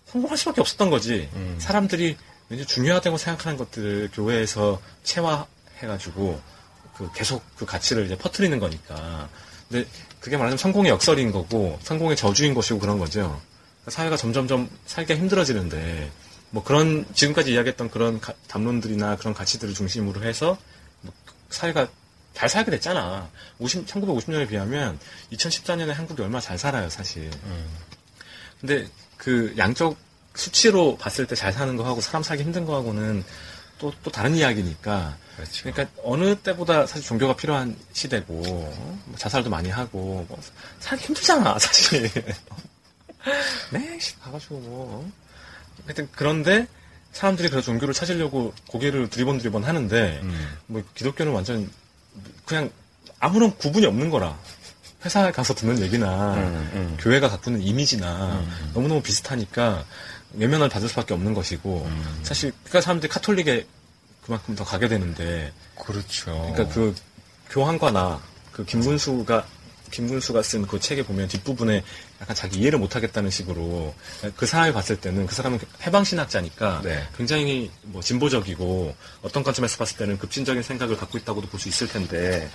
성공할 0.05 0.37
수밖에 0.37 0.61
없었던 0.61 0.89
거지. 0.89 1.29
사람들이 1.57 2.15
왠지 2.47 2.65
중요하다고 2.65 3.17
생각하는 3.17 3.57
것들을 3.57 4.11
교회에서 4.13 4.79
체화해가지고 5.03 6.39
그 6.95 7.09
계속 7.13 7.43
그 7.57 7.65
가치를 7.65 8.05
이제 8.05 8.17
퍼뜨리는 8.17 8.57
거니까. 8.59 9.27
근데 9.67 9.85
그게 10.21 10.37
말하자면 10.37 10.57
성공의 10.57 10.91
역설인 10.91 11.31
거고 11.31 11.77
성공의 11.83 12.15
저주인 12.15 12.53
것이고 12.53 12.79
그런 12.79 12.97
거죠. 12.97 13.41
사회가 13.87 14.17
점점점 14.17 14.69
살기가 14.85 15.19
힘들어지는데 15.19 16.11
뭐 16.49 16.63
그런 16.63 17.05
지금까지 17.13 17.51
이야기했던 17.53 17.89
그런 17.89 18.19
가- 18.19 18.33
담론들이나 18.47 19.17
그런 19.17 19.33
가치들을 19.33 19.73
중심으로 19.73 20.23
해서 20.23 20.57
뭐 21.01 21.13
사회가 21.49 21.87
잘 22.33 22.49
살게 22.49 22.71
됐잖아. 22.71 23.29
50, 23.59 23.85
1950년에 23.87 24.49
비하면 24.49 24.99
2014년에 25.31 25.93
한국이 25.93 26.21
얼마나 26.21 26.41
잘 26.41 26.57
살아요, 26.57 26.89
사실. 26.89 27.29
근데 28.59 28.87
그 29.17 29.53
양쪽 29.57 29.97
수치로 30.35 30.97
봤을 30.97 31.25
때 31.27 31.35
잘 31.35 31.53
사는 31.53 31.75
거하고 31.77 32.01
사람 32.01 32.23
살기 32.23 32.43
힘든 32.43 32.65
거하고는 32.65 33.23
또, 33.79 33.93
또 34.03 34.11
다른 34.11 34.35
이야기니까. 34.35 35.17
그렇죠. 35.37 35.63
그러니까 35.69 35.89
어느 36.03 36.35
때보다 36.35 36.85
사실 36.87 37.05
종교가 37.07 37.35
필요한 37.35 37.77
시대고, 37.93 38.33
뭐 38.33 39.15
자살도 39.17 39.49
많이 39.49 39.69
하고, 39.69 40.25
뭐 40.27 40.39
살기 40.79 41.05
힘들잖아, 41.05 41.57
사실. 41.59 42.09
네, 43.71 43.99
씨, 43.99 44.19
가가지고 44.19 44.59
뭐. 44.59 45.11
하여튼 45.85 46.07
그런데 46.11 46.67
사람들이 47.11 47.49
그런 47.49 47.63
종교를 47.63 47.93
찾으려고 47.93 48.53
고개를 48.67 49.09
두리번 49.09 49.37
두리번 49.37 49.63
하는데, 49.63 50.19
음. 50.21 50.57
뭐 50.67 50.83
기독교는 50.93 51.31
완전 51.31 51.69
그냥 52.45 52.69
아무런 53.19 53.55
구분이 53.57 53.85
없는 53.85 54.09
거라. 54.09 54.37
회사에 55.05 55.31
가서 55.31 55.53
듣는 55.53 55.79
얘기나 55.81 56.33
음, 56.33 56.71
음. 56.73 56.97
교회가 56.99 57.29
갖고 57.29 57.51
있는 57.51 57.63
이미지나 57.63 58.39
음. 58.39 58.71
너무너무 58.73 59.03
비슷하니까 59.03 59.85
외면을 60.33 60.67
받을 60.67 60.89
수밖에 60.89 61.13
없는 61.13 61.35
것이고 61.35 61.85
음. 61.85 62.19
사실 62.23 62.51
그러니까 62.63 62.81
사람들이 62.81 63.11
카톨릭에 63.11 63.67
그만큼 64.23 64.55
더 64.55 64.63
가게 64.63 64.87
되는데 64.87 65.53
그렇죠. 65.75 66.31
그러니까 66.53 66.73
그 66.73 66.95
교황과 67.51 67.91
나그 67.91 68.65
김문수가 68.65 69.45
김문수가 69.91 70.41
쓴 70.43 70.65
그 70.67 70.79
책에 70.79 71.03
보면 71.03 71.27
뒷부분에 71.27 71.83
약간 72.21 72.35
자기 72.35 72.59
이해를 72.59 72.79
못하겠다는 72.79 73.29
식으로 73.29 73.93
그 74.35 74.45
사람이 74.45 74.73
봤을 74.73 74.95
때는 74.99 75.27
그 75.27 75.35
사람은 75.35 75.59
해방신학자니까 75.85 76.81
네. 76.83 77.07
굉장히 77.17 77.71
뭐 77.83 78.01
진보적이고 78.01 78.95
어떤 79.21 79.43
관점에서 79.43 79.77
봤을 79.77 79.97
때는 79.97 80.17
급진적인 80.17 80.63
생각을 80.63 80.97
갖고 80.97 81.17
있다고도 81.17 81.47
볼 81.47 81.59
수 81.59 81.69
있을 81.69 81.87
텐데 81.87 82.49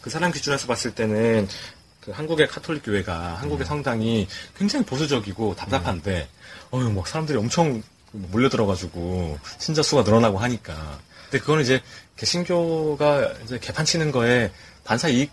그 0.00 0.10
사람 0.10 0.32
기준에서 0.32 0.66
봤을 0.66 0.94
때는 0.94 1.48
그 2.00 2.10
한국의 2.12 2.48
카톨릭 2.48 2.84
교회가 2.84 3.34
한국의 3.34 3.66
성당이 3.66 4.26
굉장히 4.56 4.84
보수적이고 4.86 5.54
답답한데 5.56 6.28
어휴 6.70 6.90
막 6.90 7.06
사람들이 7.06 7.38
엄청 7.38 7.82
몰려들어가지고 8.12 9.38
신자 9.58 9.82
수가 9.82 10.02
늘어나고 10.02 10.38
하니까. 10.38 10.98
근데 11.30 11.38
그거는 11.38 11.62
이제 11.62 11.80
개신교가 12.16 13.34
이제 13.44 13.58
개판 13.60 13.84
치는 13.84 14.10
거에 14.10 14.50
반사 14.84 15.08
이익 15.08 15.30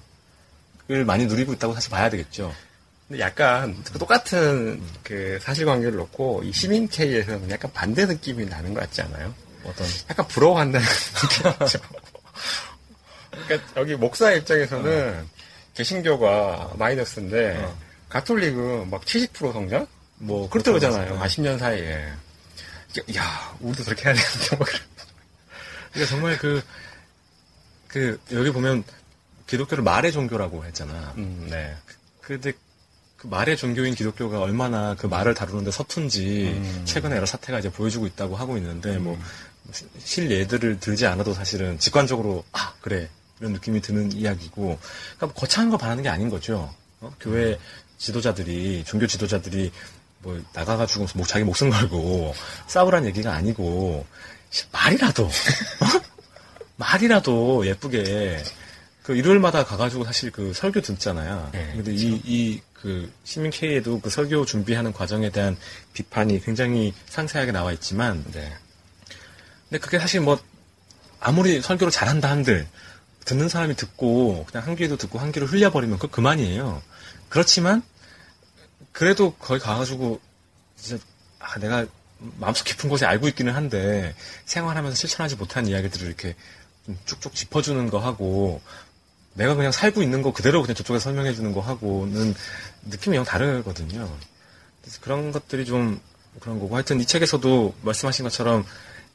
을 0.89 1.03
많이 1.03 1.25
누리고 1.25 1.53
있다고 1.53 1.73
사실 1.73 1.89
봐야 1.89 2.09
되겠죠. 2.09 2.53
근데 3.07 3.21
약간 3.21 3.83
그 3.91 3.99
똑같은 3.99 4.81
그 5.03 5.37
사실관계를 5.41 5.97
놓고 5.97 6.43
이 6.43 6.53
시민 6.53 6.87
K에서는 6.87 7.49
약간 7.49 7.71
반대 7.73 8.05
느낌이 8.05 8.45
나는 8.45 8.73
것 8.73 8.81
같지 8.81 9.01
않아요? 9.01 9.33
어떤 9.65 9.85
약간 10.09 10.27
부러워한다는 10.27 10.87
느낌이죠. 11.59 11.79
그러니까 13.31 13.71
여기 13.75 13.95
목사 13.95 14.31
입장에서는 14.31 15.27
개신교가 15.73 16.73
마이너스인데 16.77 17.63
어. 17.63 17.77
가톨릭은 18.09 18.89
막 18.89 19.03
70% 19.03 19.53
성장? 19.53 19.87
뭐 20.15 20.49
그렇다 20.49 20.71
그러잖아요. 20.71 21.13
네. 21.13 21.19
아, 21.19 21.27
10년 21.27 21.59
사이에. 21.59 22.07
야, 23.15 23.55
우리도 23.59 23.83
그렇게 23.83 24.05
해야 24.05 24.13
되는데 24.13 24.55
뭐. 24.55 24.65
그러니까 25.91 26.09
정말 26.09 26.37
그, 26.37 26.63
그, 27.87 28.19
여기 28.31 28.51
보면 28.51 28.83
기독교를 29.47 29.83
말의 29.83 30.11
종교라고 30.11 30.65
했잖아. 30.65 31.13
음, 31.17 31.47
네. 31.49 31.75
근데 32.21 32.53
그 33.15 33.27
말의 33.27 33.57
종교인 33.57 33.95
기독교가 33.95 34.39
얼마나 34.39 34.95
그 34.95 35.07
말을 35.07 35.33
다루는데 35.33 35.71
서툰지 35.71 36.53
음. 36.55 36.81
최근에 36.85 37.15
여러 37.15 37.25
사태가 37.25 37.59
이제 37.59 37.71
보여주고 37.71 38.05
있다고 38.05 38.35
하고 38.35 38.57
있는데 38.57 38.97
뭐 38.99 39.17
실예들을 39.99 40.79
들지 40.79 41.07
않아도 41.07 41.33
사실은 41.33 41.79
직관적으로 41.79 42.43
아 42.51 42.73
그래 42.79 43.09
이런 43.39 43.53
느낌이 43.53 43.81
드는 43.81 44.11
이야기고 44.11 44.77
그러니까 45.15 45.25
뭐 45.25 45.33
거창한 45.33 45.71
거 45.71 45.77
바라는 45.77 46.03
게 46.03 46.09
아닌 46.09 46.29
거죠. 46.29 46.73
어? 46.99 47.13
교회 47.19 47.57
지도자들이 47.97 48.83
종교 48.85 49.07
지도자들이 49.07 49.71
뭐 50.19 50.39
나가가지고 50.53 51.07
뭐 51.15 51.25
자기 51.25 51.43
목숨 51.43 51.69
걸고 51.69 52.33
싸우란 52.67 53.05
얘기가 53.05 53.33
아니고 53.33 54.05
씨, 54.49 54.65
말이라도 54.71 55.25
어? 55.25 56.01
말이라도 56.75 57.65
예쁘게 57.65 58.43
그 59.07 59.15
일요일마다 59.15 59.63
가가지고 59.63 60.03
사실 60.03 60.31
그 60.31 60.51
설교 60.53 60.81
듣잖아요. 60.81 61.51
네, 61.53 61.71
근데 61.77 61.93
이, 61.93 62.21
이, 62.25 62.61
그, 62.73 63.09
시민 63.23 63.51
K에도 63.51 64.01
그 64.01 64.09
설교 64.09 64.43
준비하는 64.43 64.91
과정에 64.91 65.29
대한 65.29 65.55
비판이 65.93 66.41
굉장히 66.41 66.93
상세하게 67.05 67.53
나와 67.53 67.71
있지만, 67.71 68.21
네. 68.33 68.53
근데 69.69 69.79
그게 69.79 69.97
사실 69.97 70.19
뭐, 70.19 70.37
아무리 71.21 71.61
설교를 71.61 71.89
잘한다 71.89 72.29
한들, 72.29 72.67
듣는 73.23 73.47
사람이 73.47 73.77
듣고, 73.77 74.45
그냥 74.51 74.67
한 74.67 74.75
귀에도 74.75 74.97
듣고 74.97 75.19
한 75.19 75.31
귀를 75.31 75.47
흘려버리면 75.47 75.99
그 75.99 76.09
그만이에요. 76.09 76.81
그렇지만, 77.29 77.83
그래도 78.91 79.35
거기 79.35 79.61
가가지고, 79.61 80.19
진짜, 80.75 81.01
아, 81.39 81.57
내가 81.59 81.85
마음속 82.39 82.65
깊은 82.65 82.89
곳에 82.89 83.05
알고 83.05 83.29
있기는 83.29 83.55
한데, 83.55 84.13
생활하면서 84.43 84.97
실천하지 84.97 85.37
못한 85.37 85.65
이야기들을 85.65 86.07
이렇게 86.07 86.35
좀 86.85 86.97
쭉쭉 87.05 87.33
짚어주는 87.33 87.89
거 87.89 87.99
하고, 87.99 88.61
내가 89.37 89.53
그냥 89.55 89.71
살고 89.71 90.01
있는 90.01 90.21
거 90.21 90.33
그대로 90.33 90.61
그냥 90.61 90.75
저쪽에 90.75 90.99
설명해 90.99 91.33
주는 91.33 91.53
거 91.53 91.61
하고는 91.61 92.33
느낌이 92.85 93.15
영 93.15 93.23
다르거든요. 93.23 94.11
그래서 94.81 94.99
그런 95.01 95.31
것들이 95.31 95.65
좀 95.65 95.99
그런 96.39 96.59
거고 96.59 96.75
하여튼 96.75 96.99
이 96.99 97.05
책에서도 97.05 97.75
말씀하신 97.81 98.23
것처럼 98.23 98.65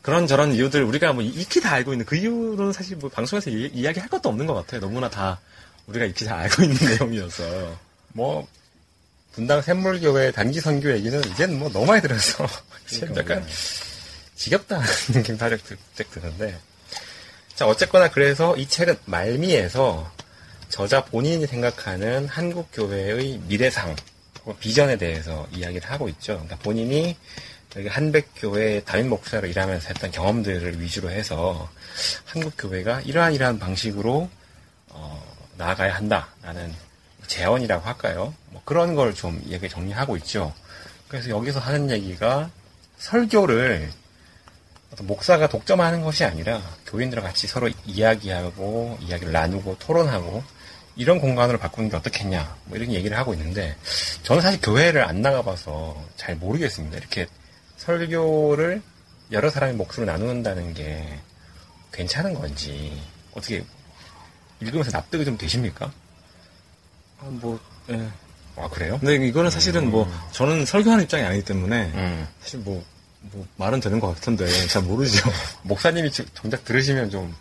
그런 0.01 0.27
저런 0.27 0.53
이유들 0.53 0.83
우리가 0.85 1.13
뭐 1.13 1.23
익히 1.23 1.61
다 1.61 1.73
알고 1.73 1.93
있는 1.93 2.07
그 2.07 2.17
이유로는 2.17 2.73
사실 2.73 2.97
뭐 2.97 3.11
방송에서 3.11 3.51
이, 3.51 3.85
야기할 3.85 4.09
것도 4.09 4.29
없는 4.29 4.47
것 4.47 4.55
같아요. 4.55 4.81
너무나 4.81 5.11
다 5.11 5.41
우리가 5.87 6.05
익히 6.07 6.25
다 6.25 6.37
알고 6.37 6.63
있는 6.63 6.77
내용이어서 6.99 7.77
뭐 8.09 8.47
분당 9.33 9.61
샘물교회 9.61 10.33
단기 10.33 10.61
선교 10.61 10.93
얘기는 10.93 11.25
이제는 11.31 11.59
뭐 11.59 11.71
너무 11.71 11.87
많이 11.87 12.03
들어서 12.03 12.47
약간 13.17 13.45
지겹다는 14.37 14.87
느낌 15.13 15.37
살짝 15.37 15.61
드는데 16.11 16.59
자 17.55 17.67
어쨌거나 17.67 18.11
그래서 18.11 18.57
이 18.57 18.67
책은 18.67 18.97
말미에서 19.05 20.11
저자 20.69 21.05
본인이 21.05 21.47
생각하는 21.47 22.27
한국 22.29 22.69
교회의 22.73 23.41
미래상 23.47 23.95
비전에 24.59 24.97
대해서 24.97 25.47
이야기를 25.53 25.91
하고 25.91 26.09
있죠. 26.09 26.33
그러니까 26.35 26.57
본인이 26.57 27.17
여기 27.77 27.89
한백교회 27.89 28.83
담임 28.85 29.11
목사로 29.11 29.47
일하면서 29.49 29.89
했던 29.89 30.11
경험들을 30.11 30.81
위주로 30.81 31.11
해서 31.11 31.71
한국 32.25 32.55
교회가 32.57 33.03
이러한 33.03 33.35
이러한 33.35 33.59
방식으로 33.59 34.29
어, 34.89 35.37
나아가야 35.57 35.95
한다라는 35.95 36.75
재원이라고 37.27 37.87
할까요? 37.87 38.35
뭐 38.51 38.63
그런 38.65 38.95
걸 38.95 39.15
좀 39.15 39.43
얘기 39.49 39.69
정리하고 39.69 40.17
있죠. 40.19 40.53
그래서 41.09 41.29
여기서 41.31 41.61
하는 41.61 41.91
얘기가 41.91 42.51
설교를 42.99 43.91
목사가 45.01 45.49
독점하는 45.49 46.03
것이 46.03 46.25
아니라 46.25 46.61
교인들과 46.87 47.29
같이 47.29 47.47
서로 47.47 47.71
이야기하고 47.87 48.99
이야기를 49.01 49.33
나누고 49.33 49.79
토론하고 49.79 50.43
이런 50.97 51.19
공간으로 51.19 51.59
바꾸는 51.59 51.89
게 51.89 51.97
어떻겠냐 51.97 52.57
뭐 52.67 52.77
이런 52.77 52.93
얘기를 52.93 53.17
하고 53.17 53.33
있는데 53.33 53.75
저는 54.23 54.43
사실 54.43 54.61
교회를 54.61 55.03
안 55.05 55.23
나가봐서 55.23 55.97
잘 56.17 56.37
모르겠습니다. 56.37 56.99
이렇게 56.99 57.27
설교를 57.79 58.83
여러 59.33 59.49
사람이 59.49 59.75
목소리로 59.75 60.13
나누는다는 60.13 60.75
게 60.75 61.19
괜찮은 61.93 62.35
건지 62.35 63.01
어떻게 63.33 63.65
읽으면서 64.61 64.91
납득이 64.91 65.25
좀 65.25 65.39
되십니까? 65.39 65.91
아, 67.21 67.25
뭐 67.25 67.59
예. 67.91 68.09
아 68.57 68.69
그래요? 68.69 68.99
근데 68.99 69.15
이거는 69.27 69.51
사실은 69.51 69.91
뭐 69.91 70.11
저는 70.33 70.67
설교하는 70.67 71.05
입장이 71.05 71.25
아니기 71.25 71.45
때문에 71.45 71.91
음. 71.95 72.29
사실 72.41 72.61
뭐, 72.61 72.85
뭐 73.31 73.47
말은 73.57 73.81
되는 73.81 74.01
것 74.01 74.15
같은데 74.15 74.47
잘 74.67 74.83
모르죠. 74.83 75.31
목사님이 75.63 76.11
지- 76.11 76.25
정작 76.35 76.65
들으시면 76.65 77.11
좀 77.11 77.33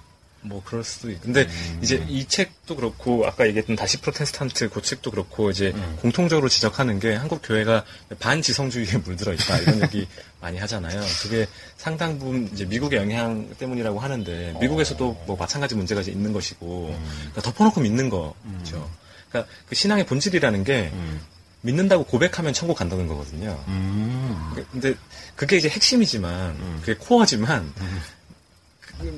뭐 0.44 0.60
그럴 0.66 0.84
수도 0.84 1.12
있고. 1.12 1.22
근데 1.22 1.48
이제 1.84 2.04
이 2.10 2.26
책도 2.26 2.76
그렇고 2.76 3.28
아까 3.28 3.46
얘기했던 3.46 3.76
다시 3.76 3.98
프로테스탄트 4.02 4.70
그 4.72 4.82
책도 4.82 5.12
그렇고 5.12 5.52
이제 5.52 5.72
공통적으로 6.02 6.50
지적하는 6.50 7.00
게 7.00 7.14
한국 7.14 7.42
교회가 7.44 7.86
반지성주의에 8.18 8.98
물들어 9.06 9.34
있다 9.34 9.60
이런 9.60 9.84
얘기 9.84 10.08
많이 10.40 10.58
하잖아요. 10.58 11.00
그게 11.22 11.46
상당 11.78 12.18
부분 12.18 12.50
이제 12.52 12.66
미국의 12.66 12.98
영향 12.98 13.54
때문이라고 13.60 14.00
하는데 14.00 14.58
미국에서도 14.60 15.24
뭐 15.28 15.36
마찬가지 15.38 15.76
문제가 15.76 16.02
있는 16.02 16.34
것이고 16.34 16.88
그러니까 17.20 17.42
덮어놓고 17.44 17.82
믿는 17.82 18.10
거죠. 18.10 18.90
그러니까 19.30 19.54
그 19.70 19.76
신앙의 19.76 20.08
본질이라는 20.08 20.64
게 20.64 20.92
믿는다고 21.62 22.04
고백하면 22.04 22.54
천국 22.54 22.76
간다는 22.76 23.08
거거든요. 23.08 23.64
근데 24.72 24.96
그게 25.36 25.58
이제 25.58 25.70
핵심이지만 25.70 26.82
그게 26.82 26.96
코어지만 26.96 27.74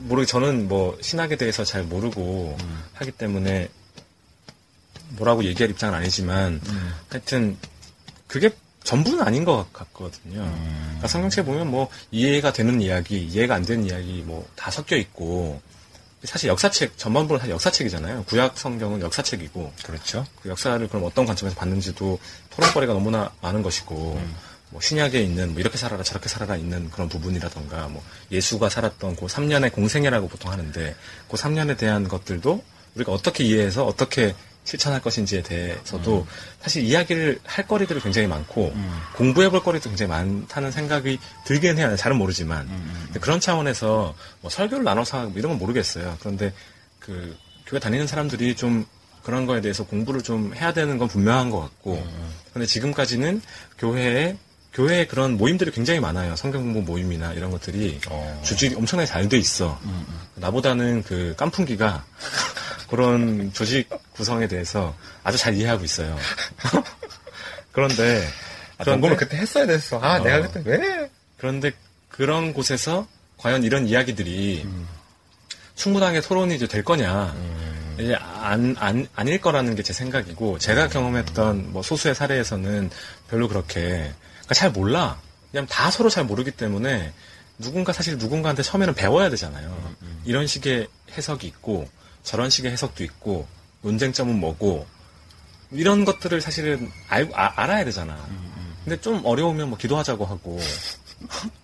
모르게 0.01 0.25
저는 0.25 0.67
뭐 0.67 0.97
신학에 1.01 1.35
대해서 1.35 1.63
잘 1.63 1.83
모르고 1.83 2.57
하기 2.93 3.11
때문에 3.11 3.69
뭐라고 5.17 5.43
얘기할 5.43 5.69
입장은 5.71 5.97
아니지만 5.97 6.61
하여튼 7.09 7.57
그게 8.27 8.49
전부는 8.83 9.21
아닌 9.23 9.45
것 9.45 9.71
같거든요. 9.71 10.41
그러니까 10.85 11.07
성경책 11.07 11.45
보면 11.45 11.71
뭐 11.71 11.89
이해가 12.11 12.51
되는 12.51 12.81
이야기, 12.81 13.25
이해가 13.25 13.55
안 13.55 13.63
되는 13.63 13.85
이야기 13.85 14.21
뭐 14.25 14.45
다 14.55 14.71
섞여 14.71 14.95
있고 14.97 15.61
사실 16.23 16.49
역사책 16.49 16.97
전반부는 16.97 17.39
사실 17.39 17.53
역사책이잖아요. 17.53 18.23
구약 18.25 18.57
성경은 18.57 19.01
역사책이고 19.01 19.73
그렇죠. 19.83 20.25
그 20.41 20.49
역사를 20.49 20.87
그럼 20.87 21.03
어떤 21.03 21.25
관점에서 21.25 21.55
봤는지도 21.55 22.19
토론거리가 22.51 22.93
너무나 22.93 23.31
많은 23.41 23.61
것이고 23.61 24.19
뭐 24.69 24.81
신약에 24.81 25.21
있는 25.21 25.51
뭐 25.51 25.59
이렇게 25.59 25.77
살아라 25.77 26.01
저렇게 26.01 26.29
살아라 26.29 26.55
있는 26.55 26.89
그런 26.89 27.07
부분이라던가 27.09 27.89
뭐 27.89 28.03
예수가 28.31 28.69
살았던 28.69 29.17
그 29.17 29.27
3년의 29.27 29.71
공생애라고 29.71 30.27
보통 30.27 30.51
하는데 30.51 30.95
그 31.29 31.37
3년에 31.37 31.77
대한 31.77 32.07
것들도 32.07 32.63
우리가 32.95 33.11
어떻게 33.11 33.43
이해해서 33.43 33.85
어떻게 33.85 34.33
실천할 34.65 35.01
것인지에 35.01 35.43
대해서도 35.43 36.25
사실 36.61 36.83
이야기를 36.83 37.39
할 37.43 37.67
거리들이 37.67 37.99
굉장히 37.99 38.27
많고 38.27 38.73
공부해 39.15 39.49
볼 39.49 39.61
거리도 39.61 39.89
굉장히 39.89 40.09
많다는 40.09 40.71
생각이 40.71 41.19
들긴 41.45 41.77
해요. 41.77 41.95
잘은 41.95 42.17
모르지만 42.17 42.67
근데 43.05 43.19
그런 43.19 43.39
차원에서 43.39 44.15
뭐 44.41 44.49
설교를 44.49 44.83
나눠서 44.83 45.19
하고 45.19 45.33
이런 45.35 45.51
건 45.51 45.59
모르겠어요. 45.59 46.17
그런데 46.19 46.53
그 46.99 47.35
교회 47.65 47.79
다니는 47.79 48.07
사람들이 48.07 48.55
좀 48.55 48.85
그런 49.23 49.45
거에 49.45 49.61
대해서 49.61 49.85
공부를 49.85 50.21
좀 50.21 50.53
해야 50.55 50.73
되는 50.73 50.97
건 50.97 51.07
분명한 51.07 51.49
것 51.49 51.59
같고 51.59 52.05
근데 52.53 52.65
지금까지는 52.65 53.41
교회에 53.77 54.37
교회에 54.73 55.05
그런 55.05 55.37
모임들이 55.37 55.69
굉장히 55.71 55.99
많아요. 55.99 56.35
성경 56.35 56.63
공부 56.63 56.81
모임이나 56.93 57.33
이런 57.33 57.51
것들이 57.51 57.99
조직이 58.43 58.75
엄청나게 58.75 59.07
잘 59.07 59.29
돼 59.29 59.37
있어. 59.37 59.79
나보다는 60.35 61.03
그 61.03 61.35
깐풍기가 61.37 62.05
그런 62.93 63.51
조직 63.53 63.89
구성에 64.11 64.47
대해서 64.47 64.95
아주 65.23 65.35
잘 65.39 65.55
이해하고 65.55 65.83
있어요. 65.83 66.15
그런데 67.71 68.23
아, 68.77 68.83
그런데- 68.83 69.15
그때 69.15 69.37
했어야 69.37 69.65
됐어. 69.65 69.99
아, 69.99 70.17
어. 70.17 70.23
내가 70.23 70.47
그때 70.47 70.61
왜? 70.63 71.09
그런데 71.37 71.71
그런 72.09 72.53
곳에서 72.53 73.07
과연 73.37 73.63
이런 73.63 73.87
이야기들이 73.87 74.67
충분하게 75.75 76.21
토론이 76.21 76.55
이제 76.55 76.67
될 76.67 76.83
거냐. 76.83 77.35
이제 77.99 78.15
안, 78.15 78.75
안, 78.79 79.07
아닐 79.15 79.41
거라는 79.41 79.73
게 79.75 79.81
제 79.81 79.91
생각이고, 79.91 80.59
제가 80.59 80.87
경험했던 80.89 81.73
뭐 81.73 81.81
소수의 81.81 82.13
사례에서는 82.13 82.91
별로 83.27 83.47
그렇게, 83.47 84.13
그러니까 84.33 84.53
잘 84.53 84.71
몰라. 84.71 85.19
그냥 85.51 85.65
다 85.65 85.89
서로 85.89 86.09
잘 86.11 86.25
모르기 86.25 86.51
때문에 86.51 87.11
누군가 87.57 87.91
사실 87.91 88.17
누군가한테 88.19 88.61
처음에는 88.61 88.93
배워야 88.93 89.29
되잖아요. 89.31 89.95
이런 90.25 90.45
식의 90.45 90.87
해석이 91.17 91.47
있고, 91.47 91.87
저런 92.23 92.49
식의 92.49 92.71
해석도 92.71 93.03
있고, 93.03 93.47
논쟁점은 93.81 94.39
뭐고, 94.39 94.85
이런 95.71 96.05
것들을 96.05 96.39
사실은 96.41 96.91
알, 97.09 97.29
아, 97.33 97.51
알아야 97.61 97.83
되잖아. 97.85 98.17
근데 98.83 98.99
좀 98.99 99.21
어려우면 99.25 99.69
뭐 99.69 99.77
기도하자고 99.77 100.25
하고, 100.25 100.59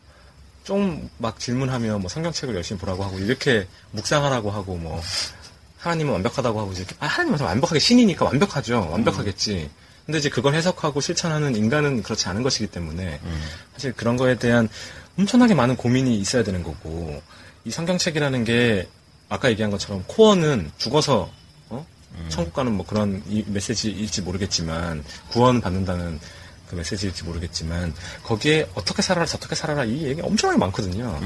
좀 0.64 1.10
막 1.18 1.40
질문하면 1.40 2.00
뭐 2.02 2.10
성경책을 2.10 2.56
열심히 2.56 2.80
보라고 2.80 3.04
하고 3.04 3.20
이렇게 3.20 3.68
묵상하라고 3.92 4.52
하고 4.52 4.76
뭐 4.78 5.02
하나님은 5.80 6.14
완벽하다고 6.14 6.60
하고 6.60 6.72
이제 6.72 6.86
아 7.00 7.08
하나님은 7.08 7.40
완벽하게 7.40 7.80
신이니까 7.80 8.26
완벽하죠. 8.26 8.88
완벽하겠지. 8.92 9.70
근데 10.06 10.18
이제 10.20 10.30
그걸 10.30 10.54
해석하고 10.56 11.02
실천하는 11.02 11.56
인간은 11.56 12.04
그렇지 12.04 12.28
않은 12.30 12.42
것이기 12.44 12.68
때문에 12.68 13.20
사실 13.74 13.94
그런 13.94 14.16
거에 14.18 14.36
대한 14.38 14.70
엄청나게 15.18 15.54
많은 15.56 15.76
고민이 15.76 16.18
있어야 16.20 16.44
되는 16.44 16.64
거고 16.64 17.22
이 17.66 17.72
성경책이라는 17.72 18.44
게 18.44 18.88
아까 19.30 19.50
얘기한 19.50 19.72
것처럼 19.72 20.04
코어는 20.08 20.72
죽어서 20.78 21.32
어? 21.70 21.86
천국 22.30 22.54
가는 22.54 22.72
뭐 22.74 22.86
그런 22.86 23.22
이 23.28 23.44
메시지일지 23.48 24.22
모르겠지만 24.24 25.04
구원 25.30 25.62
받는다는 25.62 26.20
그 26.70 26.76
메시지일지 26.76 27.24
모르겠지만 27.24 27.94
거기에 28.24 28.68
어떻게 28.76 29.02
살아라 29.02 29.26
저렇게 29.26 29.56
살아라 29.56 29.86
이 29.86 30.04
얘기 30.04 30.22
엄청나게 30.22 30.60
많거든요. 30.60 31.20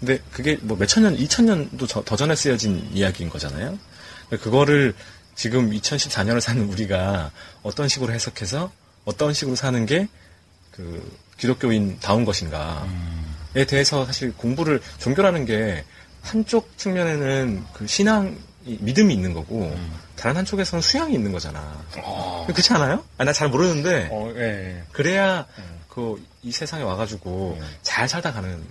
근데 0.00 0.18
그게 0.32 0.58
뭐 0.60 0.76
몇천 0.76 1.02
년, 1.04 1.16
2천 1.16 1.44
년도 1.44 1.86
저- 1.86 2.02
더 2.04 2.16
전에 2.16 2.34
쓰여진 2.34 2.90
이야기인 2.92 3.30
거잖아요. 3.30 3.78
그거를 4.30 4.94
지금 5.34 5.70
2014년을 5.70 6.40
사는 6.40 6.62
우리가 6.68 7.30
어떤 7.62 7.88
식으로 7.88 8.12
해석해서 8.12 8.70
어떤 9.04 9.32
식으로 9.34 9.56
사는 9.56 9.84
게 9.86 10.08
그 10.72 11.16
기독교인 11.38 11.98
다운 12.00 12.24
것인가에 12.24 13.64
대해서 13.68 14.04
사실 14.06 14.32
공부를 14.36 14.80
종교라는 14.98 15.44
게 15.44 15.84
한쪽 16.24 16.76
측면에는 16.78 17.64
그 17.72 17.86
신앙 17.86 18.36
이 18.66 18.78
믿음이 18.80 19.12
있는 19.12 19.34
거고 19.34 19.76
다른 20.16 20.36
한쪽에서는 20.38 20.80
수양이 20.80 21.12
있는 21.14 21.32
거잖아. 21.32 21.84
그렇지 22.46 22.72
않아요? 22.72 23.04
아, 23.18 23.24
나 23.24 23.32
잘 23.32 23.48
모르는데 23.50 24.08
어, 24.10 24.32
예. 24.36 24.82
그래야 24.92 25.46
그이 25.88 26.50
세상에 26.50 26.82
와가지고 26.82 27.58
잘 27.82 28.08
살다 28.08 28.32
가는 28.32 28.62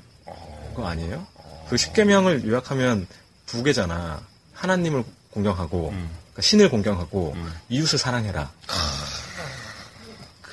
거 0.75 0.87
아니에요? 0.87 1.25
그 1.69 1.77
십계명을 1.77 2.45
요약하면 2.45 3.07
두 3.45 3.61
개잖아. 3.63 4.21
하나님을 4.53 5.03
공경하고 5.31 5.89
그러니까 5.89 6.41
신을 6.41 6.69
공경하고 6.69 7.35
이웃을 7.69 7.99
사랑해라. 7.99 8.51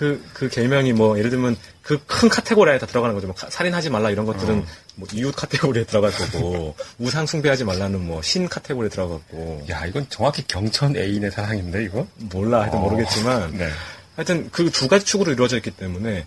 그, 0.00 0.24
그 0.32 0.48
개명이 0.48 0.94
뭐, 0.94 1.18
예를 1.18 1.28
들면, 1.28 1.58
그 1.82 1.98
큰 2.06 2.30
카테고리에 2.30 2.78
다 2.78 2.86
들어가는 2.86 3.14
거죠. 3.14 3.26
뭐, 3.26 3.36
카- 3.36 3.50
살인하지 3.50 3.90
말라 3.90 4.08
이런 4.10 4.24
것들은, 4.24 4.60
어. 4.60 4.64
뭐, 4.94 5.06
이웃 5.12 5.30
카테고리에 5.36 5.84
들어갈 5.84 6.10
거고, 6.10 6.74
우상 6.98 7.26
숭배하지 7.26 7.64
말라는 7.64 8.00
뭐, 8.06 8.22
신 8.22 8.48
카테고리에 8.48 8.88
들어갔고, 8.88 9.66
야, 9.68 9.84
이건 9.84 10.06
정확히 10.08 10.42
경천 10.48 10.96
애인의 10.96 11.30
사랑인데, 11.32 11.84
이거? 11.84 12.06
몰라, 12.16 12.62
하여튼 12.62 12.78
어. 12.78 12.82
모르겠지만, 12.82 13.52
네. 13.58 13.68
하여튼 14.16 14.48
그 14.50 14.70
두 14.70 14.88
가지 14.88 15.04
축으로 15.04 15.32
이루어져 15.32 15.58
있기 15.58 15.70
때문에, 15.72 16.24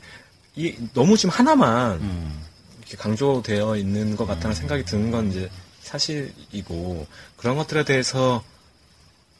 이, 0.55 0.75
너무 0.93 1.17
지금 1.17 1.31
하나만, 1.31 1.93
음. 1.93 2.43
이렇게 2.81 2.95
강조되어 2.97 3.75
있는 3.77 4.15
것 4.15 4.27
같다는 4.27 4.55
생각이 4.55 4.85
드는 4.85 5.09
건 5.09 5.31
이제 5.31 5.49
사실이고, 5.81 7.07
그런 7.37 7.57
것들에 7.57 7.85
대해서, 7.85 8.43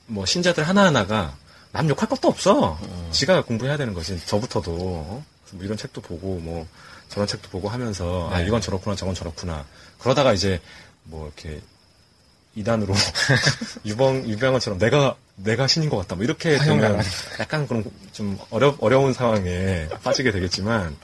뭐, 0.07 0.25
신자들 0.25 0.63
하나하나가, 0.67 1.37
남 1.73 1.89
욕할 1.89 2.07
것도 2.07 2.27
없어. 2.27 2.79
지가 3.11 3.43
공부해야 3.43 3.77
되는 3.77 3.93
거지. 3.93 4.23
저부터도. 4.25 4.71
뭐 4.71 5.23
이런 5.59 5.75
책도 5.75 6.01
보고, 6.01 6.39
뭐, 6.39 6.67
저런 7.09 7.27
책도 7.27 7.49
보고 7.49 7.67
하면서, 7.67 8.29
아, 8.31 8.39
네. 8.39 8.47
이건 8.47 8.61
저렇구나, 8.61 8.95
저건 8.95 9.15
저렇구나. 9.15 9.65
그러다가 9.99 10.33
이제, 10.33 10.61
뭐, 11.03 11.25
이렇게, 11.27 11.61
이단으로, 12.55 12.93
유병, 13.85 14.29
유병원처럼 14.29 14.77
내가, 14.77 15.15
내가 15.35 15.67
신인 15.67 15.89
것 15.89 15.97
같다. 15.97 16.15
뭐, 16.15 16.23
이렇게 16.23 16.57
되면. 16.59 17.01
약간 17.39 17.67
그런 17.67 17.83
좀 18.11 18.37
어려, 18.51 18.75
어려운 18.79 19.13
상황에 19.13 19.89
빠지게 20.03 20.31
되겠지만, 20.31 20.95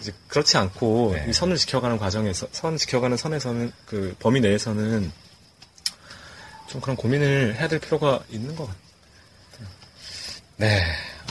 이제 0.00 0.14
그렇지 0.28 0.56
않고, 0.56 1.12
네. 1.16 1.26
이 1.28 1.32
선을 1.34 1.56
지켜가는 1.56 1.98
과정에서, 1.98 2.46
선 2.52 2.78
지켜가는 2.78 3.18
선에서는, 3.18 3.72
그 3.84 4.16
범위 4.20 4.40
내에서는 4.40 5.12
좀 6.68 6.80
그런 6.80 6.96
고민을 6.96 7.56
해야 7.56 7.68
될 7.68 7.78
필요가 7.78 8.20
있는 8.30 8.56
것 8.56 8.66
같아요. 8.66 8.87
네. 10.58 10.82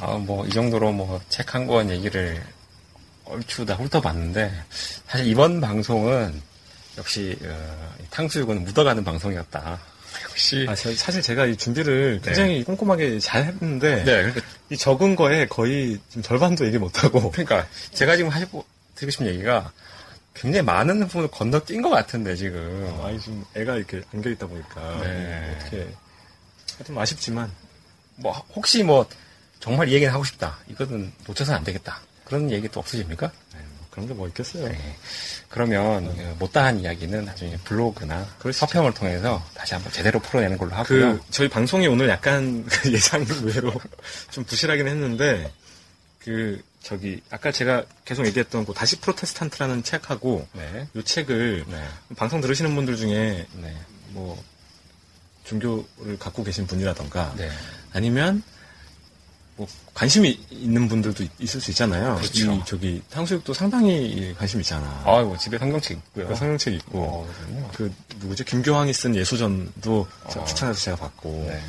아, 0.01 0.13
뭐, 0.13 0.45
이 0.45 0.49
정도로 0.49 0.91
뭐, 0.91 1.19
책 1.29 1.53
한 1.53 1.67
권 1.67 1.89
얘기를 1.89 2.41
얼추 3.25 3.65
다 3.65 3.75
훑어봤는데, 3.75 4.51
사실 5.07 5.27
이번 5.27 5.59
방송은 5.59 6.41
역시, 6.97 7.37
어, 7.43 7.95
이 7.99 8.03
탕수육은 8.09 8.63
묻어가는 8.63 9.03
방송이었다. 9.03 9.79
역시. 10.29 10.65
아, 10.69 10.73
저- 10.75 10.93
사실 10.95 11.21
제가 11.21 11.45
이 11.45 11.55
준비를 11.57 12.21
굉장히 12.23 12.63
꼼꼼하게 12.63 13.19
잘 13.19 13.43
했는데, 13.45 13.97
네, 14.03 14.21
그러니까, 14.23 14.41
이 14.69 14.77
적은 14.77 15.15
거에 15.15 15.45
거의 15.47 15.99
절반도 16.21 16.65
얘기 16.65 16.77
못하고, 16.77 17.29
그러니까 17.31 17.67
제가 17.93 18.15
지금 18.15 18.31
하시고, 18.31 18.65
드리고 18.95 19.11
싶은 19.11 19.27
얘기가 19.27 19.71
굉장히 20.33 20.63
많은 20.65 21.01
부분을 21.07 21.29
건너뛴 21.29 21.81
것 21.81 21.89
같은데, 21.89 22.35
지금. 22.35 22.97
아니, 23.03 23.19
지금 23.19 23.43
애가 23.55 23.75
이렇게 23.75 24.01
안겨있다 24.13 24.47
보니까, 24.47 24.99
네. 25.03 25.55
어떻게, 25.59 25.87
하여튼 26.77 26.97
아쉽지만, 26.97 27.51
뭐, 28.17 28.33
혹시 28.55 28.83
뭐, 28.83 29.07
정말 29.59 29.89
이 29.89 29.93
얘기는 29.93 30.13
하고 30.13 30.23
싶다. 30.23 30.57
이거는 30.67 31.11
놓쳐서는 31.25 31.57
안 31.57 31.63
되겠다. 31.63 32.01
그런 32.25 32.51
얘기 32.51 32.67
또 32.67 32.79
없으십니까? 32.79 33.31
그런 33.97 34.07
게 34.07 34.13
뭐 34.13 34.27
있겠어요. 34.27 34.67
네. 34.67 34.95
그러면 35.49 36.05
어, 36.07 36.35
못다한 36.37 36.79
이야기는 36.79 37.25
나중에 37.25 37.57
블로그나 37.63 38.27
서평을 38.53 38.93
통해서 38.93 39.43
다시 39.55 39.73
한번 39.73 39.91
제대로 39.91 40.19
풀어내는 40.19 40.57
걸로 40.59 40.71
하고요. 40.73 41.17
그, 41.17 41.23
저희 41.31 41.49
방송이 41.49 41.87
오늘 41.87 42.07
약간 42.07 42.63
그 42.69 42.93
예상 42.93 43.25
외로 43.43 43.73
좀 44.29 44.43
부실하긴 44.43 44.87
했는데, 44.87 45.51
그, 46.19 46.61
저기, 46.83 47.21
아까 47.31 47.51
제가 47.51 47.85
계속 48.05 48.27
얘기했던 48.27 48.65
그 48.67 48.73
다시 48.73 48.99
프로테스탄트라는 48.99 49.81
책하고, 49.81 50.47
네. 50.53 50.87
이 50.93 51.03
책을 51.03 51.65
네. 51.67 51.83
방송 52.15 52.39
들으시는 52.39 52.75
분들 52.75 52.97
중에 52.97 53.47
네. 53.53 53.75
뭐, 54.09 54.41
종교를 55.47 56.19
갖고 56.19 56.43
계신 56.43 56.67
분이라던가, 56.67 57.33
네. 57.37 57.49
아니면, 57.93 58.43
뭐, 59.55 59.67
관심이 59.93 60.39
있는 60.51 60.87
분들도 60.87 61.23
있- 61.23 61.31
있을 61.39 61.59
수 61.61 61.71
있잖아요. 61.71 62.15
그렇죠. 62.17 62.51
이, 62.53 62.61
저기, 62.65 63.01
탕수육도 63.09 63.53
상당히 63.53 64.35
관심 64.37 64.59
있잖아. 64.61 65.01
아이고, 65.05 65.35
집에 65.37 65.57
성경책 65.57 65.97
있고요. 65.97 66.27
그 66.27 66.35
성경책 66.35 66.73
있고, 66.75 66.99
어. 66.99 67.71
그, 67.75 67.91
누구지? 68.19 68.43
김교황이 68.45 68.93
쓴 68.93 69.15
예수전도 69.15 70.07
제가 70.29 70.41
어. 70.41 70.45
추천해서 70.45 70.79
제가 70.79 70.97
봤고, 70.97 71.45
네. 71.49 71.61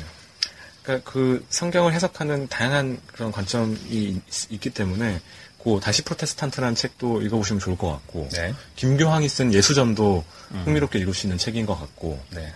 그러니까 0.83 1.11
그 1.11 1.45
성경을 1.49 1.93
해석하는 1.93 2.47
다양한 2.47 2.99
그런 3.07 3.31
관점이 3.31 3.75
있, 3.89 4.59
기 4.59 4.69
때문에 4.69 5.19
그 5.63 5.79
다시 5.83 6.01
프로테스탄트라는 6.03 6.73
책도 6.73 7.21
읽어보시면 7.21 7.59
좋을 7.59 7.77
것 7.77 7.91
같고 7.91 8.29
네. 8.31 8.53
김교황이 8.75 9.27
쓴 9.27 9.53
예수전도 9.53 10.23
음. 10.51 10.61
흥미롭게 10.65 10.97
읽을 10.99 11.13
수 11.13 11.27
있는 11.27 11.37
책인 11.37 11.65
것 11.65 11.77
같고 11.79 12.19
네. 12.31 12.51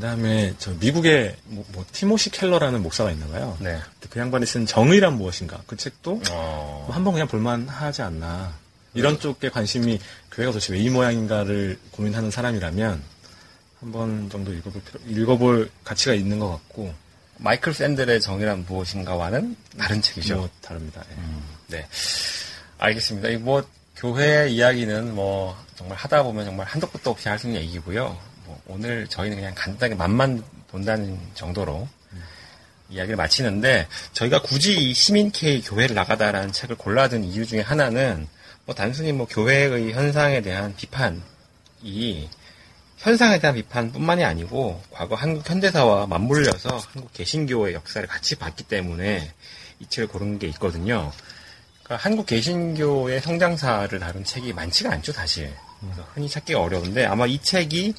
그 0.00 0.06
다음에 0.06 0.54
저 0.58 0.70
미국의 0.80 1.36
뭐, 1.44 1.62
뭐 1.72 1.84
티모시 1.92 2.30
켈러라는 2.30 2.82
목사가 2.82 3.10
있나 3.10 3.26
봐요. 3.26 3.58
네. 3.60 3.78
그 4.08 4.18
양반이 4.18 4.46
쓴 4.46 4.64
정의란 4.64 5.18
무엇인가 5.18 5.60
그 5.66 5.76
책도 5.76 6.22
어. 6.30 6.84
뭐 6.86 6.96
한번 6.96 7.12
그냥 7.12 7.28
볼만하지 7.28 8.00
않나 8.00 8.54
이런 8.94 9.20
쪽에 9.20 9.50
관심이 9.50 10.00
교회가 10.32 10.52
도대체 10.52 10.72
왜 10.72 10.80
이 10.80 10.88
모양인가를 10.88 11.78
고민하는 11.90 12.30
사람이라면 12.30 13.02
한번 13.80 14.30
정도 14.30 14.54
읽어볼 14.54 14.80
필요, 14.80 15.20
읽어볼 15.20 15.70
가치가 15.84 16.14
있는 16.14 16.38
것 16.38 16.48
같고 16.48 16.94
마이클 17.36 17.74
샌델의 17.74 18.22
정의란 18.22 18.64
무엇인가와는 18.66 19.54
다른 19.78 20.00
책이죠. 20.00 20.36
뭐 20.36 20.50
다릅니다. 20.62 21.04
예. 21.10 21.76
네. 21.76 21.86
알겠습니다. 22.78 23.28
이 23.28 23.36
뭐, 23.36 23.62
교회 23.96 24.48
이야기는 24.48 25.14
뭐, 25.14 25.56
정말 25.76 25.98
하다 25.98 26.22
보면 26.22 26.46
정말 26.46 26.66
한도 26.66 26.88
끝도 26.88 27.10
없이 27.10 27.28
할 27.28 27.38
수 27.38 27.46
있는 27.46 27.60
얘기고요. 27.62 28.29
뭐, 28.70 28.76
오늘 28.76 29.08
저희는 29.08 29.36
그냥 29.36 29.52
간단하게 29.54 29.96
맛만 29.96 30.42
본다는 30.68 31.18
정도로 31.34 31.88
이야기를 32.88 33.16
마치는데, 33.16 33.88
저희가 34.12 34.42
굳이 34.42 34.90
이 34.90 34.94
시민 34.94 35.30
K 35.30 35.62
교회를 35.62 35.94
나가다라는 35.94 36.52
책을 36.52 36.76
골라든 36.76 37.24
이유 37.24 37.44
중에 37.44 37.60
하나는, 37.60 38.28
뭐, 38.64 38.74
단순히 38.74 39.12
뭐, 39.12 39.26
교회의 39.26 39.92
현상에 39.92 40.40
대한 40.40 40.74
비판이, 40.76 42.30
현상에 42.98 43.38
대한 43.38 43.56
비판뿐만이 43.56 44.24
아니고, 44.24 44.82
과거 44.90 45.14
한국 45.14 45.48
현대사와 45.48 46.06
맞물려서 46.06 46.78
한국 46.92 47.12
개신교의 47.12 47.74
역사를 47.74 48.06
같이 48.06 48.36
봤기 48.36 48.64
때문에, 48.64 49.32
이 49.80 49.86
책을 49.88 50.08
고른 50.08 50.38
게 50.38 50.46
있거든요. 50.48 51.12
그러니까 51.82 52.04
한국 52.08 52.26
개신교의 52.26 53.20
성장사를 53.20 53.98
다룬 53.98 54.24
책이 54.24 54.52
많지가 54.52 54.90
않죠, 54.92 55.12
사실. 55.12 55.52
흔히 56.12 56.28
찾기가 56.28 56.60
어려운데 56.60 57.06
아마 57.06 57.26
이 57.26 57.38
책이 57.38 57.94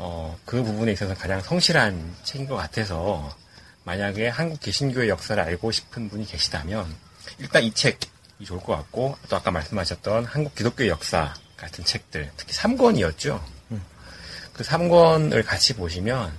어, 0.00 0.38
그 0.44 0.62
부분에 0.62 0.92
있어서 0.92 1.12
가장 1.14 1.40
성실한 1.40 2.14
책인 2.22 2.46
것 2.46 2.54
같아서 2.54 3.36
만약에 3.82 4.28
한국 4.28 4.60
개신교의 4.60 5.08
역사를 5.08 5.42
알고 5.42 5.72
싶은 5.72 6.08
분이 6.08 6.24
계시다면 6.26 6.94
일단 7.38 7.64
이 7.64 7.74
책이 7.74 8.44
좋을 8.44 8.60
것 8.60 8.76
같고 8.76 9.16
또 9.28 9.36
아까 9.36 9.50
말씀하셨던 9.50 10.24
한국 10.24 10.54
기독교의 10.54 10.88
역사 10.88 11.34
같은 11.56 11.84
책들 11.84 12.30
특히 12.36 12.54
3권이었죠. 12.54 13.42
그 14.52 14.62
3권을 14.62 15.44
같이 15.44 15.74
보시면 15.74 16.32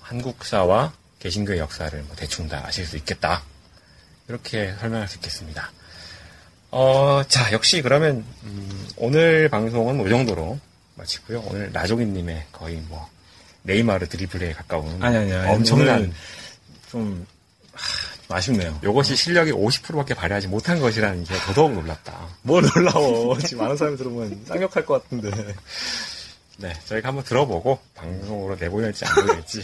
한국사와 0.00 0.94
개신교의 1.18 1.58
역사를 1.58 2.02
뭐 2.02 2.16
대충 2.16 2.48
다 2.48 2.62
아실 2.66 2.86
수 2.86 2.96
있겠다. 2.96 3.42
이렇게 4.28 4.74
설명할 4.80 5.08
수 5.08 5.16
있겠습니다. 5.16 5.70
어, 6.70 7.22
자, 7.28 7.52
역시 7.52 7.82
그러면, 7.82 8.24
음, 8.42 8.88
오늘 8.96 9.48
방송은 9.48 9.96
뭐이 9.96 10.10
정도로 10.10 10.58
마치고요. 10.96 11.42
오늘 11.46 11.72
나종이님의 11.72 12.46
거의 12.52 12.76
뭐, 12.88 13.08
네이마르 13.62 14.08
드리블에 14.08 14.52
가까운. 14.52 15.02
아니, 15.02 15.16
아니, 15.16 15.32
아니. 15.32 15.50
엄청난. 15.52 16.12
좀, 16.90 17.26
하, 17.72 18.36
아쉽네요. 18.36 18.78
요것이 18.82 19.16
실력이 19.16 19.52
50%밖에 19.52 20.14
발휘하지 20.14 20.48
못한 20.48 20.80
것이라는 20.80 21.24
게 21.24 21.34
더더욱 21.46 21.72
놀랍다. 21.74 22.28
뭘 22.42 22.62
놀라워. 22.74 23.38
지금 23.38 23.62
많은 23.64 23.76
사람이 23.76 23.96
들으면 23.96 24.44
쌍욕할 24.46 24.84
것 24.86 25.02
같은데. 25.02 25.30
네, 26.58 26.72
저희가 26.86 27.08
한번 27.08 27.24
들어보고, 27.24 27.78
방송으로 27.94 28.56
내보낼지 28.56 29.04
안 29.04 29.14
보낼지. 29.26 29.62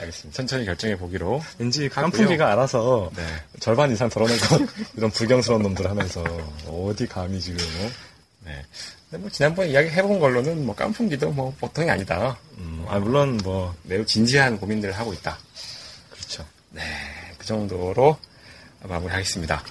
알겠습니다. 0.00 0.36
천천히 0.36 0.64
결정해 0.64 0.96
보기로. 0.96 1.42
왠지. 1.58 1.88
깐풍기가 1.88 2.52
알아서 2.52 3.10
네. 3.16 3.22
절반 3.60 3.90
이상 3.90 4.08
덜어내고 4.08 4.66
이런 4.96 5.10
불경스러운 5.10 5.62
놈들 5.62 5.88
하면서 5.88 6.22
어디 6.66 7.06
감히 7.06 7.40
지금 7.40 7.58
어? 7.80 7.90
네. 8.44 8.64
근데 9.10 9.22
뭐, 9.22 9.30
지난번에 9.30 9.70
이야기 9.70 9.88
해본 9.88 10.18
걸로는 10.18 10.66
뭐, 10.66 10.74
깐풍기도 10.74 11.30
뭐, 11.30 11.54
보통이 11.60 11.88
아니다. 11.90 12.36
음, 12.58 12.84
아 12.88 12.98
물론 12.98 13.36
뭐 13.38 13.74
매우 13.84 14.04
진지한 14.04 14.58
고민들을 14.58 14.96
하고 14.96 15.12
있다. 15.12 15.38
그렇죠. 16.10 16.44
네, 16.70 16.82
그 17.38 17.46
정도로 17.46 18.16
마무리하겠습니다. 18.82 19.62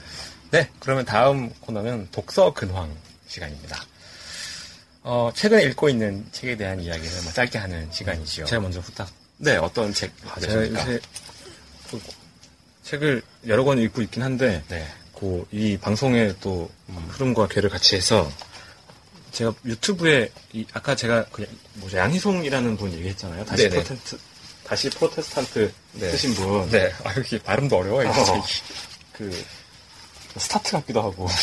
네, 0.51 0.69
그러면 0.79 1.05
다음 1.05 1.49
코너는 1.61 2.09
독서 2.11 2.53
근황 2.53 2.95
시간입니다. 3.27 3.83
어, 5.03 5.31
최근에 5.35 5.63
읽고 5.63 5.89
있는 5.89 6.25
책에 6.31 6.55
대한 6.55 6.79
이야기를 6.79 7.21
뭐 7.23 7.31
짧게 7.33 7.57
하는 7.57 7.91
시간이지요. 7.91 8.45
제가 8.45 8.61
먼저 8.61 8.79
후딱. 8.79 9.09
네, 9.37 9.57
어떤 9.57 9.93
책 9.93 10.11
아, 10.33 10.39
제가? 10.39 10.65
요새 10.65 10.99
그 11.91 12.01
책을 12.83 13.21
여러 13.47 13.63
권 13.63 13.79
읽고 13.79 14.01
있긴 14.01 14.23
한데 14.23 14.63
네, 14.69 14.87
그 15.19 15.45
이 15.51 15.77
방송의 15.77 16.35
또 16.41 16.69
흐름과 17.09 17.47
궤를 17.47 17.69
같이 17.69 17.95
해서 17.95 18.29
제가 19.35 19.53
유튜브에 19.65 20.31
이 20.53 20.65
아까 20.73 20.95
제가 20.95 21.25
그 21.31 21.45
뭐죠 21.75 21.97
양희송이라는 21.97 22.77
분 22.77 22.91
얘기했잖아요. 22.93 23.45
다시 23.45 23.63
네네. 23.69 23.83
프로테스트 23.83 24.17
다시 24.63 24.89
프로테스탄트 24.89 25.71
네. 25.93 26.09
쓰신 26.11 26.33
분. 26.33 26.69
네, 26.71 26.91
아, 27.03 27.13
이게 27.13 27.37
발음도 27.39 27.77
어려워요, 27.77 28.07
이 28.07 28.09
어. 28.09 28.43
그 29.13 29.45
스타트 30.37 30.71
같기도 30.71 31.01
하고 31.01 31.27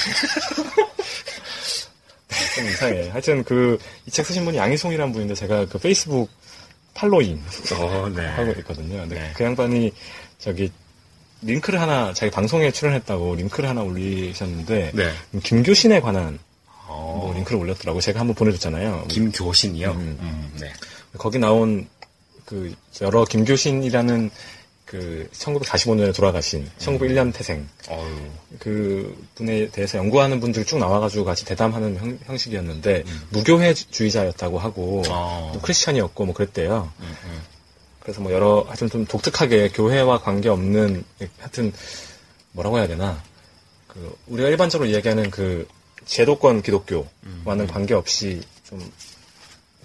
좀 2.54 2.66
이상해. 2.68 3.08
하여튼 3.10 3.44
그 3.44 3.78
이 4.06 4.10
책 4.10 4.26
쓰신 4.26 4.44
분이 4.44 4.56
양희송이라는 4.58 5.12
분인데 5.12 5.34
제가 5.34 5.66
그 5.66 5.78
페이스북 5.78 6.28
following 6.94 7.40
어, 7.78 8.08
네. 8.14 8.26
하고 8.26 8.50
있거든요. 8.60 8.98
근데 9.00 9.14
네. 9.20 9.32
그 9.34 9.44
양반이 9.44 9.92
저기 10.38 10.70
링크를 11.42 11.80
하나 11.80 12.12
자기 12.12 12.30
방송에 12.30 12.70
출연했다고 12.70 13.34
링크를 13.36 13.68
하나 13.68 13.82
올리셨는데 13.82 14.92
네. 14.94 15.12
김교신에 15.42 16.00
관한 16.00 16.38
어, 16.92 17.18
뭐 17.22 17.34
링크를 17.34 17.58
올렸더라고. 17.60 18.00
제가 18.00 18.20
한번 18.20 18.34
보내줬잖아요. 18.34 19.06
김교신이요. 19.08 19.90
음. 19.92 20.18
음, 20.20 20.52
네. 20.60 20.72
거기 21.18 21.38
나온 21.38 21.88
그 22.44 22.74
여러 23.00 23.24
김교신이라는 23.24 24.30
그 24.84 25.26
1945년에 25.32 26.14
돌아가신 26.14 26.68
1901년 26.78 27.32
태생 27.32 27.66
어유. 27.88 28.30
그 28.58 29.26
분에 29.34 29.68
대해서 29.70 29.96
연구하는 29.96 30.38
분들 30.38 30.66
쭉 30.66 30.78
나와가지고 30.78 31.24
같이 31.24 31.46
대담하는 31.46 31.96
형, 31.96 32.18
형식이었는데 32.24 33.04
무교회주의자였다고 33.30 34.58
하고 34.58 35.02
어. 35.08 35.50
또 35.54 35.60
크리스찬이었고 35.62 36.26
뭐 36.26 36.34
그랬대요. 36.34 36.92
음, 37.00 37.16
음. 37.24 37.42
그래서 38.00 38.20
뭐 38.20 38.32
여러 38.32 38.66
하여튼 38.66 38.90
좀 38.90 39.06
독특하게 39.06 39.70
교회와 39.70 40.20
관계 40.20 40.50
없는 40.50 41.04
하여튼 41.38 41.72
뭐라고 42.52 42.76
해야 42.76 42.86
되나 42.86 43.22
그 43.86 44.14
우리가 44.26 44.50
일반적으로 44.50 44.90
이야기하는 44.90 45.30
그 45.30 45.66
제도권 46.06 46.62
기독교와는 46.62 47.66
관계없이 47.66 48.42
좀 48.64 48.80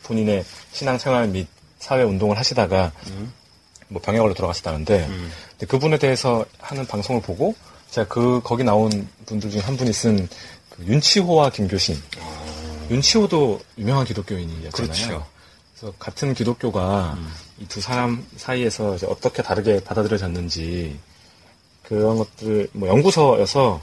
본인의 0.03 0.45
신앙생활 0.71 1.27
및 1.27 1.47
사회 1.79 2.03
운동을 2.03 2.37
하시다가 2.37 2.91
뭐 3.89 4.01
병역으로 4.01 4.33
돌아가셨다는데 4.33 5.07
음. 5.07 5.31
그분에 5.67 5.97
대해서 5.97 6.45
하는 6.59 6.85
방송을 6.85 7.21
보고 7.21 7.55
제가 7.89 8.07
그 8.07 8.41
거기 8.43 8.63
나온 8.63 9.07
분들 9.25 9.49
중에 9.49 9.61
한 9.61 9.77
분이 9.77 9.93
쓴 9.93 10.27
그 10.77 10.85
윤치호와 10.85 11.49
김교신 11.49 12.01
윤치호도 12.89 13.59
유명한 13.79 14.05
기독교인이었잖아요. 14.05 14.71
그렇죠. 14.71 15.27
그래서 15.73 15.93
같은 15.99 16.33
기독교가 16.33 17.17
이두 17.59 17.81
사람 17.81 18.25
사이에서 18.37 18.97
어떻게 19.07 19.41
다르게 19.41 19.83
받아들여졌는지 19.83 20.97
그런 21.83 22.17
것들 22.17 22.69
뭐 22.73 22.87
연구서여서 22.87 23.81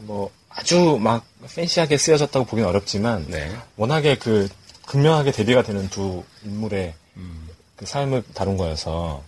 뭐 0.00 0.30
아주 0.48 0.98
막 1.00 1.24
팬시하게 1.54 1.98
쓰여졌다고 1.98 2.46
보기는 2.46 2.68
어렵지만 2.68 3.26
네. 3.28 3.54
워낙에 3.76 4.16
그 4.18 4.48
극명하게 4.86 5.32
대비가 5.32 5.62
되는 5.62 5.88
두 5.88 6.24
인물의 6.44 6.94
음. 7.16 7.48
그 7.76 7.86
삶을 7.86 8.24
다룬 8.34 8.56
거여서 8.56 9.22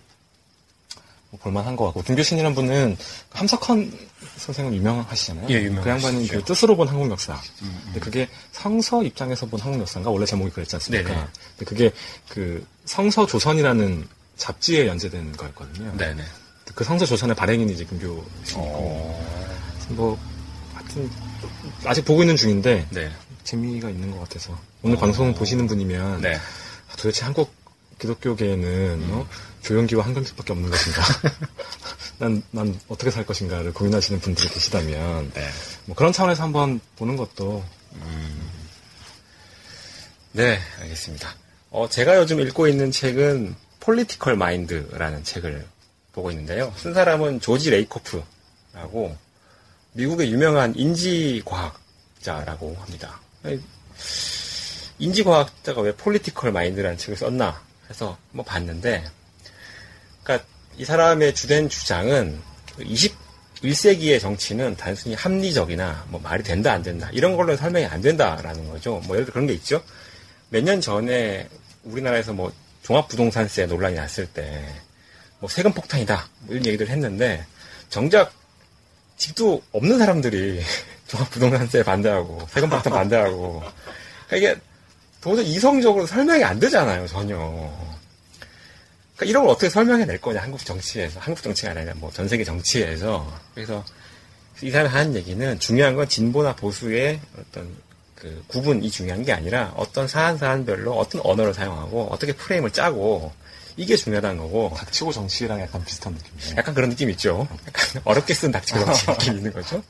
뭐 1.29 1.39
볼만한 1.41 1.75
것 1.75 1.85
같고 1.85 2.03
김교신이라는 2.03 2.55
분은 2.55 2.97
함석헌 3.31 3.91
선생은 4.37 4.73
유명하시잖아요. 4.75 5.47
예. 5.49 5.69
그 5.69 5.89
양반이 5.89 6.27
그 6.27 6.43
뜻으로 6.43 6.75
본 6.75 6.87
한국 6.87 7.09
역사. 7.09 7.39
근데 7.85 7.99
그게 7.99 8.27
성서 8.51 9.03
입장에서 9.03 9.45
본 9.45 9.59
한국 9.61 9.79
역사인가 9.81 10.09
원래 10.09 10.25
제목이 10.25 10.51
그랬지 10.51 10.75
않습니까? 10.75 11.09
네네. 11.09 11.27
근데 11.57 11.65
그게 11.65 11.91
그 12.27 12.65
성서 12.85 13.25
조선이라는 13.25 14.07
잡지에 14.35 14.87
연재된 14.87 15.37
거였거든요. 15.37 15.95
네네. 15.97 16.23
그 16.75 16.83
성서 16.83 17.05
조선의 17.05 17.35
발행인이 17.35 17.71
이제 17.71 17.85
김교신이고 17.85 18.25
어. 18.57 19.81
뭐 19.89 20.19
아직 21.85 22.05
보고 22.05 22.21
있는 22.21 22.35
중인데 22.35 22.87
네. 22.91 23.11
재미가 23.43 23.89
있는 23.89 24.11
것 24.11 24.19
같아서 24.19 24.57
오늘 24.83 24.97
방송 24.97 25.33
보시는 25.33 25.67
분이면 25.67 26.21
네. 26.21 26.35
아, 26.35 26.95
도대체 26.97 27.25
한국 27.25 27.53
기독교계에는 27.99 29.07
어? 29.11 29.27
조용기와 29.61 30.05
한경식밖에 30.05 30.53
없는 30.53 30.69
것인가? 30.69 31.01
난, 32.17 32.43
난 32.51 32.79
어떻게 32.87 33.11
살 33.11 33.25
것인가를 33.25 33.73
고민하시는 33.73 34.19
분들이 34.19 34.49
계시다면 34.49 35.31
네. 35.33 35.47
뭐 35.85 35.95
그런 35.95 36.11
차원에서 36.11 36.43
한번 36.43 36.79
보는 36.97 37.15
것도 37.15 37.63
네, 40.33 40.59
알겠습니다. 40.79 41.35
어, 41.71 41.89
제가 41.89 42.17
요즘 42.17 42.39
읽고 42.39 42.67
있는 42.67 42.91
책은 42.91 43.55
Political 43.81 44.35
Mind라는 44.35 45.23
책을 45.23 45.65
보고 46.13 46.31
있는데요. 46.31 46.73
쓴 46.77 46.93
사람은 46.93 47.41
조지 47.41 47.69
레이코프라고 47.69 49.15
미국의 49.93 50.31
유명한 50.31 50.73
인지과학자라고 50.75 52.75
합니다. 52.79 53.19
인지과학자가 54.99 55.81
왜 55.81 55.95
Political 55.95 56.51
Mind라는 56.51 56.97
책을 56.97 57.17
썼나 57.17 57.61
해서 57.89 58.17
한번 58.29 58.45
봤는데, 58.45 59.03
그러니까 60.23 60.47
이 60.77 60.85
사람의 60.85 61.35
주된 61.35 61.67
주장은 61.69 62.39
21세기의 62.79 64.21
정치는 64.21 64.75
단순히 64.77 65.15
합리적이나 65.15 66.05
뭐 66.09 66.21
말이 66.21 66.43
된다 66.43 66.71
안 66.71 66.83
된다 66.83 67.09
이런 67.11 67.35
걸로 67.35 67.55
설명이 67.57 67.85
안 67.85 68.01
된다라는 68.01 68.69
거죠. 68.69 69.01
뭐 69.05 69.15
예를 69.15 69.25
들어 69.25 69.33
그런 69.33 69.47
게 69.47 69.53
있죠. 69.53 69.83
몇 70.49 70.63
년 70.63 70.79
전에 70.81 71.49
우리나라에서 71.83 72.33
뭐 72.33 72.51
종합부동산세 72.83 73.65
논란이 73.65 73.95
났을 73.95 74.27
때 74.27 74.63
뭐 75.41 75.49
세금 75.49 75.73
폭탄이다 75.73 76.29
뭐 76.41 76.55
이런 76.55 76.65
얘기들 76.67 76.87
했는데 76.87 77.45
정작 77.89 78.31
집도 79.21 79.61
없는 79.71 79.99
사람들이 79.99 80.61
종합부동산세 81.05 81.83
반대하고 81.83 82.47
세금 82.49 82.69
폭탄 82.71 82.91
반대하고. 82.91 83.61
그러니까 84.27 84.35
이게 84.35 84.55
도저히 85.21 85.45
이성적으로 85.51 86.07
설명이 86.07 86.43
안 86.43 86.59
되잖아요 86.59 87.05
전혀. 87.05 87.37
그러니까 89.15 89.25
이런 89.25 89.43
걸 89.43 89.51
어떻게 89.51 89.69
설명해 89.69 90.05
낼 90.05 90.19
거냐 90.19 90.41
한국 90.41 90.65
정치에서. 90.65 91.19
한국 91.19 91.43
정치가 91.43 91.69
아니라 91.69 91.93
뭐 91.97 92.09
전 92.11 92.27
세계 92.27 92.43
정치에서. 92.43 93.31
그래서 93.53 93.85
이 94.63 94.71
사람이 94.71 94.89
하는 94.89 95.15
얘기는 95.15 95.59
중요한 95.59 95.95
건 95.95 96.09
진보나 96.09 96.55
보수의 96.55 97.19
어떤 97.39 97.69
그 98.15 98.43
구분이 98.47 98.89
중요한 98.89 99.23
게 99.23 99.33
아니라 99.33 99.71
어떤 99.75 100.07
사안 100.07 100.39
사안별로 100.39 100.93
어떤 100.97 101.21
언어를 101.23 101.53
사용하고 101.53 102.07
어떻게 102.09 102.33
프레임을 102.33 102.71
짜고 102.71 103.31
이게 103.77 103.95
중요하다는 103.95 104.37
거고 104.37 104.73
닥치고 104.75 105.11
정치랑 105.11 105.59
약간 105.61 105.83
비슷한 105.85 106.13
느낌이에요. 106.13 106.55
약간 106.57 106.73
그런 106.73 106.89
느낌 106.89 107.09
있죠. 107.11 107.47
약간 107.67 108.01
어렵게 108.05 108.33
쓴 108.33 108.51
닥치고 108.51 108.85
닥치 108.85 109.05
느낌 109.05 109.37
있는 109.37 109.53
거죠. 109.53 109.83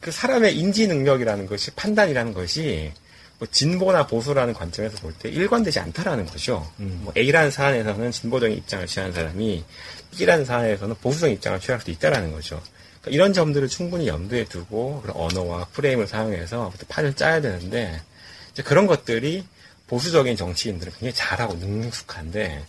그 0.00 0.10
사람의 0.10 0.56
인지 0.56 0.86
능력이라는 0.86 1.46
것이 1.46 1.70
판단이라는 1.72 2.32
것이 2.32 2.92
뭐 3.38 3.48
진보나 3.50 4.06
보수라는 4.06 4.54
관점에서 4.54 4.98
볼 4.98 5.14
때 5.18 5.28
일관되지 5.28 5.80
않다라는 5.80 6.26
거죠. 6.26 6.70
음. 6.78 7.00
뭐 7.04 7.12
A라는 7.16 7.50
사안에서는 7.50 8.10
진보적인 8.10 8.56
입장을 8.58 8.86
취하는 8.86 9.14
사람이 9.14 9.64
B라는 10.12 10.44
사안에서는 10.44 10.96
보수적인 10.96 11.36
입장을 11.36 11.58
취할 11.60 11.80
수도 11.80 11.90
있다라는 11.92 12.32
거죠. 12.32 12.62
그러니까 13.00 13.10
이런 13.14 13.32
점들을 13.32 13.68
충분히 13.68 14.08
염두에 14.08 14.44
두고 14.44 15.00
그런 15.02 15.16
언어와 15.16 15.66
프레임을 15.72 16.06
사용해서 16.06 16.72
판을 16.88 17.14
짜야 17.14 17.40
되는데 17.40 18.00
그런 18.64 18.86
것들이 18.86 19.44
보수적인 19.86 20.36
정치인들은 20.36 20.92
굉장히 20.92 21.14
잘하고 21.14 21.54
능숙한데 21.54 22.62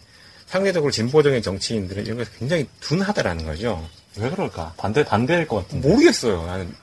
상대적으로 0.51 0.91
진보적인 0.91 1.41
정치인들은 1.41 2.05
이런 2.05 2.17
것이 2.17 2.29
굉장히 2.37 2.67
둔하다라는 2.81 3.45
거죠. 3.45 3.87
왜 4.17 4.29
그럴까? 4.29 4.73
반대 4.75 5.05
반대일 5.05 5.47
것 5.47 5.63
같은데. 5.63 5.87
모르겠어요. 5.87 6.45
나는. 6.45 6.75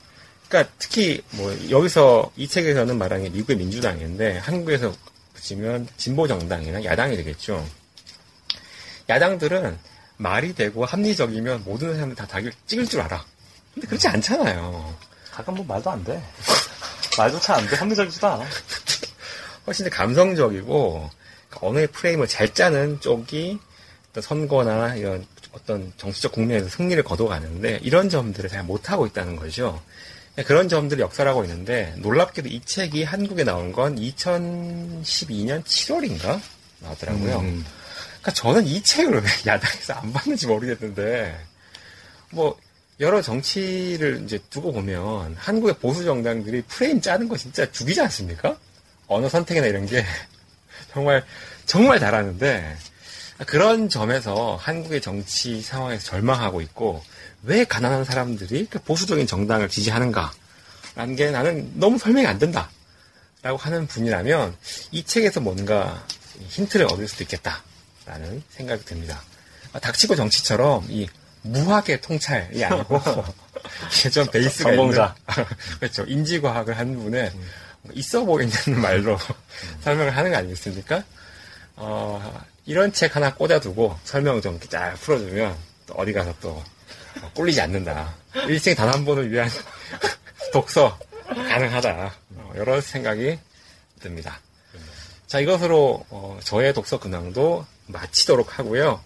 그러니까 0.49 0.73
특히 0.79 1.23
뭐 1.33 1.55
여기서 1.69 2.33
이 2.35 2.49
책에서는 2.49 2.97
말하는 2.97 3.25
게 3.25 3.31
미국의 3.31 3.57
민주당인데 3.57 4.39
한국에서 4.39 4.95
붙이면 5.35 5.87
진보 5.99 6.27
정당이나 6.27 6.83
야당이 6.83 7.19
되겠죠. 7.19 7.63
야당들은 9.11 9.79
말이 10.17 10.55
되고 10.55 10.87
합리적이면 10.87 11.65
모든 11.65 11.93
사람들 11.93 12.17
다 12.17 12.27
자기를 12.27 12.55
찍을 12.67 12.87
줄 12.87 13.03
알아. 13.03 13.23
근데 13.75 13.87
그렇지 13.87 14.09
않잖아요. 14.09 14.97
가끔 15.31 15.57
뭐 15.57 15.65
말도 15.67 15.91
안 15.91 16.03
돼. 16.05 16.23
말조차 17.19 17.57
안 17.57 17.67
돼. 17.67 17.77
합리적이지도 17.77 18.27
않아. 18.29 18.47
훨씬 19.67 19.85
더 19.85 19.91
감성적이고 19.91 21.11
언어의 21.61 21.89
프레임을 21.89 22.27
잘 22.27 22.53
짜는 22.55 23.01
쪽이 23.01 23.59
어떤 24.11 24.23
선거나 24.23 24.95
이런 24.97 25.27
어떤 25.53 25.93
정치적 25.97 26.33
국면에서 26.33 26.69
승리를 26.69 27.03
거둬가는데 27.03 27.81
이런 27.83 28.09
점들을 28.09 28.49
잘 28.51 28.65
못하고 28.65 29.07
있다는 29.07 29.37
거죠. 29.37 29.81
그런 30.47 30.69
점들이 30.69 31.01
역사라고 31.01 31.45
있는데 31.45 31.95
놀랍게도 31.99 32.49
이 32.49 32.61
책이 32.65 33.03
한국에 33.03 33.45
나온 33.45 33.73
건 33.73 33.97
2012년 33.97 35.65
7월인가 35.65 36.41
나왔더라고요. 36.81 37.41
음. 37.41 37.65
그러니까 38.21 38.33
저는 38.33 38.67
이 38.67 38.83
책을 38.83 39.15
왜 39.15 39.29
야당에서 39.47 39.95
안 39.95 40.13
봤는지 40.13 40.47
모르겠는데 40.47 41.37
뭐 42.31 42.57
여러 43.01 43.23
정치를 43.23 44.23
이제 44.25 44.39
두고 44.51 44.73
보면 44.73 45.35
한국의 45.37 45.77
보수 45.79 46.05
정당들이 46.05 46.63
프레임 46.63 47.01
짜는 47.01 47.29
거 47.29 47.37
진짜 47.37 47.71
죽이지 47.71 48.01
않습니까? 48.03 48.57
언어 49.07 49.29
선택이나 49.29 49.67
이런 49.67 49.87
게 49.87 50.05
정말 50.99 51.25
정말 51.65 52.01
잘하는데 52.01 52.77
그런 53.47 53.89
점에서 53.89 54.59
한국의 54.61 55.01
정치 55.01 55.63
상황에서 55.63 56.05
절망하고 56.05 56.61
있고 56.63 57.05
왜 57.45 57.65
가난한 57.65 58.05
사람들이 58.05 58.67
그 58.69 58.81
보수적인 58.81 59.29
정당을 59.29 59.69
지지하는가라는 59.69 61.15
게 61.17 61.31
나는 61.31 61.71
너무 61.75 61.99
설명이 61.99 62.27
안 62.27 62.39
된다. 62.39 62.69
라고 63.41 63.57
하는 63.57 63.87
분이라면 63.87 64.57
이 64.91 65.05
책에서 65.05 65.39
뭔가 65.39 66.05
힌트를 66.49 66.87
얻을 66.87 67.07
수도 67.07 67.23
있겠다라는 67.23 68.43
생각이 68.51 68.85
듭니다. 68.85 69.23
아, 69.73 69.79
닥치고 69.79 70.17
정치처럼 70.17 70.87
이 70.89 71.09
무학의 71.43 72.01
통찰이 72.01 72.65
아니고 72.65 73.01
이게 73.97 74.11
좀 74.11 74.27
베이스가 74.27 74.71
전공자. 74.71 75.15
그렇죠. 75.79 76.03
인지과학을 76.03 76.77
한 76.77 76.97
분의 76.97 77.33
있어 77.93 78.25
보이는 78.25 78.53
말로 78.81 79.17
설명을 79.83 80.17
하는 80.17 80.31
거 80.31 80.37
아니겠습니까? 80.39 81.03
어, 81.77 82.45
이런 82.67 82.93
책 82.93 83.17
하나 83.17 83.35
꽂아두고 83.35 83.99
설명 84.05 84.41
좀 84.41 84.55
이렇게 84.55 84.69
잘 84.69 84.95
풀어주면 84.95 85.57
또 85.87 85.95
어디 85.95 86.13
가서 86.13 86.35
또 86.41 86.51
어, 87.23 87.31
꿀리지 87.35 87.61
않는다. 87.61 88.15
일생 88.47 88.75
단 88.75 88.89
한 88.89 89.05
번을 89.05 89.31
위한 89.31 89.49
독서 90.53 90.99
가능하다. 91.27 92.15
어, 92.37 92.53
이런 92.55 92.81
생각이 92.81 93.39
듭니다. 94.01 94.41
자, 95.27 95.41
이것으로 95.41 96.05
어, 96.11 96.39
저의 96.43 96.73
독서 96.73 96.99
근황도 96.99 97.67
마치도록 97.87 98.59
하고요. 98.59 99.01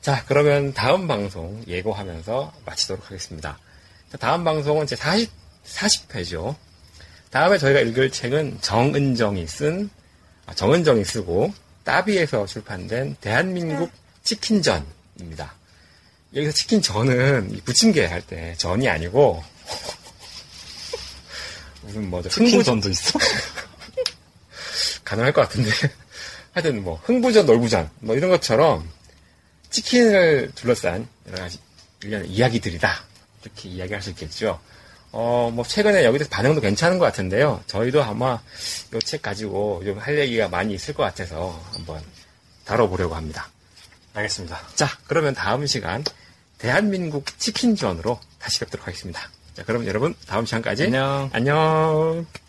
자, 0.00 0.24
그러면 0.26 0.72
다음 0.74 1.08
방송 1.08 1.62
예고하면서 1.66 2.52
마치도록 2.64 3.06
하겠습니다. 3.06 3.58
자, 4.12 4.18
다음 4.18 4.44
방송은 4.44 4.86
제 4.86 4.96
40, 4.96 5.30
40회죠. 5.64 6.54
다음에 7.36 7.58
저희가 7.58 7.80
읽을 7.80 8.10
책은 8.10 8.62
정은정이 8.62 9.46
쓴, 9.46 9.90
아, 10.46 10.54
정은정이 10.54 11.04
쓰고, 11.04 11.52
따비에서 11.84 12.46
출판된 12.46 13.16
대한민국 13.20 13.90
치킨전입니다. 14.22 15.54
여기서 16.34 16.54
치킨전은 16.54 17.52
이 17.52 17.60
부침개 17.60 18.06
할 18.06 18.22
때 18.22 18.54
전이 18.56 18.88
아니고, 18.88 19.44
무슨 21.82 22.08
뭐죠? 22.08 22.30
치킨전도 22.30 22.88
있어? 22.88 23.18
가능할 25.04 25.34
것 25.34 25.42
같은데. 25.42 25.70
하여튼 26.54 26.82
뭐, 26.82 26.98
흥부전, 27.04 27.44
놀부전, 27.44 27.90
뭐 28.00 28.16
이런 28.16 28.30
것처럼 28.30 28.90
치킨을 29.68 30.52
둘러싼 30.54 31.06
여러 31.28 31.42
가지 31.42 31.58
일련의 32.02 32.30
이야기들이다. 32.30 33.04
이렇게 33.42 33.68
이야기할 33.68 34.00
수 34.00 34.08
있겠죠. 34.08 34.58
어, 35.18 35.50
뭐, 35.50 35.64
최근에 35.64 36.04
여기서 36.04 36.26
반응도 36.28 36.60
괜찮은 36.60 36.98
것 36.98 37.06
같은데요. 37.06 37.62
저희도 37.66 38.02
아마 38.02 38.38
이 38.94 38.98
책 39.00 39.22
가지고 39.22 39.82
좀 39.84 39.98
할 39.98 40.18
얘기가 40.18 40.48
많이 40.48 40.74
있을 40.74 40.92
것 40.92 41.02
같아서 41.04 41.58
한번 41.72 42.02
다뤄보려고 42.66 43.14
합니다. 43.14 43.48
알겠습니다. 44.14 44.60
자, 44.74 44.88
그러면 45.06 45.32
다음 45.34 45.66
시간 45.66 46.04
대한민국 46.58 47.24
치킨전으로 47.38 48.18
다시 48.38 48.60
뵙도록 48.60 48.86
하겠습니다. 48.86 49.20
자, 49.54 49.64
그럼 49.64 49.86
여러분 49.86 50.14
다음 50.26 50.44
시간까지 50.44 50.84
안녕. 50.84 51.30
안녕. 51.32 52.45